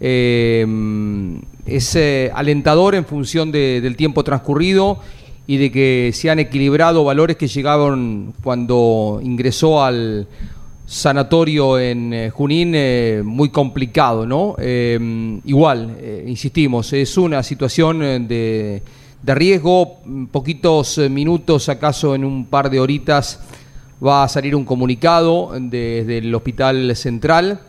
es 0.00 1.94
eh, 1.94 2.30
alentador 2.34 2.94
en 2.94 3.04
función 3.04 3.52
del 3.52 3.96
tiempo 3.96 4.24
transcurrido 4.24 4.98
y 5.46 5.58
de 5.58 5.70
que 5.70 6.10
se 6.14 6.30
han 6.30 6.38
equilibrado 6.38 7.04
valores 7.04 7.36
que 7.36 7.48
llegaban 7.48 8.32
cuando 8.42 9.20
ingresó 9.22 9.82
al 9.82 10.26
sanatorio 10.86 11.78
en 11.78 12.14
eh, 12.14 12.30
Junín 12.30 12.72
eh, 12.74 13.22
muy 13.24 13.50
complicado, 13.50 14.26
¿no? 14.26 14.56
igual, 15.44 15.98
insistimos, 16.26 16.92
es 16.92 17.16
una 17.18 17.42
situación 17.42 18.26
de, 18.26 18.82
de 19.22 19.34
riesgo, 19.34 20.00
poquitos 20.32 20.98
minutos, 21.10 21.68
acaso 21.68 22.14
en 22.14 22.24
un 22.24 22.46
par 22.46 22.70
de 22.70 22.80
horitas 22.80 23.40
va 24.04 24.24
a 24.24 24.28
salir 24.28 24.56
un 24.56 24.64
comunicado 24.64 25.52
desde 25.60 26.18
el 26.18 26.34
Hospital 26.34 26.96
Central 26.96 27.60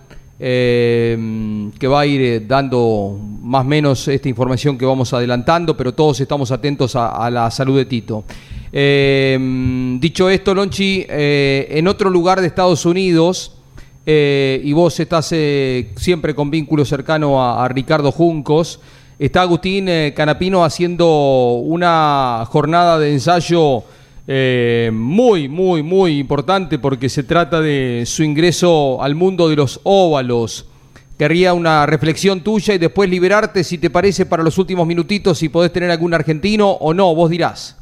eh, 0.44 1.70
que 1.78 1.88
va 1.88 2.00
a 2.00 2.06
ir 2.08 2.20
eh, 2.20 2.40
dando 2.40 3.16
más 3.44 3.62
o 3.62 3.68
menos 3.68 4.08
esta 4.08 4.28
información 4.28 4.76
que 4.76 4.86
vamos 4.88 5.14
adelantando, 5.14 5.78
pero 5.78 5.94
todos 5.94 6.20
estamos 6.20 6.50
atentos 6.52 6.96
a, 6.96 7.30
la 7.30 7.52
salud 7.52 7.78
de 7.78 7.86
Tito. 7.86 8.24
Eh, 8.74 9.38
dicho 10.00 10.32
esto, 10.32 10.56
Lonchi, 10.56 11.06
en 11.08 11.88
otro 11.88 12.10
lugar 12.10 12.42
de 12.42 12.48
Estados 12.48 12.88
Unidos, 12.88 13.56
y 14.04 14.74
vos 14.74 15.00
estás 15.00 15.28
siempre 15.28 16.34
con 16.34 16.50
vínculo 16.50 16.86
cercano 16.86 17.40
a, 17.40 17.64
a 17.64 17.68
Ricardo 17.68 18.12
Juncos, 18.12 18.80
está 19.20 19.44
Agustín 19.44 19.88
Canapino 20.16 20.66
haciendo 20.66 21.62
una 21.64 22.48
jornada 22.50 22.98
de 22.98 23.14
ensayo 23.14 23.84
eh, 24.28 24.90
muy, 24.94 25.48
muy, 25.50 25.84
muy 25.84 26.20
importante 26.20 26.80
porque 26.80 27.10
se 27.10 27.24
trata 27.24 27.60
de 27.62 28.04
su 28.06 28.24
ingreso 28.24 29.02
al 29.02 29.16
mundo 29.16 29.50
de 29.50 29.56
los 29.56 29.80
óvalos. 29.84 30.68
Querría 31.18 31.54
una 31.54 31.86
reflexión 31.86 32.42
tuya 32.42 32.74
y 32.74 32.78
después 32.78 33.10
liberarte, 33.10 33.64
si 33.64 33.78
te 33.78 33.90
parece, 33.90 34.26
para 34.26 34.44
los 34.44 34.58
últimos 34.58 34.88
minutitos, 34.88 35.38
si 35.38 35.50
podés 35.50 35.72
tener 35.72 35.92
algún 35.92 36.14
argentino 36.14 36.70
o 36.72 36.94
no, 36.94 37.14
vos 37.14 37.30
dirás. 37.30 37.78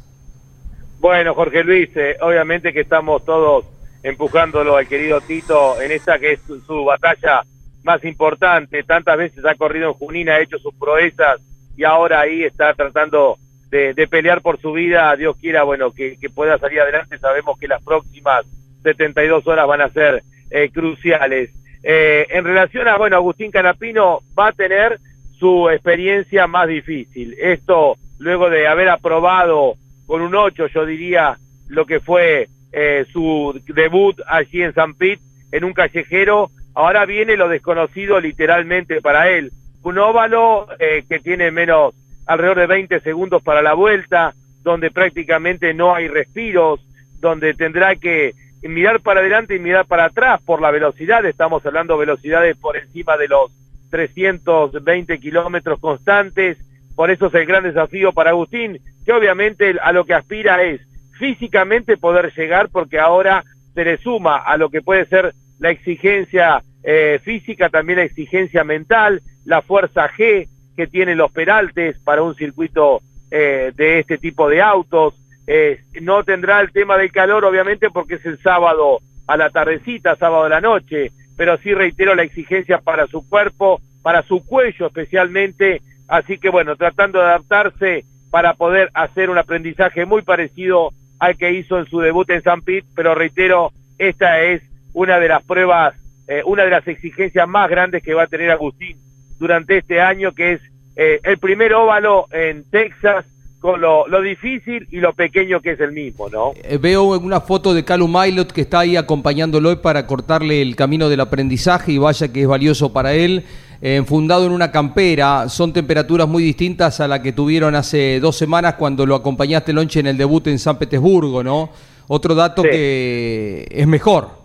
Bueno, 1.00 1.34
Jorge 1.34 1.64
Luis, 1.64 1.88
eh, 1.96 2.16
obviamente 2.20 2.74
que 2.74 2.80
estamos 2.80 3.24
todos 3.24 3.64
empujándolo 4.02 4.76
al 4.76 4.86
querido 4.86 5.20
Tito 5.22 5.80
en 5.80 5.92
esta 5.92 6.18
que 6.18 6.32
es 6.32 6.40
su, 6.66 6.84
batalla 6.84 7.42
más 7.82 8.04
importante. 8.04 8.82
Tantas 8.82 9.16
veces 9.16 9.44
ha 9.44 9.54
corrido 9.54 9.88
en 9.88 9.94
Junín, 9.94 10.28
ha 10.28 10.40
hecho 10.40 10.58
sus 10.58 10.74
proezas 10.74 11.40
y 11.76 11.84
ahora 11.84 12.20
ahí 12.20 12.44
está 12.44 12.74
tratando 12.74 13.38
de, 13.70 14.08
pelear 14.08 14.42
por 14.42 14.60
su 14.60 14.72
vida, 14.72 15.14
Dios 15.16 15.36
quiera, 15.36 15.62
bueno, 15.62 15.92
que, 15.92 16.16
pueda 16.34 16.58
salir 16.58 16.80
adelante. 16.80 17.18
Sabemos 17.18 17.58
que 17.58 17.68
las 17.68 17.82
próximas 17.82 18.44
72 18.82 19.46
horas 19.46 19.66
van 19.66 19.80
a 19.80 19.90
ser 19.90 20.22
eh, 20.50 20.70
cruciales. 20.70 21.50
Eh, 21.82 22.26
en 22.30 22.44
relación 22.44 22.88
a, 22.88 22.98
bueno, 22.98 23.16
Agustín 23.16 23.50
Canapino 23.50 24.20
va 24.38 24.48
a 24.48 24.52
tener 24.52 24.98
su 25.38 25.70
experiencia 25.70 26.46
más 26.46 26.68
difícil. 26.68 27.36
Esto, 27.40 27.96
luego 28.18 28.50
de 28.50 28.66
haber 28.66 28.88
aprobado 28.88 29.74
con 30.06 30.20
un 30.20 30.34
8, 30.34 30.66
yo 30.66 30.84
diría, 30.84 31.38
lo 31.68 31.86
que 31.86 32.00
fue 32.00 32.48
eh, 32.72 33.06
su 33.12 33.58
debut 33.68 34.20
allí 34.26 34.62
en 34.62 34.74
San 34.74 34.94
Pete, 34.94 35.22
en 35.52 35.64
un 35.64 35.72
callejero, 35.72 36.50
ahora 36.74 37.06
viene 37.06 37.36
lo 37.36 37.48
desconocido 37.48 38.20
literalmente 38.20 39.00
para 39.00 39.30
él. 39.30 39.52
Un 39.82 39.98
óvalo 39.98 40.66
que 40.78 41.20
tiene 41.20 41.50
menos 41.50 41.94
alrededor 42.30 42.60
de 42.60 42.66
20 42.68 43.00
segundos 43.00 43.42
para 43.42 43.60
la 43.60 43.74
vuelta, 43.74 44.34
donde 44.62 44.92
prácticamente 44.92 45.74
no 45.74 45.96
hay 45.96 46.06
respiros, 46.06 46.80
donde 47.18 47.54
tendrá 47.54 47.96
que 47.96 48.34
mirar 48.62 49.00
para 49.00 49.18
adelante 49.18 49.56
y 49.56 49.58
mirar 49.58 49.86
para 49.86 50.04
atrás 50.04 50.40
por 50.42 50.62
la 50.62 50.70
velocidad, 50.70 51.24
estamos 51.26 51.66
hablando 51.66 51.94
de 51.94 52.06
velocidades 52.06 52.56
por 52.56 52.76
encima 52.76 53.16
de 53.16 53.26
los 53.26 53.50
320 53.90 55.18
kilómetros 55.18 55.80
constantes, 55.80 56.56
por 56.94 57.10
eso 57.10 57.26
es 57.26 57.34
el 57.34 57.46
gran 57.46 57.64
desafío 57.64 58.12
para 58.12 58.30
Agustín, 58.30 58.78
que 59.04 59.12
obviamente 59.12 59.74
a 59.82 59.90
lo 59.90 60.04
que 60.04 60.14
aspira 60.14 60.62
es 60.62 60.80
físicamente 61.18 61.96
poder 61.96 62.32
llegar, 62.36 62.68
porque 62.70 63.00
ahora 63.00 63.42
se 63.74 63.84
le 63.84 63.98
suma 63.98 64.36
a 64.36 64.56
lo 64.56 64.70
que 64.70 64.82
puede 64.82 65.04
ser 65.06 65.34
la 65.58 65.70
exigencia 65.70 66.62
eh, 66.84 67.18
física, 67.24 67.70
también 67.70 67.98
la 67.98 68.04
exigencia 68.04 68.62
mental, 68.62 69.20
la 69.44 69.62
fuerza 69.62 70.08
G, 70.10 70.46
que 70.80 70.86
tienen 70.86 71.18
los 71.18 71.30
peraltes 71.30 71.98
para 71.98 72.22
un 72.22 72.34
circuito 72.34 73.02
eh, 73.30 73.70
de 73.76 73.98
este 73.98 74.16
tipo 74.16 74.48
de 74.48 74.62
autos. 74.62 75.12
Eh, 75.46 75.80
no 76.00 76.24
tendrá 76.24 76.58
el 76.62 76.72
tema 76.72 76.96
del 76.96 77.12
calor, 77.12 77.44
obviamente, 77.44 77.90
porque 77.90 78.14
es 78.14 78.24
el 78.24 78.40
sábado 78.40 79.00
a 79.26 79.36
la 79.36 79.50
tardecita, 79.50 80.16
sábado 80.16 80.44
a 80.44 80.48
la 80.48 80.62
noche, 80.62 81.12
pero 81.36 81.58
sí 81.58 81.74
reitero 81.74 82.14
la 82.14 82.22
exigencia 82.22 82.78
para 82.78 83.06
su 83.08 83.28
cuerpo, 83.28 83.82
para 84.00 84.22
su 84.22 84.42
cuello 84.42 84.86
especialmente, 84.86 85.82
así 86.08 86.38
que 86.38 86.48
bueno, 86.48 86.76
tratando 86.76 87.18
de 87.18 87.26
adaptarse 87.26 88.04
para 88.30 88.54
poder 88.54 88.88
hacer 88.94 89.28
un 89.28 89.36
aprendizaje 89.36 90.06
muy 90.06 90.22
parecido 90.22 90.92
al 91.18 91.36
que 91.36 91.52
hizo 91.52 91.78
en 91.78 91.84
su 91.90 92.00
debut 92.00 92.30
en 92.30 92.42
San 92.42 92.62
Pete, 92.62 92.88
pero 92.96 93.14
reitero, 93.14 93.70
esta 93.98 94.40
es 94.40 94.62
una 94.94 95.20
de 95.20 95.28
las 95.28 95.44
pruebas, 95.44 95.94
eh, 96.26 96.40
una 96.46 96.64
de 96.64 96.70
las 96.70 96.88
exigencias 96.88 97.46
más 97.46 97.68
grandes 97.68 98.02
que 98.02 98.14
va 98.14 98.22
a 98.22 98.28
tener 98.28 98.50
Agustín 98.50 98.96
durante 99.40 99.78
este 99.78 100.00
año, 100.00 100.32
que 100.32 100.52
es 100.52 100.69
eh, 100.96 101.20
el 101.22 101.38
primer 101.38 101.74
óvalo 101.74 102.26
en 102.30 102.64
Texas, 102.70 103.24
con 103.60 103.80
lo, 103.80 104.06
difícil 104.22 104.88
y 104.90 105.00
lo 105.00 105.12
pequeño 105.12 105.60
que 105.60 105.72
es 105.72 105.80
el 105.80 105.92
mismo, 105.92 106.30
¿no? 106.30 106.52
Eh, 106.64 106.78
veo 106.78 107.04
una 107.18 107.42
foto 107.42 107.74
de 107.74 107.84
Calum 107.84 108.18
Milot 108.18 108.52
que 108.52 108.62
está 108.62 108.80
ahí 108.80 108.96
acompañándolo 108.96 109.82
para 109.82 110.06
cortarle 110.06 110.62
el 110.62 110.76
camino 110.76 111.10
del 111.10 111.20
aprendizaje 111.20 111.92
y 111.92 111.98
vaya 111.98 112.32
que 112.32 112.42
es 112.42 112.48
valioso 112.48 112.92
para 112.92 113.12
él. 113.12 113.44
enfundado 113.82 114.46
en 114.46 114.52
una 114.52 114.70
campera, 114.70 115.48
son 115.48 115.72
temperaturas 115.72 116.26
muy 116.26 116.42
distintas 116.42 117.00
a 117.00 117.08
la 117.08 117.22
que 117.22 117.32
tuvieron 117.32 117.74
hace 117.74 118.18
dos 118.20 118.36
semanas 118.36 118.74
cuando 118.74 119.04
lo 119.04 119.14
acompañaste 119.14 119.72
Lonche 119.72 120.00
en 120.00 120.06
el 120.06 120.16
debut 120.16 120.46
en 120.46 120.58
San 120.58 120.78
Petersburgo, 120.78 121.42
¿no? 121.42 121.70
Otro 122.08 122.34
dato 122.34 122.62
que 122.62 123.66
es 123.70 123.86
mejor. 123.86 124.40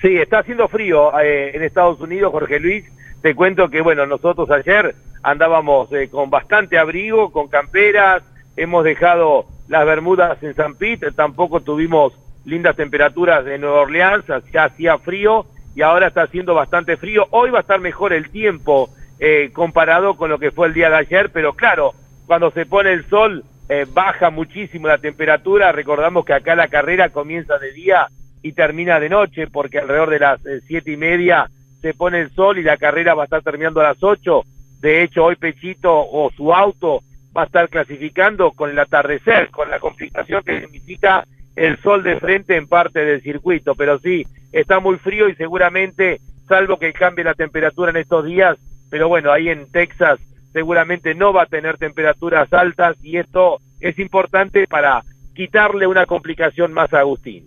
Sí, 0.00 0.16
está 0.16 0.38
haciendo 0.38 0.66
frío 0.68 1.18
eh, 1.20 1.50
en 1.54 1.62
Estados 1.62 2.00
Unidos, 2.00 2.32
Jorge 2.32 2.58
Luis. 2.58 2.84
Te 3.22 3.34
cuento 3.34 3.68
que, 3.68 3.80
bueno, 3.80 4.06
nosotros 4.06 4.50
ayer 4.50 4.94
andábamos 5.22 5.92
eh, 5.92 6.08
con 6.08 6.30
bastante 6.30 6.78
abrigo, 6.78 7.30
con 7.30 7.48
camperas, 7.48 8.22
hemos 8.56 8.84
dejado 8.84 9.44
las 9.68 9.84
Bermudas 9.84 10.42
en 10.42 10.54
San 10.54 10.74
Pete, 10.74 11.12
tampoco 11.12 11.60
tuvimos 11.60 12.14
lindas 12.44 12.76
temperaturas 12.76 13.46
en 13.46 13.60
Nueva 13.60 13.82
Orleans, 13.82 14.24
ya 14.52 14.64
hacía 14.64 14.98
frío 14.98 15.44
y 15.74 15.82
ahora 15.82 16.08
está 16.08 16.22
haciendo 16.22 16.54
bastante 16.54 16.96
frío. 16.96 17.26
Hoy 17.30 17.50
va 17.50 17.58
a 17.58 17.60
estar 17.60 17.80
mejor 17.80 18.12
el 18.12 18.30
tiempo 18.30 18.90
eh, 19.18 19.50
comparado 19.52 20.16
con 20.16 20.30
lo 20.30 20.38
que 20.38 20.50
fue 20.50 20.68
el 20.68 20.74
día 20.74 20.88
de 20.88 20.96
ayer, 20.96 21.30
pero 21.30 21.52
claro, 21.52 21.92
cuando 22.26 22.50
se 22.50 22.64
pone 22.66 22.92
el 22.92 23.06
sol 23.08 23.44
baja 23.92 24.30
muchísimo 24.30 24.88
la 24.88 24.98
temperatura. 24.98 25.70
Recordamos 25.70 26.24
que 26.24 26.32
acá 26.32 26.56
la 26.56 26.66
carrera 26.66 27.10
comienza 27.10 27.56
de 27.58 27.72
día 27.72 28.08
y 28.42 28.52
termina 28.52 28.98
de 28.98 29.08
noche, 29.08 29.46
porque 29.46 29.78
alrededor 29.78 30.10
de 30.10 30.18
las 30.18 30.46
eh, 30.46 30.60
siete 30.66 30.92
y 30.92 30.96
media 30.96 31.48
se 31.80 31.94
pone 31.94 32.20
el 32.20 32.30
sol 32.30 32.58
y 32.58 32.62
la 32.62 32.76
carrera 32.76 33.14
va 33.14 33.22
a 33.22 33.24
estar 33.24 33.42
terminando 33.42 33.80
a 33.80 33.84
las 33.84 34.02
ocho. 34.02 34.42
De 34.80 35.02
hecho, 35.02 35.24
hoy 35.24 35.36
Pechito 35.36 35.92
o 35.92 36.30
su 36.36 36.52
auto 36.52 37.02
va 37.36 37.42
a 37.42 37.46
estar 37.46 37.68
clasificando 37.68 38.52
con 38.52 38.70
el 38.70 38.78
atardecer, 38.78 39.50
con 39.50 39.70
la 39.70 39.78
complicación 39.78 40.42
que 40.42 40.60
significa 40.60 41.24
el 41.56 41.80
sol 41.82 42.02
de 42.02 42.18
frente 42.18 42.56
en 42.56 42.66
parte 42.66 43.04
del 43.04 43.22
circuito. 43.22 43.74
Pero 43.74 43.98
sí, 43.98 44.24
está 44.52 44.80
muy 44.80 44.96
frío 44.98 45.28
y 45.28 45.34
seguramente, 45.34 46.20
salvo 46.48 46.78
que 46.78 46.92
cambie 46.92 47.24
la 47.24 47.34
temperatura 47.34 47.90
en 47.90 47.98
estos 47.98 48.24
días, 48.24 48.58
pero 48.90 49.08
bueno, 49.08 49.32
ahí 49.32 49.48
en 49.48 49.70
Texas 49.70 50.18
seguramente 50.52 51.14
no 51.14 51.32
va 51.32 51.44
a 51.44 51.46
tener 51.46 51.78
temperaturas 51.78 52.52
altas 52.52 52.96
y 53.02 53.18
esto 53.18 53.58
es 53.80 53.98
importante 53.98 54.66
para 54.66 55.02
quitarle 55.34 55.86
una 55.86 56.06
complicación 56.06 56.72
más 56.72 56.92
a 56.92 57.00
Agustín. 57.00 57.44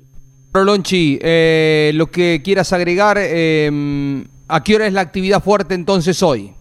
Lonchi, 0.61 1.17
eh, 1.21 1.91
lo 1.95 2.07
que 2.07 2.41
quieras 2.43 2.73
agregar, 2.73 3.17
em, 3.17 4.23
¿a 4.47 4.63
qué 4.63 4.75
hora 4.75 4.85
es 4.85 4.93
la 4.93 5.01
actividad 5.01 5.41
fuerte 5.41 5.73
entonces 5.73 6.21
hoy? 6.21 6.53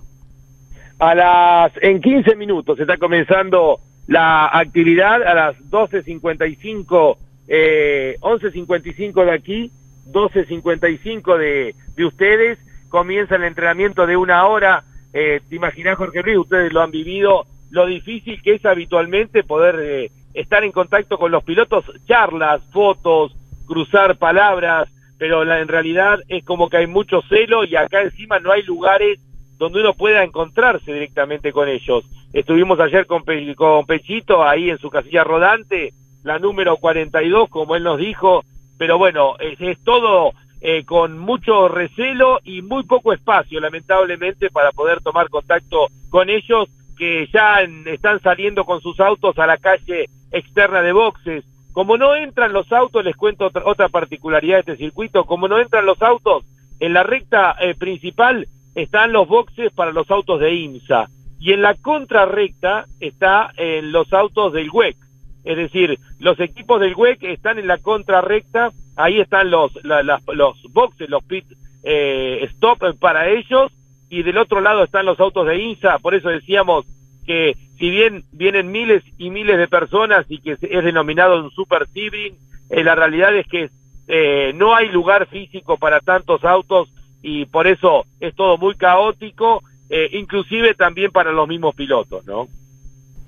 A 0.99 1.14
las, 1.14 1.72
en 1.82 2.01
15 2.01 2.36
minutos 2.36 2.80
está 2.80 2.97
comenzando 2.97 3.80
la 4.07 4.47
actividad, 4.47 5.22
a 5.22 5.34
las 5.34 5.57
12.55, 5.70 7.16
eh, 7.49 8.16
11.55 8.20 9.24
de 9.24 9.32
aquí, 9.32 9.70
12.55 10.11 11.36
de, 11.36 11.74
de 11.95 12.05
ustedes, 12.05 12.59
comienza 12.88 13.36
el 13.36 13.45
entrenamiento 13.45 14.07
de 14.07 14.16
una 14.16 14.47
hora, 14.47 14.84
eh, 15.12 15.40
te 15.49 15.57
imaginas 15.57 15.99
Jorge 15.99 16.22
Luis, 16.22 16.38
ustedes 16.38 16.72
lo 16.72 16.80
han 16.80 16.90
vivido, 16.90 17.45
lo 17.70 17.86
difícil 17.86 18.40
que 18.43 18.55
es 18.55 18.64
habitualmente 18.64 19.45
poder 19.45 19.76
eh, 19.80 20.11
estar 20.34 20.64
en 20.64 20.72
contacto 20.72 21.18
con 21.18 21.30
los 21.30 21.45
pilotos, 21.45 21.84
charlas, 22.07 22.62
fotos, 22.72 23.34
cruzar 23.73 24.18
palabras, 24.18 24.87
pero 25.16 25.43
en 25.51 25.66
realidad 25.66 26.20
es 26.29 26.45
como 26.45 26.68
que 26.68 26.77
hay 26.77 26.87
mucho 26.87 27.23
celo 27.23 27.64
y 27.64 27.75
acá 27.75 28.03
encima 28.03 28.39
no 28.39 28.53
hay 28.53 28.62
lugares 28.64 29.18
donde 29.57 29.81
uno 29.81 29.95
pueda 29.95 30.23
encontrarse 30.23 30.93
directamente 30.93 31.53
con 31.53 31.70
ellos. 31.70 32.05
Estuvimos 32.35 32.79
ayer 32.81 33.07
con, 33.07 33.23
Pechito 33.25 34.45
ahí 34.45 34.68
en 34.68 34.77
su 34.77 34.91
casilla 34.91 35.25
rodante, 35.25 35.95
la 36.23 36.39
número 36.39 36.77
42, 36.77 37.49
como 37.49 37.75
él 37.75 37.83
nos 37.83 37.99
dijo, 37.99 38.45
pero 38.77 38.99
bueno, 38.99 39.37
es, 39.39 39.59
todo 39.83 40.33
eh, 40.61 40.85
con 40.85 41.18
mucho 41.18 41.68
recelo 41.68 42.41
y 42.45 42.61
muy 42.61 42.83
poco 42.83 43.14
espacio, 43.14 43.59
lamentablemente, 43.59 44.51
para 44.51 44.70
poder 44.73 45.01
tomar 45.01 45.31
contacto 45.31 45.87
con 46.11 46.29
ellos, 46.29 46.68
que 46.99 47.27
ya 47.33 47.62
están 47.87 48.20
saliendo 48.20 48.66
con 48.66 48.83
sus 48.83 49.01
autos 49.01 49.39
a 49.39 49.47
la 49.47 49.57
calle 49.57 50.11
externa 50.31 50.83
de 50.83 50.93
boxes, 50.93 51.45
como 51.73 51.97
no 51.97 52.14
entran 52.14 52.53
los 52.53 52.70
autos, 52.70 53.05
les 53.05 53.16
cuento 53.16 53.51
otra, 53.64 53.89
particularidad 53.89 54.57
de 54.57 54.73
este 54.73 54.77
circuito, 54.77 55.25
como 55.25 55.49
no 55.49 55.59
entran 55.59 55.87
los 55.87 56.01
autos, 56.03 56.45
en 56.81 56.93
la 56.93 57.03
recta 57.03 57.57
eh, 57.61 57.75
principal 57.75 58.47
están 58.75 59.12
los 59.12 59.29
boxes 59.29 59.73
para 59.73 59.93
los 59.93 60.11
autos 60.11 60.41
de 60.41 60.55
IMSA. 60.55 61.09
Y 61.39 61.53
en 61.53 61.62
la 61.62 61.75
contrarrecta 61.75 62.87
está 63.01 63.51
en 63.57 63.93
los 63.93 64.12
autos 64.12 64.53
del 64.53 64.70
WEC. 64.70 64.97
Es 65.45 65.57
decir, 65.57 65.99
los 66.18 66.39
equipos 66.41 66.81
del 66.81 66.95
WEC 66.95 67.23
están 67.25 67.59
en 67.59 67.66
la 67.66 67.79
contrarrecta, 67.79 68.70
ahí 68.97 69.20
están 69.20 69.51
los, 69.51 69.73
los 69.83 70.62
boxes, 70.73 71.09
los 71.09 71.25
pit 71.25 71.45
eh, 71.83 72.49
stop 72.53 72.99
para 73.01 73.29
ellos. 73.29 73.73
Y 74.09 74.23
del 74.23 74.39
otro 74.39 74.61
lado 74.61 74.85
están 74.85 75.07
los 75.07 75.18
autos 75.18 75.47
de 75.47 75.59
IMSA, 75.59 75.99
por 75.99 76.14
eso 76.14 76.29
decíamos 76.29 76.85
que 77.27 77.57
si 77.79 77.91
bien 77.91 78.23
vienen 78.33 78.70
miles 78.70 79.03
y 79.18 79.31
miles 79.31 79.59
de 79.59 79.68
personas 79.68 80.25
y 80.29 80.39
que 80.39 80.53
es 80.53 80.85
denominado 80.85 81.43
un 81.43 81.51
super 81.51 81.89
sibling, 81.93 82.35
eh, 82.70 82.85
la 82.85 82.95
realidad 82.95 83.37
es 83.37 83.47
que 83.49 83.70
eh, 84.09 84.53
no 84.55 84.75
hay 84.75 84.89
lugar 84.89 85.27
físico 85.27 85.77
para 85.77 86.01
tantos 86.01 86.45
autos 86.45 86.89
y 87.23 87.45
por 87.47 87.66
eso 87.66 88.05
es 88.20 88.35
todo 88.35 88.57
muy 88.57 88.77
caótico, 88.77 89.62
eh, 89.91 90.09
inclusive 90.12 90.75
también 90.75 91.11
para 91.11 91.33
los 91.33 91.49
mismos 91.49 91.75
pilotos, 91.75 92.25
¿no? 92.27 92.47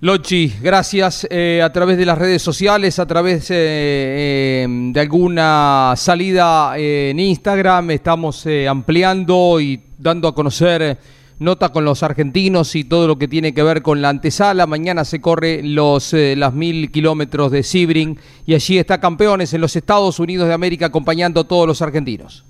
Lochi, 0.00 0.52
gracias. 0.60 1.24
a 1.24 1.72
través 1.72 1.96
de 1.96 2.04
las 2.04 2.18
redes 2.18 2.42
sociales, 2.42 2.98
a 2.98 3.06
través 3.06 3.48
de 3.48 4.92
alguna 4.96 5.94
salida 5.96 6.74
en 6.76 7.18
Instagram, 7.18 7.90
estamos 7.90 8.46
ampliando 8.68 9.58
y 9.60 9.80
dando 9.98 10.28
a 10.28 10.34
conocer 10.34 10.98
nota 11.44 11.70
con 11.70 11.84
los 11.84 12.02
argentinos 12.02 12.74
y 12.74 12.84
todo 12.84 13.06
lo 13.06 13.16
que 13.16 13.28
tiene 13.28 13.54
que 13.54 13.62
ver 13.62 13.82
con 13.82 14.02
la 14.02 14.08
antesala. 14.08 14.66
Mañana 14.66 15.04
se 15.04 15.20
corre 15.20 15.62
los 15.62 16.12
eh, 16.12 16.34
las 16.36 16.52
mil 16.54 16.90
kilómetros 16.90 17.52
de 17.52 17.62
Sibring 17.62 18.18
y 18.46 18.54
allí 18.54 18.78
está 18.78 19.00
campeones 19.00 19.54
en 19.54 19.60
los 19.60 19.76
Estados 19.76 20.18
Unidos 20.18 20.48
de 20.48 20.54
América 20.54 20.86
acompañando 20.86 21.40
a 21.40 21.44
todos 21.44 21.66
los 21.66 21.82
argentinos. 21.82 22.44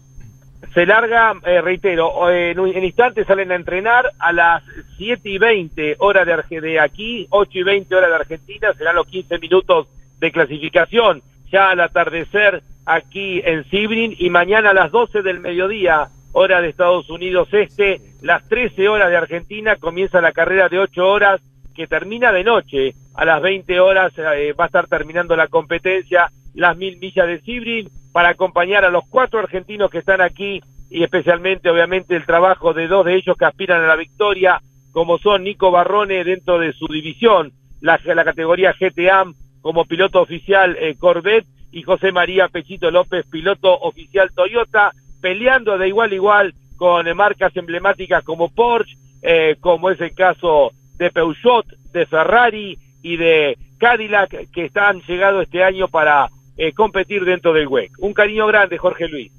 Se 0.72 0.86
larga, 0.86 1.34
eh, 1.46 1.60
reitero, 1.60 2.30
en, 2.30 2.58
un, 2.58 2.68
instante 2.68 3.24
salen 3.24 3.52
a 3.52 3.54
entrenar 3.54 4.10
a 4.18 4.32
las 4.32 4.64
7 4.96 5.28
y 5.28 5.38
20 5.38 5.96
horas 5.98 6.26
de, 6.26 6.60
de 6.60 6.80
aquí, 6.80 7.26
8 7.30 7.50
y 7.52 7.62
20 7.62 7.94
horas 7.94 8.10
de 8.10 8.16
Argentina, 8.16 8.72
serán 8.76 8.96
los 8.96 9.06
15 9.06 9.38
minutos 9.38 9.86
de 10.18 10.32
clasificación. 10.32 11.22
Ya 11.52 11.70
al 11.70 11.80
atardecer 11.80 12.62
aquí 12.86 13.40
en 13.44 13.64
Sibrin 13.70 14.16
y 14.18 14.30
mañana 14.30 14.70
a 14.70 14.74
las 14.74 14.90
12 14.90 15.22
del 15.22 15.40
mediodía 15.40 16.08
hora 16.34 16.60
de 16.60 16.68
Estados 16.68 17.08
Unidos 17.10 17.48
Este, 17.52 18.00
las 18.20 18.46
13 18.48 18.88
horas 18.88 19.08
de 19.08 19.16
Argentina, 19.16 19.76
comienza 19.76 20.20
la 20.20 20.32
carrera 20.32 20.68
de 20.68 20.78
8 20.78 21.06
horas 21.06 21.40
que 21.74 21.86
termina 21.86 22.32
de 22.32 22.44
noche, 22.44 22.94
a 23.14 23.24
las 23.24 23.42
20 23.42 23.80
horas 23.80 24.12
eh, 24.16 24.52
va 24.52 24.64
a 24.64 24.66
estar 24.66 24.86
terminando 24.86 25.34
la 25.36 25.48
competencia, 25.48 26.28
las 26.54 26.76
mil 26.76 26.98
millas 26.98 27.26
de 27.26 27.40
Sibrin, 27.40 27.88
para 28.12 28.30
acompañar 28.30 28.84
a 28.84 28.90
los 28.90 29.04
cuatro 29.08 29.40
argentinos 29.40 29.90
que 29.90 29.98
están 29.98 30.20
aquí 30.20 30.62
y 30.88 31.02
especialmente 31.02 31.68
obviamente 31.68 32.14
el 32.14 32.26
trabajo 32.26 32.72
de 32.72 32.86
dos 32.86 33.04
de 33.04 33.16
ellos 33.16 33.36
que 33.36 33.44
aspiran 33.44 33.82
a 33.82 33.88
la 33.88 33.96
victoria, 33.96 34.60
como 34.92 35.18
son 35.18 35.42
Nico 35.42 35.72
Barrone 35.72 36.22
dentro 36.22 36.60
de 36.60 36.72
su 36.72 36.86
división, 36.86 37.52
la, 37.80 38.00
la 38.04 38.24
categoría 38.24 38.74
GTAM 38.78 39.34
como 39.60 39.84
piloto 39.84 40.20
oficial 40.20 40.76
eh, 40.78 40.94
Corvette 40.96 41.46
y 41.72 41.82
José 41.82 42.12
María 42.12 42.48
Pechito 42.48 42.90
López, 42.90 43.26
piloto 43.28 43.74
oficial 43.80 44.30
Toyota, 44.32 44.92
peleando 45.24 45.78
de 45.78 45.88
igual 45.88 46.12
a 46.12 46.14
igual 46.14 46.54
con 46.76 47.16
marcas 47.16 47.56
emblemáticas 47.56 48.22
como 48.24 48.50
Porsche, 48.50 48.94
eh, 49.22 49.56
como 49.58 49.88
es 49.88 49.98
el 50.02 50.14
caso 50.14 50.72
de 50.98 51.10
Peugeot, 51.10 51.64
de 51.94 52.04
Ferrari 52.04 52.78
y 53.02 53.16
de 53.16 53.56
Cadillac, 53.78 54.50
que 54.52 54.66
están 54.66 55.00
llegado 55.08 55.40
este 55.40 55.64
año 55.64 55.88
para 55.88 56.28
eh, 56.58 56.74
competir 56.74 57.24
dentro 57.24 57.54
del 57.54 57.68
WEC. 57.68 57.92
Un 58.00 58.12
cariño 58.12 58.46
grande, 58.48 58.76
Jorge 58.76 59.08
Luis. 59.08 59.32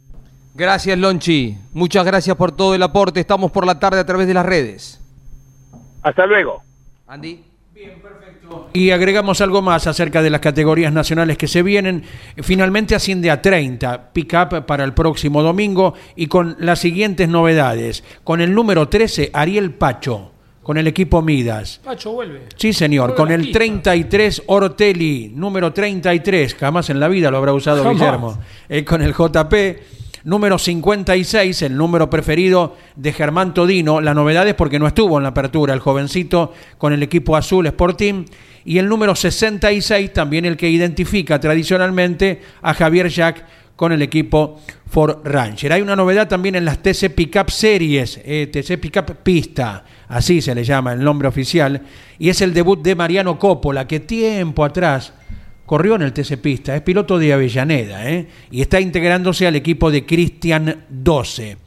Gracias, 0.56 0.98
Lonchi. 0.98 1.56
Muchas 1.72 2.04
gracias 2.04 2.36
por 2.36 2.52
todo 2.52 2.74
el 2.74 2.82
aporte. 2.82 3.20
Estamos 3.20 3.52
por 3.52 3.68
la 3.68 3.80
tarde 3.80 4.00
a 4.00 4.06
través 4.08 4.26
de 4.26 4.34
las 4.34 4.46
redes. 4.48 5.00
Hasta 6.02 6.26
luego. 6.26 6.64
Andy. 7.06 7.44
Bien, 7.76 7.99
perfecto. 8.01 8.69
Y 8.71 8.91
agregamos 8.91 9.41
algo 9.41 9.61
más 9.61 9.86
acerca 9.86 10.21
de 10.21 10.30
las 10.30 10.39
categorías 10.39 10.93
nacionales 10.93 11.38
que 11.38 11.49
se 11.49 11.61
vienen. 11.61 12.03
Finalmente 12.41 12.95
asciende 12.95 13.30
a 13.30 13.41
30 13.41 14.13
pick-up 14.13 14.65
para 14.65 14.86
el 14.86 14.93
próximo 14.93 15.43
domingo 15.43 15.93
y 16.15 16.28
con 16.28 16.55
las 16.59 16.80
siguientes 16.80 17.28
novedades. 17.28 18.05
Con 18.23 18.39
el 18.39 18.53
número 18.53 18.88
13, 18.88 19.32
Ariel 19.34 19.73
Pacho 19.73 20.32
con 20.63 20.78
el 20.78 20.88
equipo 20.88 21.21
Midas. 21.21 21.80
Pacho 21.84 22.13
vuelve. 22.13 22.47
Sí, 22.55 22.73
señor, 22.73 23.13
con 23.13 23.30
el 23.30 23.41
pista. 23.41 23.59
33 23.59 24.43
Ortelli, 24.47 25.32
número 25.36 25.71
33, 25.71 26.55
jamás 26.55 26.89
en 26.89 26.99
la 26.99 27.07
vida 27.07 27.30
lo 27.30 27.38
habrá 27.38 27.53
usado 27.53 27.84
Jamás. 27.84 27.99
Guillermo, 27.99 28.39
Eh, 28.67 28.84
con 28.84 29.03
el 29.03 29.13
JP. 29.13 29.53
Número 30.26 30.57
56, 30.57 31.61
el 31.61 31.78
número 31.78 32.09
preferido 32.09 32.76
de 32.95 33.13
Germán 33.13 33.53
Todino. 33.53 34.01
La 34.01 34.15
novedad 34.15 34.47
es 34.47 34.55
porque 34.55 34.80
no 34.80 34.88
estuvo 34.88 35.17
en 35.17 35.23
la 35.23 35.30
apertura, 35.30 35.71
el 35.71 35.80
jovencito 35.80 36.51
con 36.80 36.93
el 36.93 37.03
equipo 37.03 37.38
azul 37.38 37.67
Sporting. 37.67 38.26
Y 38.65 38.80
el 38.80 38.89
número 38.89 39.15
66, 39.15 40.13
también 40.13 40.45
el 40.45 40.57
que 40.57 40.67
identifica 40.67 41.39
tradicionalmente 41.39 42.41
a 42.63 42.73
Javier 42.73 43.09
Jack 43.09 43.45
con 43.76 43.91
el 43.91 44.01
equipo 44.01 44.59
Ford 44.88 45.19
Ranger. 45.23 45.73
Hay 45.73 45.84
una 45.84 45.95
novedad 45.95 46.28
también 46.28 46.55
en 46.55 46.65
las 46.65 46.82
TC 46.82 47.13
Pickup 47.13 47.51
Series, 47.51 48.19
eh, 48.26 48.49
TC 48.51 48.80
Pickup 48.80 49.17
Pista, 49.21 49.86
así 50.07 50.41
se 50.41 50.55
le 50.55 50.63
llama 50.63 50.93
el 50.93 51.03
nombre 51.03 51.28
oficial, 51.28 51.84
y 52.17 52.30
es 52.30 52.41
el 52.41 52.51
debut 52.51 52.82
de 52.82 52.95
Mariano 52.95 53.38
Coppola, 53.38 53.86
que 53.86 53.99
tiempo 53.99 54.65
atrás 54.65 55.13
corrió 55.66 55.95
en 55.95 56.03
el 56.03 56.13
TC 56.13 56.38
Pista, 56.38 56.76
es 56.76 56.82
piloto 56.82 57.18
de 57.18 57.34
Avellaneda, 57.34 58.09
eh, 58.09 58.28
y 58.51 58.61
está 58.61 58.80
integrándose 58.80 59.47
al 59.47 59.55
equipo 59.55 59.91
de 59.91 60.05
Cristian 60.05 60.86
12. 60.89 61.57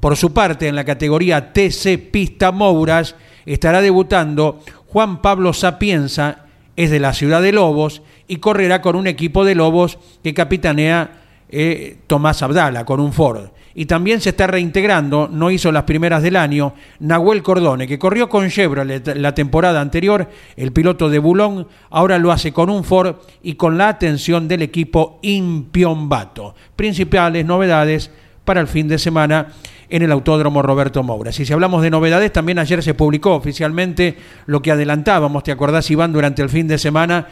Por 0.00 0.16
su 0.16 0.32
parte, 0.32 0.68
en 0.68 0.76
la 0.76 0.84
categoría 0.84 1.52
TC 1.52 1.98
Pista 2.10 2.52
Mouras, 2.52 3.16
estará 3.46 3.80
debutando 3.80 4.60
Juan 4.88 5.22
Pablo 5.22 5.52
Sapienza, 5.52 6.46
es 6.76 6.90
de 6.90 7.00
la 7.00 7.14
ciudad 7.14 7.40
de 7.40 7.52
Lobos, 7.52 8.02
y 8.28 8.36
correrá 8.36 8.82
con 8.82 8.96
un 8.96 9.06
equipo 9.06 9.44
de 9.44 9.54
Lobos 9.54 9.98
que 10.22 10.34
capitanea 10.34 11.25
eh, 11.48 11.98
Tomás 12.06 12.42
Abdala 12.42 12.84
con 12.84 13.00
un 13.00 13.12
Ford. 13.12 13.50
Y 13.74 13.84
también 13.84 14.22
se 14.22 14.30
está 14.30 14.46
reintegrando, 14.46 15.28
no 15.30 15.50
hizo 15.50 15.70
las 15.70 15.82
primeras 15.82 16.22
del 16.22 16.36
año, 16.36 16.72
Nahuel 16.98 17.42
Cordone, 17.42 17.86
que 17.86 17.98
corrió 17.98 18.26
con 18.26 18.48
Chevrolet 18.48 19.16
la 19.16 19.34
temporada 19.34 19.82
anterior, 19.82 20.30
el 20.56 20.72
piloto 20.72 21.10
de 21.10 21.18
Bulón, 21.18 21.68
ahora 21.90 22.18
lo 22.18 22.32
hace 22.32 22.54
con 22.54 22.70
un 22.70 22.84
Ford 22.84 23.16
y 23.42 23.54
con 23.54 23.76
la 23.76 23.88
atención 23.88 24.48
del 24.48 24.62
equipo 24.62 25.18
Impiombato. 25.20 26.54
Principales 26.74 27.44
novedades 27.44 28.10
para 28.46 28.62
el 28.62 28.66
fin 28.66 28.88
de 28.88 28.98
semana 28.98 29.48
en 29.88 30.02
el 30.02 30.12
Autódromo 30.12 30.62
Roberto 30.62 31.02
Moura. 31.02 31.32
Si 31.32 31.50
hablamos 31.52 31.82
de 31.82 31.90
novedades, 31.90 32.32
también 32.32 32.58
ayer 32.58 32.82
se 32.82 32.94
publicó 32.94 33.34
oficialmente 33.34 34.16
lo 34.46 34.62
que 34.62 34.72
adelantábamos, 34.72 35.42
¿te 35.42 35.52
acordás 35.52 35.90
Iván? 35.90 36.12
Durante 36.12 36.42
el 36.42 36.48
fin 36.48 36.66
de 36.66 36.78
semana 36.78 37.26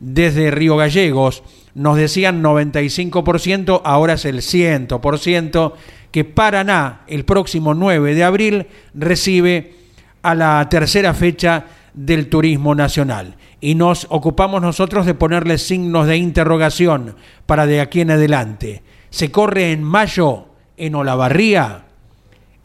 desde 0.00 0.50
Río 0.50 0.76
Gallegos. 0.76 1.42
Nos 1.74 1.96
decían 1.96 2.42
95%, 2.42 3.82
ahora 3.84 4.14
es 4.14 4.24
el 4.24 4.38
100%, 4.38 5.72
que 6.10 6.24
Paraná 6.24 7.02
el 7.06 7.24
próximo 7.24 7.74
9 7.74 8.14
de 8.14 8.24
abril 8.24 8.66
recibe 8.94 9.74
a 10.22 10.34
la 10.34 10.66
tercera 10.68 11.14
fecha 11.14 11.66
del 11.92 12.28
turismo 12.28 12.74
nacional. 12.74 13.36
Y 13.60 13.74
nos 13.74 14.06
ocupamos 14.10 14.62
nosotros 14.62 15.06
de 15.06 15.14
ponerle 15.14 15.58
signos 15.58 16.06
de 16.06 16.16
interrogación 16.16 17.16
para 17.46 17.66
de 17.66 17.80
aquí 17.80 18.00
en 18.00 18.12
adelante. 18.12 18.82
Se 19.10 19.30
corre 19.30 19.72
en 19.72 19.82
mayo 19.82 20.46
en 20.76 20.94
Olavarría, 20.94 21.84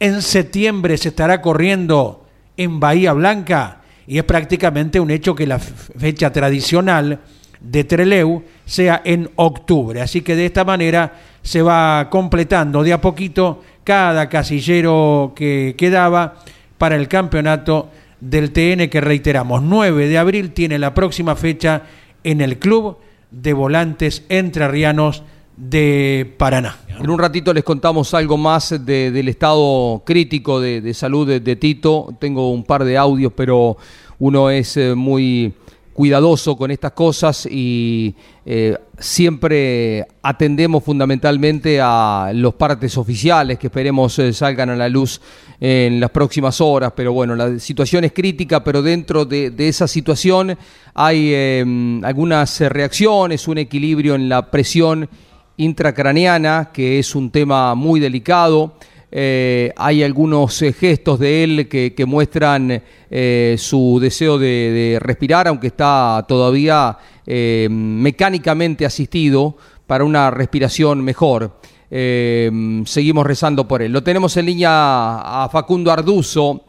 en 0.00 0.20
septiembre 0.20 0.98
se 0.98 1.10
estará 1.10 1.40
corriendo 1.40 2.26
en 2.56 2.80
Bahía 2.80 3.12
Blanca 3.12 3.81
y 4.06 4.18
es 4.18 4.24
prácticamente 4.24 5.00
un 5.00 5.10
hecho 5.10 5.34
que 5.34 5.46
la 5.46 5.58
fecha 5.58 6.32
tradicional 6.32 7.20
de 7.60 7.84
Treleu 7.84 8.42
sea 8.64 9.02
en 9.04 9.30
octubre. 9.36 10.00
Así 10.00 10.22
que 10.22 10.36
de 10.36 10.46
esta 10.46 10.64
manera 10.64 11.14
se 11.42 11.62
va 11.62 12.08
completando 12.10 12.82
de 12.82 12.92
a 12.92 13.00
poquito 13.00 13.62
cada 13.84 14.28
casillero 14.28 15.32
que 15.34 15.74
quedaba 15.76 16.34
para 16.78 16.96
el 16.96 17.08
campeonato 17.08 17.90
del 18.20 18.52
TN 18.52 18.88
que 18.88 19.00
reiteramos, 19.00 19.62
9 19.62 20.06
de 20.06 20.18
abril 20.18 20.52
tiene 20.52 20.78
la 20.78 20.94
próxima 20.94 21.34
fecha 21.34 21.82
en 22.22 22.40
el 22.40 22.58
Club 22.58 22.98
de 23.32 23.52
Volantes 23.52 24.24
Entrerrianos 24.28 25.24
de 25.56 26.34
Paraná. 26.38 26.76
En 26.98 27.10
un 27.10 27.18
ratito 27.18 27.52
les 27.52 27.64
contamos 27.64 28.14
algo 28.14 28.36
más 28.36 28.70
de, 28.84 29.10
del 29.10 29.28
estado 29.28 30.02
crítico 30.04 30.60
de, 30.60 30.80
de 30.80 30.94
salud 30.94 31.40
de, 31.40 31.56
Tito. 31.56 32.14
Tengo 32.18 32.50
un 32.50 32.64
par 32.64 32.84
de 32.84 32.96
audios, 32.96 33.32
pero 33.34 33.76
uno 34.18 34.50
es 34.50 34.76
eh, 34.76 34.94
muy 34.94 35.52
cuidadoso 35.92 36.56
con 36.56 36.70
estas 36.70 36.92
cosas 36.92 37.46
y 37.50 38.14
eh, 38.46 38.76
siempre 38.98 40.06
atendemos 40.22 40.82
fundamentalmente 40.82 41.80
a 41.82 42.30
los 42.34 42.54
partes 42.54 42.96
oficiales 42.96 43.58
que 43.58 43.66
esperemos 43.66 44.18
eh, 44.18 44.32
salgan 44.32 44.70
a 44.70 44.76
la 44.76 44.88
luz 44.88 45.20
en 45.60 46.00
las 46.00 46.10
próximas 46.10 46.60
horas, 46.60 46.92
pero 46.96 47.12
bueno, 47.12 47.36
la 47.36 47.58
situación 47.58 48.04
es 48.04 48.12
crítica, 48.12 48.64
pero 48.64 48.82
dentro 48.82 49.24
de, 49.24 49.50
de 49.50 49.68
esa 49.68 49.86
situación 49.86 50.56
hay 50.94 51.30
eh, 51.32 52.00
algunas 52.02 52.60
reacciones, 52.60 53.46
un 53.46 53.58
equilibrio 53.58 54.14
en 54.14 54.28
la 54.28 54.50
presión 54.50 55.08
intracraneana, 55.56 56.70
que 56.72 56.98
es 56.98 57.14
un 57.14 57.30
tema 57.30 57.74
muy 57.74 58.00
delicado. 58.00 58.74
Eh, 59.14 59.74
hay 59.76 60.02
algunos 60.02 60.62
eh, 60.62 60.72
gestos 60.72 61.18
de 61.18 61.44
él 61.44 61.68
que, 61.68 62.04
muestran 62.06 62.82
eh, 63.10 63.56
su 63.58 63.98
deseo 64.00 64.38
de, 64.38 64.46
de, 64.46 64.98
respirar, 65.00 65.48
aunque 65.48 65.66
está 65.66 66.24
todavía 66.26 66.96
mecánicamente 67.24 68.84
asistido 68.84 69.56
para 69.86 70.02
una 70.02 70.30
respiración 70.30 71.02
mejor. 71.04 71.60
seguimos 71.90 73.26
rezando 73.26 73.68
por 73.68 73.82
él. 73.82 73.92
Lo 73.92 74.02
tenemos 74.02 74.36
en 74.38 74.46
línea 74.46 74.70
a 74.72 75.48
Facundo 75.52 75.92
Arduzo, 75.92 76.64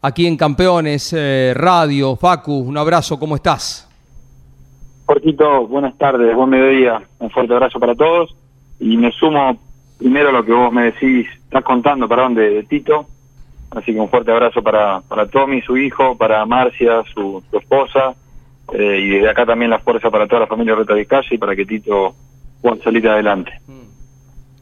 aquí 0.00 0.26
en 0.26 0.36
Campeones 0.36 1.14
Radio. 1.54 2.16
Facu, 2.16 2.54
un 2.54 2.78
abrazo, 2.78 3.18
¿cómo 3.18 3.36
estás? 3.36 3.87
Jorgito, 5.08 5.66
buenas 5.66 5.96
tardes, 5.96 6.36
buen 6.36 6.50
mediodía, 6.50 7.00
un 7.18 7.30
fuerte 7.30 7.54
abrazo 7.54 7.80
para 7.80 7.94
todos 7.94 8.36
y 8.78 8.94
me 8.98 9.10
sumo 9.12 9.58
primero 9.98 10.28
a 10.28 10.32
lo 10.32 10.44
que 10.44 10.52
vos 10.52 10.70
me 10.70 10.92
decís, 10.92 11.26
estás 11.44 11.64
contando, 11.64 12.06
perdón, 12.06 12.34
de, 12.34 12.50
de 12.50 12.62
Tito, 12.64 13.06
así 13.70 13.94
que 13.94 14.00
un 14.00 14.10
fuerte 14.10 14.32
abrazo 14.32 14.62
para, 14.62 15.00
para 15.00 15.26
Tommy, 15.26 15.62
su 15.62 15.78
hijo, 15.78 16.14
para 16.18 16.44
Marcia, 16.44 17.02
su, 17.14 17.42
su 17.50 17.56
esposa, 17.56 18.14
eh, 18.74 19.00
y 19.02 19.08
desde 19.08 19.30
acá 19.30 19.46
también 19.46 19.70
la 19.70 19.78
fuerza 19.78 20.10
para 20.10 20.26
toda 20.26 20.40
la 20.42 20.46
familia 20.46 20.74
Reta 20.74 20.92
de 20.92 21.06
Calle 21.06 21.28
y 21.30 21.38
para 21.38 21.56
que 21.56 21.64
Tito 21.64 22.14
pueda 22.60 22.76
salir 22.84 23.08
adelante. 23.08 23.52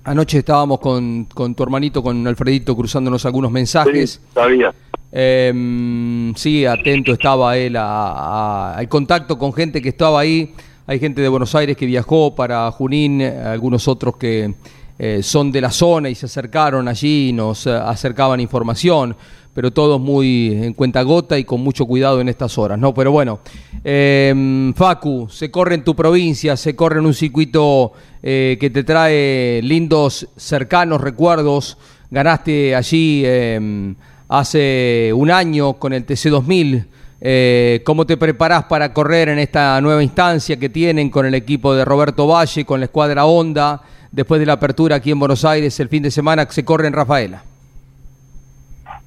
Anoche 0.05 0.39
estábamos 0.39 0.79
con, 0.79 1.25
con 1.25 1.57
tu 1.57 1.65
hermanito, 1.65 2.05
con 2.05 2.25
Alfredito, 2.25 2.77
cruzándonos 2.77 3.27
algunos 3.27 3.51
mensajes. 3.51 4.23
Sí, 4.25 4.33
sabía. 4.33 4.73
Eh, 5.19 6.33
sí, 6.37 6.67
atento 6.67 7.15
estaba 7.15 7.57
él 7.57 7.75
al 7.75 8.87
contacto 8.87 9.39
con 9.39 9.51
gente 9.55 9.81
que 9.81 9.89
estaba 9.89 10.21
ahí. 10.21 10.53
Hay 10.87 10.99
gente 10.99 11.23
de 11.23 11.29
Buenos 11.29 11.55
Aires 11.55 11.75
que 11.75 11.87
viajó 11.87 12.35
para 12.35 12.71
Junín, 12.71 13.23
algunos 13.23 13.89
otros 13.89 14.19
que 14.19 14.53
eh, 14.99 15.23
son 15.23 15.51
de 15.53 15.63
la 15.63 15.71
zona 15.71 16.11
y 16.11 16.15
se 16.15 16.27
acercaron 16.27 16.87
allí 16.87 17.31
y 17.31 17.33
nos 17.33 17.67
eh, 17.67 17.73
acercaban 17.73 18.41
información, 18.41 19.17
pero 19.55 19.71
todos 19.71 19.99
muy 19.99 20.53
en 20.53 20.75
cuenta 20.75 21.01
gota 21.01 21.39
y 21.39 21.45
con 21.45 21.63
mucho 21.63 21.87
cuidado 21.87 22.21
en 22.21 22.29
estas 22.29 22.59
horas, 22.59 22.79
¿no? 22.79 22.93
Pero 22.93 23.11
bueno, 23.11 23.41
eh, 23.85 24.73
Facu, 24.77 25.29
se 25.31 25.51
corre 25.51 25.77
en 25.77 25.83
tu 25.85 25.97
provincia, 25.97 26.59
se 26.59 26.77
corre 26.77 26.99
en 26.99 27.07
un 27.07 27.15
circuito 27.15 27.93
eh, 28.23 28.59
que 28.61 28.69
te 28.69 28.85
trae 28.85 29.63
lindos, 29.63 30.29
cercanos 30.37 31.01
recuerdos. 31.01 31.79
Ganaste 32.11 32.77
allí 32.77 33.23
eh, 33.25 33.95
hace 34.29 35.13
un 35.15 35.31
año 35.31 35.75
con 35.75 35.93
el 35.93 36.07
TC2000. 36.07 36.85
Eh, 37.21 37.83
¿Cómo 37.85 38.07
te 38.07 38.17
preparás 38.17 38.65
para 38.65 38.93
correr 38.93 39.29
en 39.29 39.39
esta 39.39 39.81
nueva 39.81 40.03
instancia 40.03 40.59
que 40.59 40.69
tienen 40.69 41.11
con 41.11 41.25
el 41.27 41.35
equipo 41.35 41.75
de 41.75 41.85
Roberto 41.85 42.27
Valle, 42.27 42.65
con 42.65 42.81
la 42.81 42.87
escuadra 42.87 43.25
Honda, 43.25 43.81
después 44.13 44.39
de 44.39 44.47
la 44.47 44.55
apertura 44.55 44.97
aquí 44.97 45.11
en 45.11 45.19
Buenos 45.19 45.45
Aires 45.45 45.79
el 45.81 45.89
fin 45.89 46.03
de 46.03 46.11
semana 46.11 46.47
que 46.47 46.53
se 46.53 46.65
corre 46.65 46.87
en 46.87 46.93
Rafaela? 46.93 47.43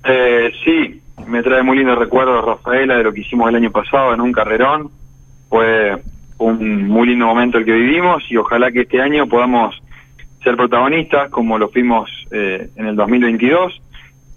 Eh, 0.03 0.51
sí, 0.63 1.01
me 1.27 1.43
trae 1.43 1.61
muy 1.61 1.77
lindos 1.77 1.97
recuerdos 1.97 2.43
Rafaela 2.43 2.97
de 2.97 3.03
lo 3.03 3.13
que 3.13 3.21
hicimos 3.21 3.49
el 3.49 3.55
año 3.55 3.71
pasado 3.71 4.13
en 4.13 4.21
un 4.21 4.31
carrerón. 4.31 4.89
Fue 5.49 6.01
un 6.37 6.87
muy 6.87 7.07
lindo 7.09 7.25
momento 7.25 7.57
el 7.57 7.65
que 7.65 7.73
vivimos 7.73 8.23
y 8.29 8.37
ojalá 8.37 8.71
que 8.71 8.81
este 8.81 9.01
año 9.01 9.27
podamos 9.27 9.75
ser 10.43 10.55
protagonistas 10.55 11.29
como 11.29 11.57
lo 11.57 11.69
fuimos 11.69 12.09
eh, 12.31 12.69
en 12.75 12.87
el 12.87 12.95
2022. 12.95 13.81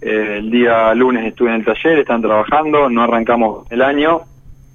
Eh, 0.03 0.37
el 0.39 0.51
día 0.51 0.93
lunes 0.93 1.25
estuve 1.25 1.49
en 1.49 1.55
el 1.55 1.65
taller, 1.65 1.99
están 1.99 2.21
trabajando, 2.21 2.89
no 2.89 3.03
arrancamos 3.03 3.65
el 3.71 3.81
año, 3.81 4.21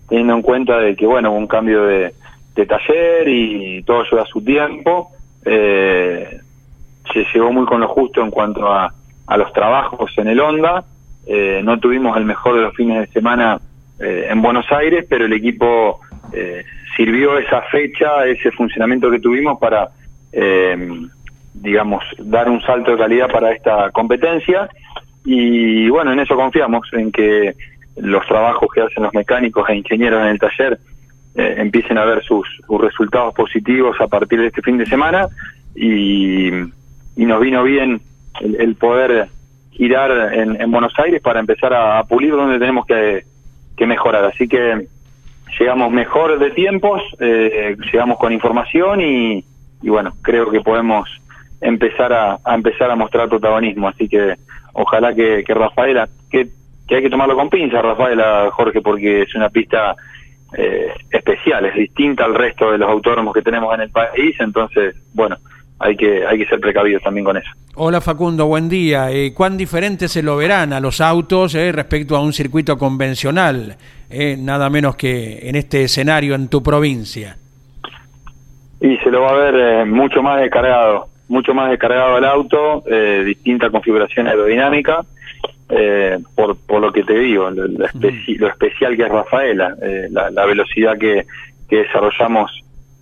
teniendo 0.08 0.34
en 0.34 0.42
cuenta 0.42 0.78
de 0.78 0.96
que, 0.96 1.06
bueno, 1.06 1.32
un 1.32 1.46
cambio 1.46 1.84
de, 1.84 2.14
taller 2.66 3.28
y 3.28 3.82
todo 3.84 4.02
lleva 4.10 4.26
su 4.26 4.42
tiempo. 4.42 5.12
Eh, 5.44 6.40
se 7.12 7.24
llegó 7.32 7.52
muy 7.52 7.64
con 7.66 7.80
lo 7.80 7.88
justo 7.88 8.20
en 8.22 8.30
cuanto 8.30 8.70
a, 8.72 8.92
a 9.28 9.36
los 9.36 9.52
trabajos 9.52 10.10
en 10.16 10.28
el 10.28 10.40
Honda. 10.40 10.84
Eh, 11.26 11.60
no 11.62 11.78
tuvimos 11.78 12.16
el 12.16 12.24
mejor 12.24 12.56
de 12.56 12.62
los 12.62 12.74
fines 12.74 13.00
de 13.00 13.12
semana 13.12 13.60
eh, 14.00 14.26
en 14.30 14.40
Buenos 14.40 14.64
Aires, 14.72 15.04
pero 15.08 15.26
el 15.26 15.32
equipo 15.34 16.00
eh, 16.32 16.64
sirvió 16.96 17.38
esa 17.38 17.60
fecha, 17.62 18.26
ese 18.26 18.50
funcionamiento 18.52 19.10
que 19.10 19.20
tuvimos 19.20 19.58
para, 19.60 19.90
digamos, 21.54 22.02
dar 22.18 22.48
un 22.48 22.62
salto 22.62 22.92
de 22.92 22.98
calidad 22.98 23.30
para 23.30 23.52
esta 23.52 23.90
competencia. 23.90 24.68
Y 25.24 25.88
bueno, 25.88 26.12
en 26.12 26.20
eso 26.20 26.36
confiamos, 26.36 26.88
en 26.92 27.12
que 27.12 27.54
los 27.96 28.26
trabajos 28.26 28.68
que 28.72 28.82
hacen 28.82 29.02
los 29.02 29.14
mecánicos 29.14 29.68
e 29.68 29.76
ingenieros 29.76 30.22
en 30.22 30.28
el 30.28 30.38
taller 30.38 30.78
eh, 31.34 31.54
empiecen 31.58 31.98
a 31.98 32.04
ver 32.04 32.22
sus, 32.24 32.46
resultados 32.80 33.34
positivos 33.34 33.96
a 34.00 34.08
partir 34.08 34.40
de 34.40 34.48
este 34.48 34.62
fin 34.62 34.78
de 34.78 34.86
semana 34.86 35.28
y, 35.74 36.50
nos 37.16 37.40
vino 37.40 37.62
bien 37.62 38.00
el, 38.40 38.74
poder 38.76 39.28
girar 39.70 40.32
en, 40.34 40.70
Buenos 40.70 40.92
Aires 40.98 41.20
para 41.20 41.40
empezar 41.40 41.74
a, 41.74 42.02
pulir 42.04 42.32
donde 42.32 42.58
tenemos 42.58 42.86
que, 42.86 43.24
mejorar. 43.86 44.24
Así 44.24 44.48
que 44.48 44.88
llegamos 45.58 45.92
mejor 45.92 46.38
de 46.38 46.50
tiempos, 46.50 47.02
eh, 47.20 47.76
llegamos 47.92 48.18
con 48.18 48.32
información 48.32 49.00
y, 49.00 49.44
bueno, 49.82 50.14
creo 50.22 50.50
que 50.50 50.60
podemos 50.60 51.08
empezar 51.61 52.12
a, 52.12 52.38
empezar 52.54 52.90
a 52.90 52.96
mostrar 52.96 53.28
protagonismo. 53.28 53.88
Así 53.88 54.09
que 54.09 54.34
ojalá 54.72 55.14
que, 55.14 55.42
que 55.44 55.54
Rafaela, 55.54 56.09
que, 56.30 56.48
que 56.86 56.96
hay 56.96 57.02
que 57.02 57.11
tomarlo 57.11 57.36
con 57.36 57.50
pinza, 57.50 57.82
Rafaela, 57.82 58.50
Jorge, 58.52 58.80
porque 58.80 59.22
es 59.22 59.34
una 59.34 59.48
pista 59.50 59.94
eh, 60.56 60.92
especial, 61.11 61.66
es 61.66 61.74
distinta 61.74 62.24
al 62.24 62.34
resto 62.34 62.72
de 62.72 62.78
los 62.78 62.88
autónomos 62.88 63.34
que 63.34 63.42
tenemos 63.42 63.74
en 63.74 63.82
el 63.82 63.90
país, 63.90 64.36
entonces, 64.40 64.96
bueno, 65.14 65.36
hay 65.80 65.96
que, 65.96 66.26
hay 66.26 66.38
que 66.38 66.46
ser 66.46 66.61
precavidos 66.61 67.02
también 67.02 67.24
con 67.24 67.36
eso. 67.36 67.50
Hola 67.76 68.00
Facundo, 68.00 68.46
buen 68.46 68.68
día. 68.68 69.11
Eh, 69.12 69.32
¿Cuán 69.32 69.56
diferente 69.56 70.09
se 70.09 70.22
lo 70.22 70.36
verán 70.36 70.72
a 70.72 70.80
los 70.80 71.00
autos 71.00 71.54
eh, 71.54 71.70
respecto 71.70 72.16
a 72.16 72.20
un 72.20 72.32
circuito 72.32 72.76
convencional, 72.76 73.76
eh, 74.11 74.36
nada 74.36 74.68
menos 74.70 74.96
que 74.96 75.48
en 75.48 75.54
este 75.54 75.84
escenario 75.84 76.34
en 76.34 76.48
tu 76.48 76.62
provincia? 76.62 77.36
Y 78.80 78.96
se 78.98 79.11
lo 79.11 79.22
va 79.22 79.30
a 79.30 79.34
ver 79.34 79.54
eh, 79.54 79.84
mucho 79.84 80.22
más 80.22 80.40
descargado, 80.40 81.09
mucho 81.28 81.54
más 81.54 81.70
descargado 81.70 82.18
el 82.18 82.24
auto, 82.24 82.82
distinta 83.24 83.70
configuración 83.70 84.26
aerodinámica, 84.26 85.04
por, 86.34 86.56
por 86.66 86.80
lo 86.80 86.92
que 86.92 87.04
te 87.04 87.14
digo, 87.18 87.50
lo, 87.50 87.66
lo, 87.66 88.48
especial 88.48 88.96
que 88.96 89.02
es 89.02 89.08
Rafaela, 89.08 89.74
la, 90.10 90.30
la, 90.30 90.46
velocidad 90.46 90.96
que, 90.98 91.26
que 91.68 91.76
desarrollamos 91.82 92.50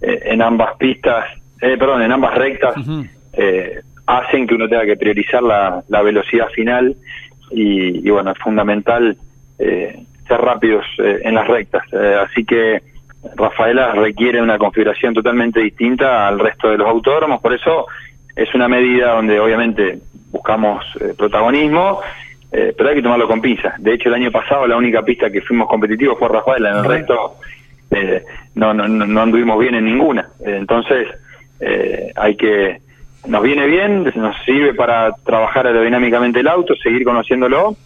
en 0.01 0.43
ambas 0.43 0.77
pistas 0.77 1.27
eh, 1.61 1.77
perdón, 1.79 2.03
en 2.03 2.13
ambas 2.13 2.35
rectas, 2.35 2.75
eh, 3.33 3.81
hacen 4.07 4.47
que 4.47 4.55
uno 4.55 4.69
tenga 4.69 4.85
que 4.85 4.97
priorizar 4.97 5.43
la, 5.43 6.03
velocidad 6.03 6.49
final 6.49 6.95
y, 7.51 8.09
bueno, 8.11 8.33
es 8.33 8.39
fundamental 8.39 9.17
eh, 9.59 10.05
ser 10.29 10.41
rápidos 10.41 10.85
en 10.99 11.35
las 11.35 11.47
rectas. 11.47 11.83
así 12.25 12.45
que 12.45 12.83
Rafaela 13.37 13.93
requiere 13.93 14.43
una 14.43 14.59
configuración 14.59 15.15
totalmente 15.15 15.61
distinta 15.61 16.29
al 16.29 16.39
resto 16.39 16.69
de 16.71 16.79
los 16.79 16.89
autódromos, 16.89 17.41
por 17.41 17.55
eso 17.55 17.87
es 18.37 18.55
una 18.55 18.69
medida 18.69 19.13
donde 19.15 19.41
obviamente 19.41 19.99
buscamos 20.31 20.85
protagonismo, 21.17 22.01
pero 22.51 22.89
hay 22.89 22.95
que 22.95 23.03
tomarlo 23.03 23.27
con 23.27 23.41
pinzas. 23.41 23.83
De 23.83 23.95
hecho, 23.95 24.09
el 24.11 24.15
año 24.15 24.31
pasado 24.31 24.67
la 24.67 24.77
única 24.77 25.03
pista 25.03 25.31
que 25.31 25.41
fuimos 25.41 25.69
competitivos 25.69 26.19
fue 26.19 26.29
Rafaela, 26.29 26.71
en 26.71 26.77
el 26.77 26.85
resto 26.85 27.37
no, 28.55 28.75
no, 28.75 28.89
no 28.89 29.21
anduvimos 29.23 29.59
bien 29.59 29.75
en 29.75 29.85
ninguna. 29.85 30.29
entonces, 30.45 31.09
eh, 31.61 32.13
hay 32.17 32.37
que 32.37 32.81
nos 33.27 33.43
viene 33.43 33.67
bien, 33.67 34.13
nos 34.15 34.37
sirve 34.45 34.75
para 34.75 35.13
trabajar 35.25 35.67
aerodinámicamente 35.67 36.41
el 36.41 36.49
auto, 36.49 36.75
seguir 36.77 37.05
conociéndolo, 37.05 37.77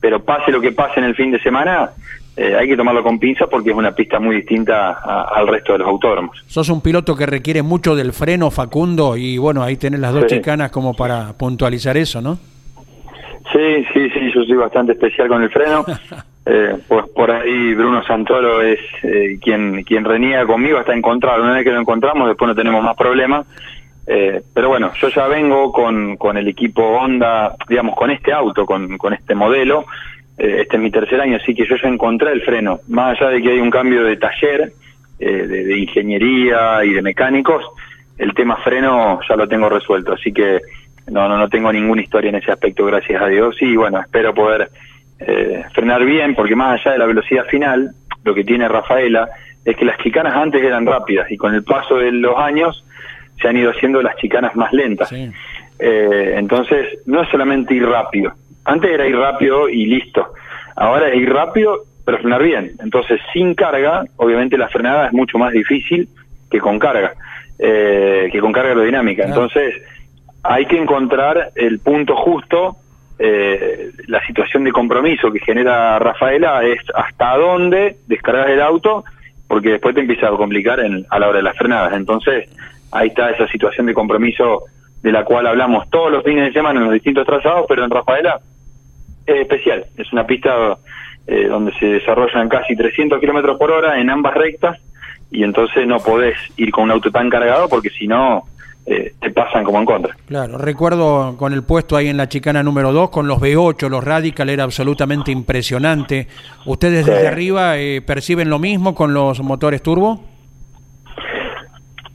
pero 0.00 0.24
pase 0.24 0.50
lo 0.50 0.60
que 0.60 0.72
pase 0.72 1.00
en 1.00 1.06
el 1.06 1.14
fin 1.14 1.30
de 1.30 1.40
semana, 1.40 1.90
eh, 2.36 2.56
hay 2.58 2.66
que 2.66 2.76
tomarlo 2.76 3.02
con 3.02 3.18
pinza 3.18 3.46
porque 3.46 3.70
es 3.70 3.76
una 3.76 3.94
pista 3.94 4.18
muy 4.18 4.36
distinta 4.36 4.92
al 5.24 5.46
resto 5.46 5.72
de 5.72 5.78
los 5.78 5.88
autódromos. 5.88 6.42
Sos 6.46 6.68
un 6.68 6.80
piloto 6.80 7.14
que 7.14 7.26
requiere 7.26 7.62
mucho 7.62 7.94
del 7.94 8.12
freno, 8.12 8.50
Facundo, 8.50 9.16
y 9.16 9.38
bueno, 9.38 9.62
ahí 9.62 9.76
tenés 9.76 10.00
las 10.00 10.14
dos 10.14 10.26
chicanas 10.26 10.70
como 10.70 10.94
para 10.94 11.32
puntualizar 11.34 11.96
eso, 11.96 12.20
¿no? 12.22 12.38
Sí, 13.52 13.84
sí, 13.92 14.08
sí, 14.10 14.30
yo 14.34 14.42
soy 14.44 14.56
bastante 14.56 14.92
especial 14.92 15.28
con 15.28 15.42
el 15.42 15.50
freno. 15.50 15.84
Eh, 16.44 16.76
pues 16.88 17.04
por 17.14 17.30
ahí 17.30 17.72
Bruno 17.72 18.02
Santoro 18.02 18.62
es 18.62 18.80
eh, 19.04 19.38
quien 19.40 19.84
quien 19.84 20.04
reniega 20.04 20.44
conmigo 20.44 20.76
hasta 20.76 20.92
encontrarlo. 20.92 21.44
Una 21.44 21.54
vez 21.54 21.62
que 21.62 21.70
lo 21.70 21.78
encontramos, 21.78 22.26
después 22.26 22.48
no 22.48 22.54
tenemos 22.56 22.82
más 22.82 22.96
problemas. 22.96 23.46
Eh, 24.08 24.42
pero 24.52 24.68
bueno, 24.68 24.90
yo 25.00 25.08
ya 25.08 25.28
vengo 25.28 25.70
con, 25.70 26.16
con 26.16 26.36
el 26.36 26.48
equipo 26.48 26.82
Honda, 26.82 27.54
digamos, 27.68 27.94
con 27.94 28.10
este 28.10 28.32
auto, 28.32 28.66
con, 28.66 28.98
con 28.98 29.12
este 29.12 29.36
modelo. 29.36 29.84
Este 30.38 30.76
es 30.76 30.82
mi 30.82 30.90
tercer 30.90 31.20
año, 31.20 31.36
así 31.36 31.54
que 31.54 31.66
yo 31.66 31.76
ya 31.76 31.88
encontré 31.88 32.32
el 32.32 32.42
freno. 32.42 32.80
Más 32.88 33.20
allá 33.20 33.30
de 33.30 33.42
que 33.42 33.50
hay 33.50 33.58
un 33.60 33.70
cambio 33.70 34.04
de 34.04 34.16
taller, 34.16 34.72
de, 35.18 35.46
de 35.46 35.78
ingeniería 35.78 36.84
y 36.84 36.94
de 36.94 37.02
mecánicos, 37.02 37.64
el 38.18 38.34
tema 38.34 38.56
freno 38.56 39.20
ya 39.28 39.36
lo 39.36 39.46
tengo 39.46 39.68
resuelto. 39.68 40.12
Así 40.14 40.32
que 40.32 40.60
no, 41.10 41.28
no, 41.28 41.36
no 41.36 41.48
tengo 41.48 41.72
ninguna 41.72 42.02
historia 42.02 42.30
en 42.30 42.36
ese 42.36 42.52
aspecto, 42.52 42.84
gracias 42.84 43.20
a 43.20 43.26
Dios. 43.26 43.56
Y 43.60 43.76
bueno, 43.76 44.00
espero 44.00 44.34
poder 44.34 44.70
eh, 45.20 45.64
frenar 45.74 46.04
bien, 46.04 46.34
porque 46.34 46.56
más 46.56 46.80
allá 46.80 46.92
de 46.92 46.98
la 46.98 47.06
velocidad 47.06 47.44
final, 47.46 47.90
lo 48.24 48.34
que 48.34 48.44
tiene 48.44 48.68
Rafaela 48.68 49.28
es 49.64 49.76
que 49.76 49.84
las 49.84 49.98
chicanas 49.98 50.34
antes 50.34 50.62
eran 50.62 50.86
rápidas 50.86 51.30
y 51.30 51.36
con 51.36 51.54
el 51.54 51.62
paso 51.62 51.96
de 51.96 52.10
los 52.12 52.36
años 52.38 52.84
se 53.40 53.48
han 53.48 53.56
ido 53.56 53.70
haciendo 53.70 54.02
las 54.02 54.16
chicanas 54.16 54.54
más 54.56 54.72
lentas. 54.72 55.12
Eh, 55.12 56.34
entonces, 56.36 56.98
no 57.06 57.22
es 57.22 57.28
solamente 57.28 57.74
ir 57.74 57.86
rápido. 57.86 58.32
Antes 58.64 58.90
era 58.90 59.06
ir 59.06 59.16
rápido 59.16 59.68
y 59.68 59.86
listo. 59.86 60.26
Ahora 60.76 61.08
es 61.08 61.16
ir 61.16 61.32
rápido, 61.32 61.84
pero 62.04 62.18
frenar 62.18 62.42
bien. 62.42 62.72
Entonces, 62.82 63.20
sin 63.32 63.54
carga, 63.54 64.04
obviamente 64.16 64.56
la 64.56 64.68
frenada 64.68 65.06
es 65.06 65.12
mucho 65.12 65.38
más 65.38 65.52
difícil 65.52 66.08
que 66.50 66.60
con 66.60 66.78
carga, 66.78 67.14
eh, 67.58 68.28
que 68.30 68.40
con 68.40 68.52
carga 68.52 68.70
aerodinámica. 68.70 69.24
Entonces, 69.24 69.74
hay 70.42 70.66
que 70.66 70.78
encontrar 70.78 71.50
el 71.54 71.78
punto 71.80 72.16
justo 72.16 72.76
eh, 73.18 73.92
la 74.08 74.24
situación 74.26 74.64
de 74.64 74.72
compromiso 74.72 75.30
que 75.30 75.38
genera 75.38 75.98
Rafaela 75.98 76.64
es 76.64 76.80
hasta 76.94 77.36
dónde 77.36 77.96
descargas 78.08 78.48
el 78.48 78.60
auto, 78.60 79.04
porque 79.46 79.70
después 79.70 79.94
te 79.94 80.00
empieza 80.00 80.28
a 80.28 80.30
complicar 80.30 80.80
en, 80.80 81.06
a 81.08 81.18
la 81.18 81.28
hora 81.28 81.36
de 81.36 81.44
las 81.44 81.56
frenadas. 81.56 81.94
Entonces, 81.94 82.48
ahí 82.90 83.08
está 83.08 83.30
esa 83.30 83.46
situación 83.48 83.86
de 83.86 83.94
compromiso 83.94 84.64
de 85.02 85.12
la 85.12 85.24
cual 85.24 85.46
hablamos 85.46 85.88
todos 85.90 86.10
los 86.10 86.24
fines 86.24 86.46
de 86.46 86.52
semana 86.52 86.80
en 86.80 86.86
los 86.86 86.94
distintos 86.94 87.26
trazados, 87.26 87.66
pero 87.68 87.84
en 87.84 87.90
Rafaela 87.90 88.40
es 89.26 89.40
especial. 89.40 89.86
Es 89.96 90.12
una 90.12 90.26
pista 90.26 90.78
eh, 91.26 91.46
donde 91.48 91.72
se 91.78 91.86
desarrollan 91.86 92.48
casi 92.48 92.74
300 92.76 93.20
kilómetros 93.20 93.58
por 93.58 93.70
hora 93.70 94.00
en 94.00 94.10
ambas 94.10 94.34
rectas 94.34 94.78
y 95.30 95.44
entonces 95.44 95.86
no 95.86 95.98
podés 95.98 96.36
ir 96.56 96.70
con 96.70 96.84
un 96.84 96.90
auto 96.90 97.10
tan 97.10 97.30
cargado 97.30 97.68
porque 97.68 97.90
si 97.90 98.06
no 98.06 98.44
eh, 98.84 99.14
te 99.20 99.30
pasan 99.30 99.62
como 99.62 99.78
en 99.78 99.84
contra. 99.84 100.16
Claro, 100.26 100.58
recuerdo 100.58 101.36
con 101.36 101.52
el 101.52 101.62
puesto 101.62 101.96
ahí 101.96 102.08
en 102.08 102.16
la 102.16 102.28
chicana 102.28 102.64
número 102.64 102.92
2, 102.92 103.10
con 103.10 103.28
los 103.28 103.38
V8, 103.40 103.88
los 103.88 104.02
Radical, 104.02 104.48
era 104.48 104.64
absolutamente 104.64 105.30
impresionante. 105.30 106.26
¿Ustedes 106.66 107.06
desde 107.06 107.28
arriba 107.28 107.78
eh, 107.78 108.02
perciben 108.02 108.50
lo 108.50 108.58
mismo 108.58 108.94
con 108.94 109.14
los 109.14 109.40
motores 109.40 109.82
turbo? 109.82 110.31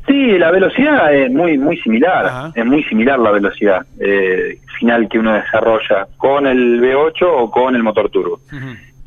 Sí, 0.08 0.38
la 0.38 0.52
velocidad 0.52 1.14
es 1.14 1.30
muy 1.30 1.58
muy 1.58 1.78
similar, 1.80 2.52
es 2.56 2.66
muy 2.66 2.82
similar 2.86 3.20
la 3.20 3.32
velocidad 3.32 3.86
eh, 4.00 4.58
final 4.80 5.10
que 5.10 5.20
uno 5.20 5.34
desarrolla 5.34 6.08
con 6.16 6.48
el 6.48 6.82
V8 6.82 7.24
o 7.24 7.52
con 7.52 7.76
el 7.76 7.84
motor 7.84 8.10
turbo. 8.10 8.40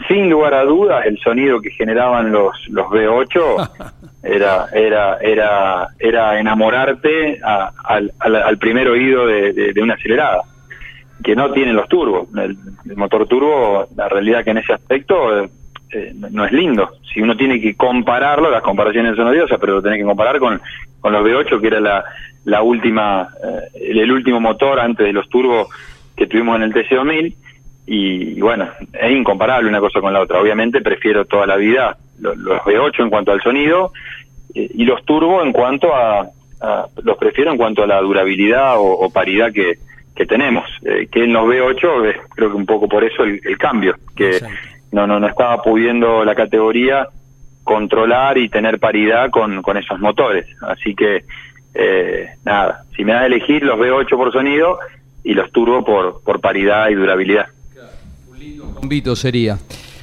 Sin 0.07 0.29
lugar 0.29 0.55
a 0.55 0.65
dudas, 0.65 1.07
el 1.07 1.19
sonido 1.19 1.61
que 1.61 1.71
generaban 1.71 2.31
los, 2.31 2.55
los 2.69 2.87
V8 2.89 3.71
era 4.23 4.67
era 4.75 5.17
era 5.23 5.89
era 5.99 6.39
enamorarte 6.39 7.41
al, 7.43 8.13
al, 8.19 8.59
primer 8.59 8.89
oído 8.89 9.27
de, 9.27 9.75
una 9.83 9.95
acelerada 9.95 10.43
que 11.25 11.35
no 11.35 11.51
tienen 11.53 11.77
los 11.77 11.89
turbos. 11.89 12.29
El, 12.37 12.59
motor 12.97 13.27
turbo 13.27 13.87
la 13.97 14.09
realidad 14.09 14.45
que 14.45 14.51
en 14.51 14.59
ese 14.59 14.75
aspecto 14.75 15.49
eh, 15.93 16.13
no 16.15 16.45
es 16.45 16.53
lindo. 16.53 16.91
Si 17.13 17.21
uno 17.21 17.37
tiene 17.37 17.61
que 17.61 17.75
compararlo 17.75 18.51
las 18.51 18.63
comparaciones 18.63 19.17
son 19.17 19.29
odiosas 19.29 19.59
pero 19.61 19.75
lo 19.75 19.83
tiene 19.83 19.99
que 19.99 20.05
comparar 20.05 20.39
con, 20.39 20.61
con 21.01 21.13
los 21.13 21.25
V8 21.25 21.61
que 21.61 21.67
era 21.67 21.81
la, 21.81 22.05
la 22.45 22.63
última 22.63 23.29
eh, 23.43 23.91
el, 23.91 24.13
último 24.13 24.41
motor 24.41 24.79
antes 24.79 25.07
de 25.07 25.13
los 25.13 25.29
turbos 25.29 25.69
que 26.17 26.27
tuvimos 26.27 26.57
en 26.57 26.63
el 26.63 26.73
TC2000 26.73 27.35
y, 27.87 28.41
bueno 28.41 28.69
es 28.93 29.11
incomparable 29.11 29.69
una 29.69 29.81
cosa 29.81 30.01
con 30.01 30.13
la 30.13 30.21
otra. 30.21 30.41
Obviamente 30.41 30.81
prefiero 30.81 31.25
toda 31.25 31.47
la 31.47 31.57
vida 31.57 31.97
los, 32.21 32.37
V8 32.37 33.01
en 33.01 33.11
cuanto 33.11 33.33
al 33.33 33.41
sonido 33.41 33.93
eh, 34.55 34.71
y 34.73 34.85
los 34.85 35.05
turbo 35.05 35.43
en 35.43 35.53
cuanto 35.53 35.95
a, 35.95 36.29
los 37.03 37.17
prefiero 37.17 37.51
en 37.51 37.57
cuanto 37.57 37.83
a 37.83 37.87
la 37.87 38.01
durabilidad 38.01 38.75
o, 38.77 39.11
paridad 39.11 39.51
que, 39.51 39.79
que 40.15 40.27
tenemos, 40.27 40.69
eh, 40.85 41.09
que 41.11 41.25
en 41.25 41.33
los 41.33 41.47
V8 41.47 42.15
creo 42.35 42.51
que 42.51 42.57
un 42.57 42.67
poco 42.67 42.87
por 42.87 43.03
eso 43.03 43.25
el, 43.25 43.57
cambio, 43.57 43.97
que 44.15 44.39
no, 44.93 45.07
no, 45.07 45.21
no 45.21 45.27
estaba 45.29 45.63
pudiendo 45.63 46.25
la 46.25 46.35
categoría 46.35 47.09
controlar 47.65 48.39
y 48.39 48.49
tener 48.49 48.79
paridad 48.79 49.31
con, 49.31 49.63
con 49.63 49.77
esos 49.77 50.01
motores. 50.01 50.47
Así 50.63 50.95
que, 50.95 51.25
eh, 51.75 52.31
nada, 52.45 52.85
si 52.97 53.05
me 53.05 53.13
da 53.13 53.21
a 53.21 53.27
elegir 53.27 53.63
los 53.63 53.79
V8 53.79 54.09
por 54.17 54.33
sonido 54.33 54.79
y 55.23 55.35
los 55.35 55.53
turbo 55.53 55.85
por, 55.85 56.23
por 56.23 56.41
paridad 56.41 56.89
y 56.89 56.95
durabilidad. 56.95 57.47
un 58.29 58.39
lindo 58.39 58.75
convito 58.75 59.15
sería. 59.15 59.59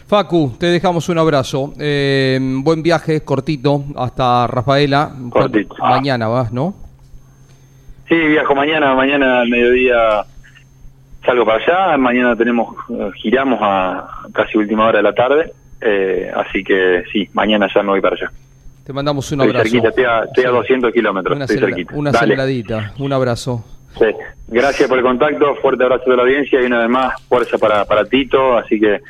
Facu, 0.08 0.56
te 0.58 0.68
dejamos 0.68 1.10
un 1.10 1.18
abrazo. 1.18 1.74
Eh, 1.78 2.40
buen 2.42 2.82
viaje, 2.82 3.26
cortito, 3.26 3.84
hasta 3.98 4.48
Rafaela. 4.48 5.12
Cortito. 5.30 5.76
Mañana 5.80 6.30
vas, 6.30 6.54
¿no? 6.54 6.74
Sí, 8.08 8.16
viajo 8.16 8.56
mañana, 8.56 8.96
mañana 8.96 9.42
al 9.42 9.50
mediodía 9.50 10.24
salgo 11.28 11.46
para 11.46 11.64
allá, 11.64 11.98
mañana 11.98 12.36
tenemos, 12.36 12.76
eh, 12.90 13.12
giramos 13.22 13.60
a 13.62 14.08
casi 14.34 14.58
última 14.58 14.88
hora 14.88 14.98
de 14.98 15.04
la 15.04 15.14
tarde, 15.14 15.52
eh, 15.82 16.32
así 16.36 16.64
que 16.64 17.04
sí, 17.12 17.30
mañana 17.34 17.68
ya 17.74 17.84
me 17.84 17.90
voy 17.90 18.02
para 18.02 18.16
allá. 18.16 18.32
Te 18.84 18.94
mandamos 18.94 19.32
un 19.32 19.42
Estoy 19.42 19.50
abrazo. 19.50 19.70
cerquita, 19.70 19.90
estoy 19.90 20.04
a, 20.06 20.24
estoy 20.24 20.46
a 20.46 20.50
200 20.50 20.94
kilómetros, 20.94 21.36
Una, 21.36 21.46
estoy 21.46 21.60
cerquita. 21.60 21.94
una 21.96 22.10
aceleradita, 22.10 22.94
un 22.98 23.14
abrazo. 23.14 23.64
Sí. 24.00 24.06
Gracias 24.48 24.88
por 24.88 24.98
el 24.98 25.04
contacto, 25.04 25.56
fuerte 25.62 25.84
abrazo 25.84 26.10
de 26.10 26.16
la 26.18 26.24
audiencia 26.24 26.62
y 26.62 26.66
una 26.66 26.80
vez 26.80 26.90
más, 26.90 27.22
fuerza 27.28 27.58
para, 27.58 27.84
para 27.86 28.06
Tito, 28.06 28.58
así 28.58 28.80
que 28.80 29.02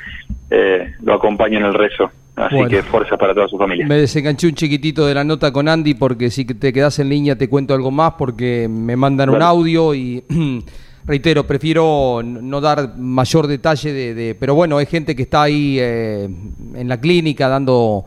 eh, 0.49 0.93
lo 1.03 1.13
acompaño 1.13 1.59
en 1.59 1.65
el 1.65 1.73
rezo. 1.73 2.09
Así 2.35 2.53
Bueno. 2.55 2.69
que 2.69 2.83
fuerza 2.83 3.17
para 3.17 3.33
toda 3.33 3.47
su 3.47 3.57
familia. 3.57 3.87
Me 3.87 3.95
desenganché 3.95 4.47
un 4.47 4.53
chiquitito 4.53 5.05
de 5.07 5.15
la 5.15 5.23
nota 5.23 5.51
con 5.51 5.67
Andy 5.67 5.95
porque 5.95 6.29
si 6.29 6.45
te 6.45 6.71
quedas 6.71 6.99
en 6.99 7.09
línea 7.09 7.35
te 7.35 7.49
cuento 7.49 7.73
algo 7.73 7.89
más 7.89 8.13
porque 8.15 8.67
me 8.69 8.95
mandan 8.95 9.31
un 9.31 9.41
audio 9.41 9.95
y 9.95 10.23
reitero, 11.07 11.47
prefiero 11.47 12.21
no 12.21 12.59
dar 12.59 12.97
mayor 12.97 13.47
detalle 13.47 14.13
de, 14.13 14.35
pero 14.35 14.53
bueno, 14.53 14.77
hay 14.77 14.85
gente 14.85 15.15
que 15.15 15.23
está 15.23 15.43
ahí 15.43 15.77
eh, 15.79 16.29
en 16.75 16.87
la 16.87 16.99
clínica 16.99 17.47
dando 17.47 18.03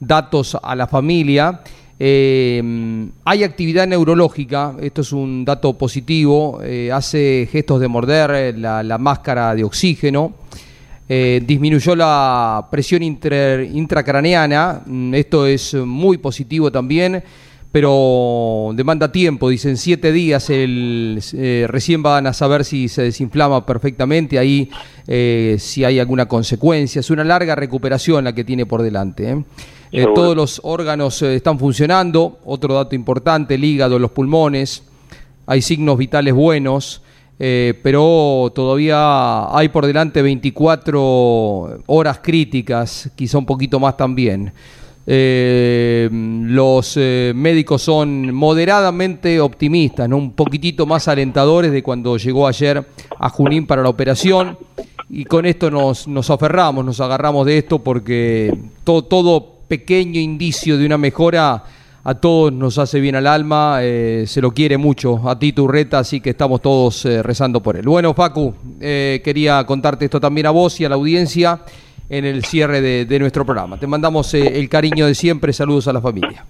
datos 0.00 0.58
a 0.60 0.74
la 0.74 0.88
familia. 0.88 1.60
Eh, 1.96 3.08
hay 3.24 3.44
actividad 3.44 3.86
neurológica, 3.86 4.74
esto 4.80 5.02
es 5.02 5.12
un 5.12 5.44
dato 5.44 5.74
positivo, 5.78 6.60
eh, 6.62 6.90
hace 6.92 7.48
gestos 7.52 7.80
de 7.80 7.86
morder 7.88 8.58
la, 8.58 8.98
máscara 8.98 9.54
de 9.54 9.64
oxígeno. 9.64 10.32
Disminuyó 11.08 11.96
la 11.96 12.68
presión 12.70 13.02
inter- 13.02 13.68
intracraneana, 13.72 14.82
mm, 14.86 15.14
esto 15.14 15.44
es 15.44 15.74
muy 15.74 16.18
positivo 16.18 16.70
también, 16.70 17.20
pero 17.72 18.72
demanda 18.74 19.12
tiempo, 19.12 19.48
dicen 19.48 19.76
siete 19.76 20.10
días, 20.10 20.50
el, 20.50 21.22
eh, 21.34 21.66
recién 21.68 22.02
van 22.02 22.26
a 22.26 22.32
saber 22.32 22.64
si 22.64 22.88
se 22.88 23.02
desinflama 23.02 23.64
perfectamente, 23.64 24.40
ahí 24.40 24.70
eh, 25.06 25.56
si 25.60 25.84
hay 25.84 26.00
alguna 26.00 26.26
consecuencia, 26.26 26.98
es 26.98 27.10
una 27.10 27.22
larga 27.22 27.54
recuperación 27.54 28.24
la 28.24 28.34
que 28.34 28.42
tiene 28.42 28.66
por 28.66 28.82
delante. 28.82 29.44
¿eh? 29.92 30.06
Todos 30.14 30.34
los 30.34 30.60
órganos 30.64 31.22
están 31.22 31.60
funcionando, 31.60 32.40
otro 32.44 32.74
dato 32.74 32.96
importante, 32.96 33.54
el 33.54 33.62
hígado, 33.64 34.00
los 34.00 34.10
pulmones, 34.10 34.82
hay 35.46 35.62
signos 35.62 35.96
vitales 35.96 36.34
buenos, 36.34 37.02
pero 37.38 38.52
todavía 38.54 39.56
hay 39.56 39.68
por 39.68 39.86
delante 39.86 40.22
24 40.22 41.82
horas 41.86 42.20
críticas, 42.22 43.10
quizá 43.16 43.38
un 43.38 43.46
poquito 43.46 43.80
más 43.80 43.96
también. 43.96 44.52
Eh, 45.12 46.08
los 46.12 46.96
eh, 46.96 47.32
médicos 47.34 47.82
son 47.82 48.32
moderadamente 48.32 49.40
optimistas, 49.40 50.08
¿no? 50.08 50.16
un 50.16 50.34
poquitito 50.34 50.86
más 50.86 51.08
alentadores 51.08 51.72
de 51.72 51.82
cuando 51.82 52.16
llegó 52.16 52.46
ayer 52.46 52.86
a 53.18 53.28
Junín 53.28 53.66
para 53.66 53.82
la 53.82 53.88
operación. 53.88 54.56
Y 55.08 55.24
con 55.24 55.46
esto 55.46 55.68
nos, 55.68 56.06
nos 56.06 56.30
aferramos, 56.30 56.84
nos 56.84 57.00
agarramos 57.00 57.44
de 57.44 57.58
esto 57.58 57.80
porque 57.80 58.56
todo, 58.84 59.02
todo 59.02 59.54
pequeño 59.66 60.20
indicio 60.20 60.78
de 60.78 60.86
una 60.86 60.96
mejora 60.96 61.64
a 62.04 62.14
todos 62.14 62.52
nos 62.52 62.78
hace 62.78 63.00
bien 63.00 63.16
al 63.16 63.26
alma, 63.26 63.80
eh, 63.82 64.26
se 64.28 64.40
lo 64.40 64.52
quiere 64.52 64.76
mucho 64.76 65.28
a 65.28 65.36
Tito 65.36 65.64
Urreta, 65.64 65.98
así 65.98 66.20
que 66.20 66.30
estamos 66.30 66.62
todos 66.62 67.04
rezando 67.04 67.60
por 67.60 67.76
él. 67.76 67.82
Bueno, 67.84 68.14
Facu, 68.14 68.54
quería 68.78 69.66
contarte 69.66 70.04
esto 70.04 70.20
también 70.20 70.46
a 70.46 70.50
vos 70.50 70.80
y 70.80 70.84
a 70.84 70.88
la 70.88 70.94
audiencia 70.94 71.62
en 72.10 72.26
el 72.26 72.44
cierre 72.44 72.82
de, 72.82 73.06
de 73.06 73.18
nuestro 73.18 73.46
programa. 73.46 73.78
Te 73.78 73.86
mandamos 73.86 74.34
eh, 74.34 74.58
el 74.58 74.68
cariño 74.68 75.06
de 75.06 75.14
siempre, 75.14 75.54
saludos 75.54 75.88
a 75.88 75.94
la 75.94 76.02
familia. 76.02 76.44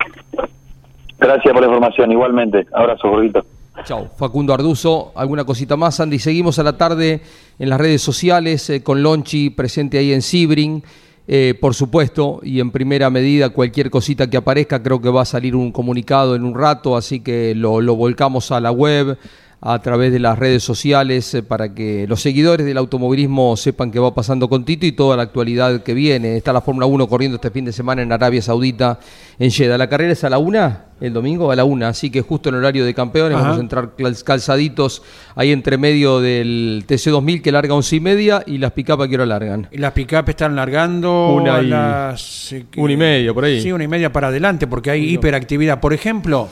Gracias 1.18 1.52
por 1.52 1.61
la 1.61 1.68
información, 1.68 2.11
igualmente. 2.11 2.66
Abrazo, 2.72 3.11
gordito. 3.11 3.44
Chao. 3.84 4.11
Facundo 4.16 4.52
Arduzo, 4.52 5.12
¿alguna 5.14 5.44
cosita 5.44 5.76
más, 5.76 6.00
Andy? 6.00 6.18
Seguimos 6.18 6.58
a 6.58 6.62
la 6.62 6.76
tarde 6.76 7.20
en 7.58 7.68
las 7.68 7.78
redes 7.78 8.02
sociales 8.02 8.68
eh, 8.70 8.82
con 8.82 9.02
Lonchi 9.02 9.50
presente 9.50 9.98
ahí 9.98 10.12
en 10.12 10.22
Sibrin. 10.22 10.82
Eh, 11.28 11.54
por 11.61 11.74
supuesto, 11.74 12.40
y 12.42 12.58
en 12.58 12.72
primera 12.72 13.08
medida, 13.08 13.50
cualquier 13.50 13.88
cosita 13.88 14.28
que 14.28 14.36
aparezca, 14.36 14.82
creo 14.82 15.00
que 15.00 15.11
va 15.11 15.22
a 15.22 15.24
salir 15.24 15.54
un 15.54 15.70
comunicado 15.70 16.34
en 16.34 16.42
un 16.42 16.54
rato, 16.54 16.96
así 16.96 17.20
que 17.20 17.54
lo, 17.54 17.80
lo 17.80 17.94
volcamos 17.94 18.50
a 18.50 18.58
la 18.58 18.72
web, 18.72 19.16
a 19.62 19.78
través 19.82 20.11
de 20.11 20.18
las 20.18 20.38
redes 20.38 20.62
sociales, 20.62 21.34
eh, 21.34 21.42
para 21.42 21.74
que 21.74 22.06
los 22.08 22.22
seguidores 22.22 22.64
del 22.64 22.78
automovilismo 22.78 23.58
sepan 23.58 23.90
qué 23.90 23.98
va 23.98 24.14
pasando 24.14 24.48
con 24.48 24.64
Tito 24.64 24.86
y 24.86 24.92
toda 24.92 25.18
la 25.18 25.24
actualidad 25.24 25.82
que 25.82 25.92
viene. 25.92 26.36
Está 26.38 26.52
la 26.54 26.62
Fórmula 26.62 26.86
1 26.86 27.06
corriendo 27.08 27.34
este 27.36 27.50
fin 27.50 27.66
de 27.66 27.72
semana 27.72 28.00
en 28.00 28.11
Arabia 28.11 28.40
Saudita, 28.40 28.98
en 29.38 29.50
Jeddah. 29.50 29.76
La 29.76 29.86
carrera 29.88 30.14
es 30.14 30.24
a 30.24 30.30
la 30.30 30.38
una, 30.38 30.86
el 30.98 31.12
domingo 31.12 31.50
a 31.50 31.56
la 31.56 31.64
una, 31.64 31.88
así 31.88 32.08
que 32.11 32.22
justo 32.22 32.48
en 32.48 32.54
horario 32.54 32.86
de 32.86 32.94
campeones 32.94 33.34
Ajá. 33.36 33.42
vamos 33.44 33.58
a 33.58 33.61
entrar 33.61 33.90
cal- 33.98 34.24
calzaditos 34.24 35.02
ahí 35.34 35.52
entre 35.52 35.76
medio 35.76 36.20
del 36.20 36.84
TC2000 36.88 37.42
que 37.42 37.52
larga 37.52 37.74
once 37.74 37.96
y 37.96 38.00
media 38.00 38.42
y 38.46 38.56
las 38.56 38.72
picapas 38.72 39.08
que 39.08 39.16
ahora 39.16 39.26
largan. 39.26 39.68
Y 39.70 39.76
Las 39.76 39.92
pick 39.92 40.11
están 40.26 40.56
largando 40.56 41.34
Una 41.34 41.56
a 41.56 41.62
y- 41.62 41.66
las... 41.66 42.52
eh, 42.54 42.64
una 42.78 42.92
y 42.94 42.96
media, 42.96 43.34
por 43.34 43.44
ahí. 43.44 43.61
Sí, 43.61 43.72
una 43.72 43.84
y 43.84 43.88
media 43.88 44.11
para 44.11 44.28
adelante, 44.28 44.66
porque 44.66 44.90
hay 44.90 45.04
hiperactividad. 45.11 45.80
Por 45.80 45.92
ejemplo, 45.92 46.48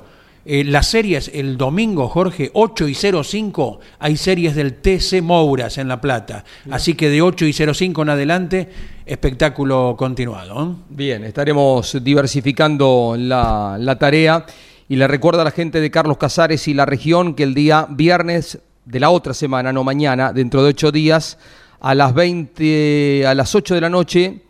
eh, 0.50 0.64
las 0.64 0.86
series 0.86 1.30
el 1.34 1.58
domingo, 1.58 2.08
Jorge, 2.08 2.50
8 2.54 2.88
y 2.88 2.94
05, 2.94 3.80
hay 3.98 4.16
series 4.16 4.54
del 4.54 4.76
TC 4.76 5.20
Mouras 5.20 5.76
en 5.76 5.88
La 5.88 6.00
Plata. 6.00 6.42
Así 6.70 6.94
que 6.94 7.10
de 7.10 7.20
8 7.20 7.44
y 7.44 7.52
05 7.52 8.00
en 8.00 8.08
adelante, 8.08 8.68
espectáculo 9.04 9.94
continuado. 9.98 10.64
¿eh? 10.64 10.74
Bien, 10.88 11.24
estaremos 11.24 12.02
diversificando 12.02 13.14
la, 13.18 13.76
la 13.78 13.98
tarea 13.98 14.46
y 14.88 14.96
le 14.96 15.06
recuerdo 15.06 15.42
a 15.42 15.44
la 15.44 15.50
gente 15.50 15.82
de 15.82 15.90
Carlos 15.90 16.16
Casares 16.16 16.66
y 16.66 16.72
la 16.72 16.86
región 16.86 17.34
que 17.34 17.42
el 17.42 17.52
día 17.52 17.86
viernes 17.90 18.58
de 18.86 19.00
la 19.00 19.10
otra 19.10 19.34
semana, 19.34 19.70
no 19.70 19.84
mañana, 19.84 20.32
dentro 20.32 20.62
de 20.62 20.70
ocho 20.70 20.90
días, 20.90 21.36
a 21.78 21.94
las 21.94 22.14
20, 22.14 23.26
a 23.26 23.34
las 23.34 23.54
8 23.54 23.74
de 23.74 23.80
la 23.82 23.90
noche, 23.90 24.40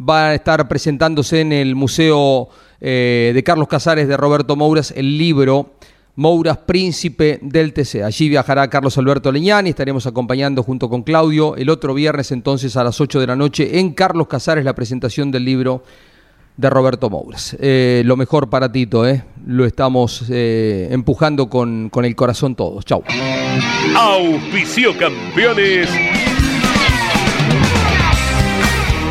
va 0.00 0.30
a 0.30 0.34
estar 0.34 0.66
presentándose 0.66 1.42
en 1.42 1.52
el 1.52 1.76
Museo 1.76 2.48
eh, 2.86 3.32
de 3.34 3.42
Carlos 3.42 3.66
Casares 3.66 4.06
de 4.06 4.16
Roberto 4.18 4.56
Mouras 4.56 4.92
el 4.94 5.16
libro 5.16 5.70
Mouras 6.16 6.58
Príncipe 6.58 7.38
del 7.40 7.72
TC. 7.72 8.02
Allí 8.04 8.28
viajará 8.28 8.68
Carlos 8.68 8.98
Alberto 8.98 9.32
Leñani, 9.32 9.70
estaremos 9.70 10.06
acompañando 10.06 10.62
junto 10.62 10.90
con 10.90 11.02
Claudio 11.02 11.56
el 11.56 11.70
otro 11.70 11.94
viernes 11.94 12.30
entonces 12.30 12.76
a 12.76 12.84
las 12.84 13.00
8 13.00 13.20
de 13.20 13.26
la 13.26 13.36
noche 13.36 13.78
en 13.78 13.94
Carlos 13.94 14.28
Casares 14.28 14.66
la 14.66 14.74
presentación 14.74 15.30
del 15.30 15.46
libro 15.46 15.82
de 16.58 16.68
Roberto 16.68 17.08
Mouras. 17.08 17.56
Eh, 17.58 18.02
lo 18.04 18.18
mejor 18.18 18.50
para 18.50 18.70
Tito, 18.70 19.08
¿eh? 19.08 19.24
lo 19.46 19.64
estamos 19.64 20.26
eh, 20.28 20.88
empujando 20.90 21.48
con, 21.48 21.88
con 21.88 22.04
el 22.04 22.14
corazón 22.14 22.54
todos. 22.54 22.84
Chau. 22.84 23.02
Auspicio 23.96 24.96
campeones. 24.98 25.88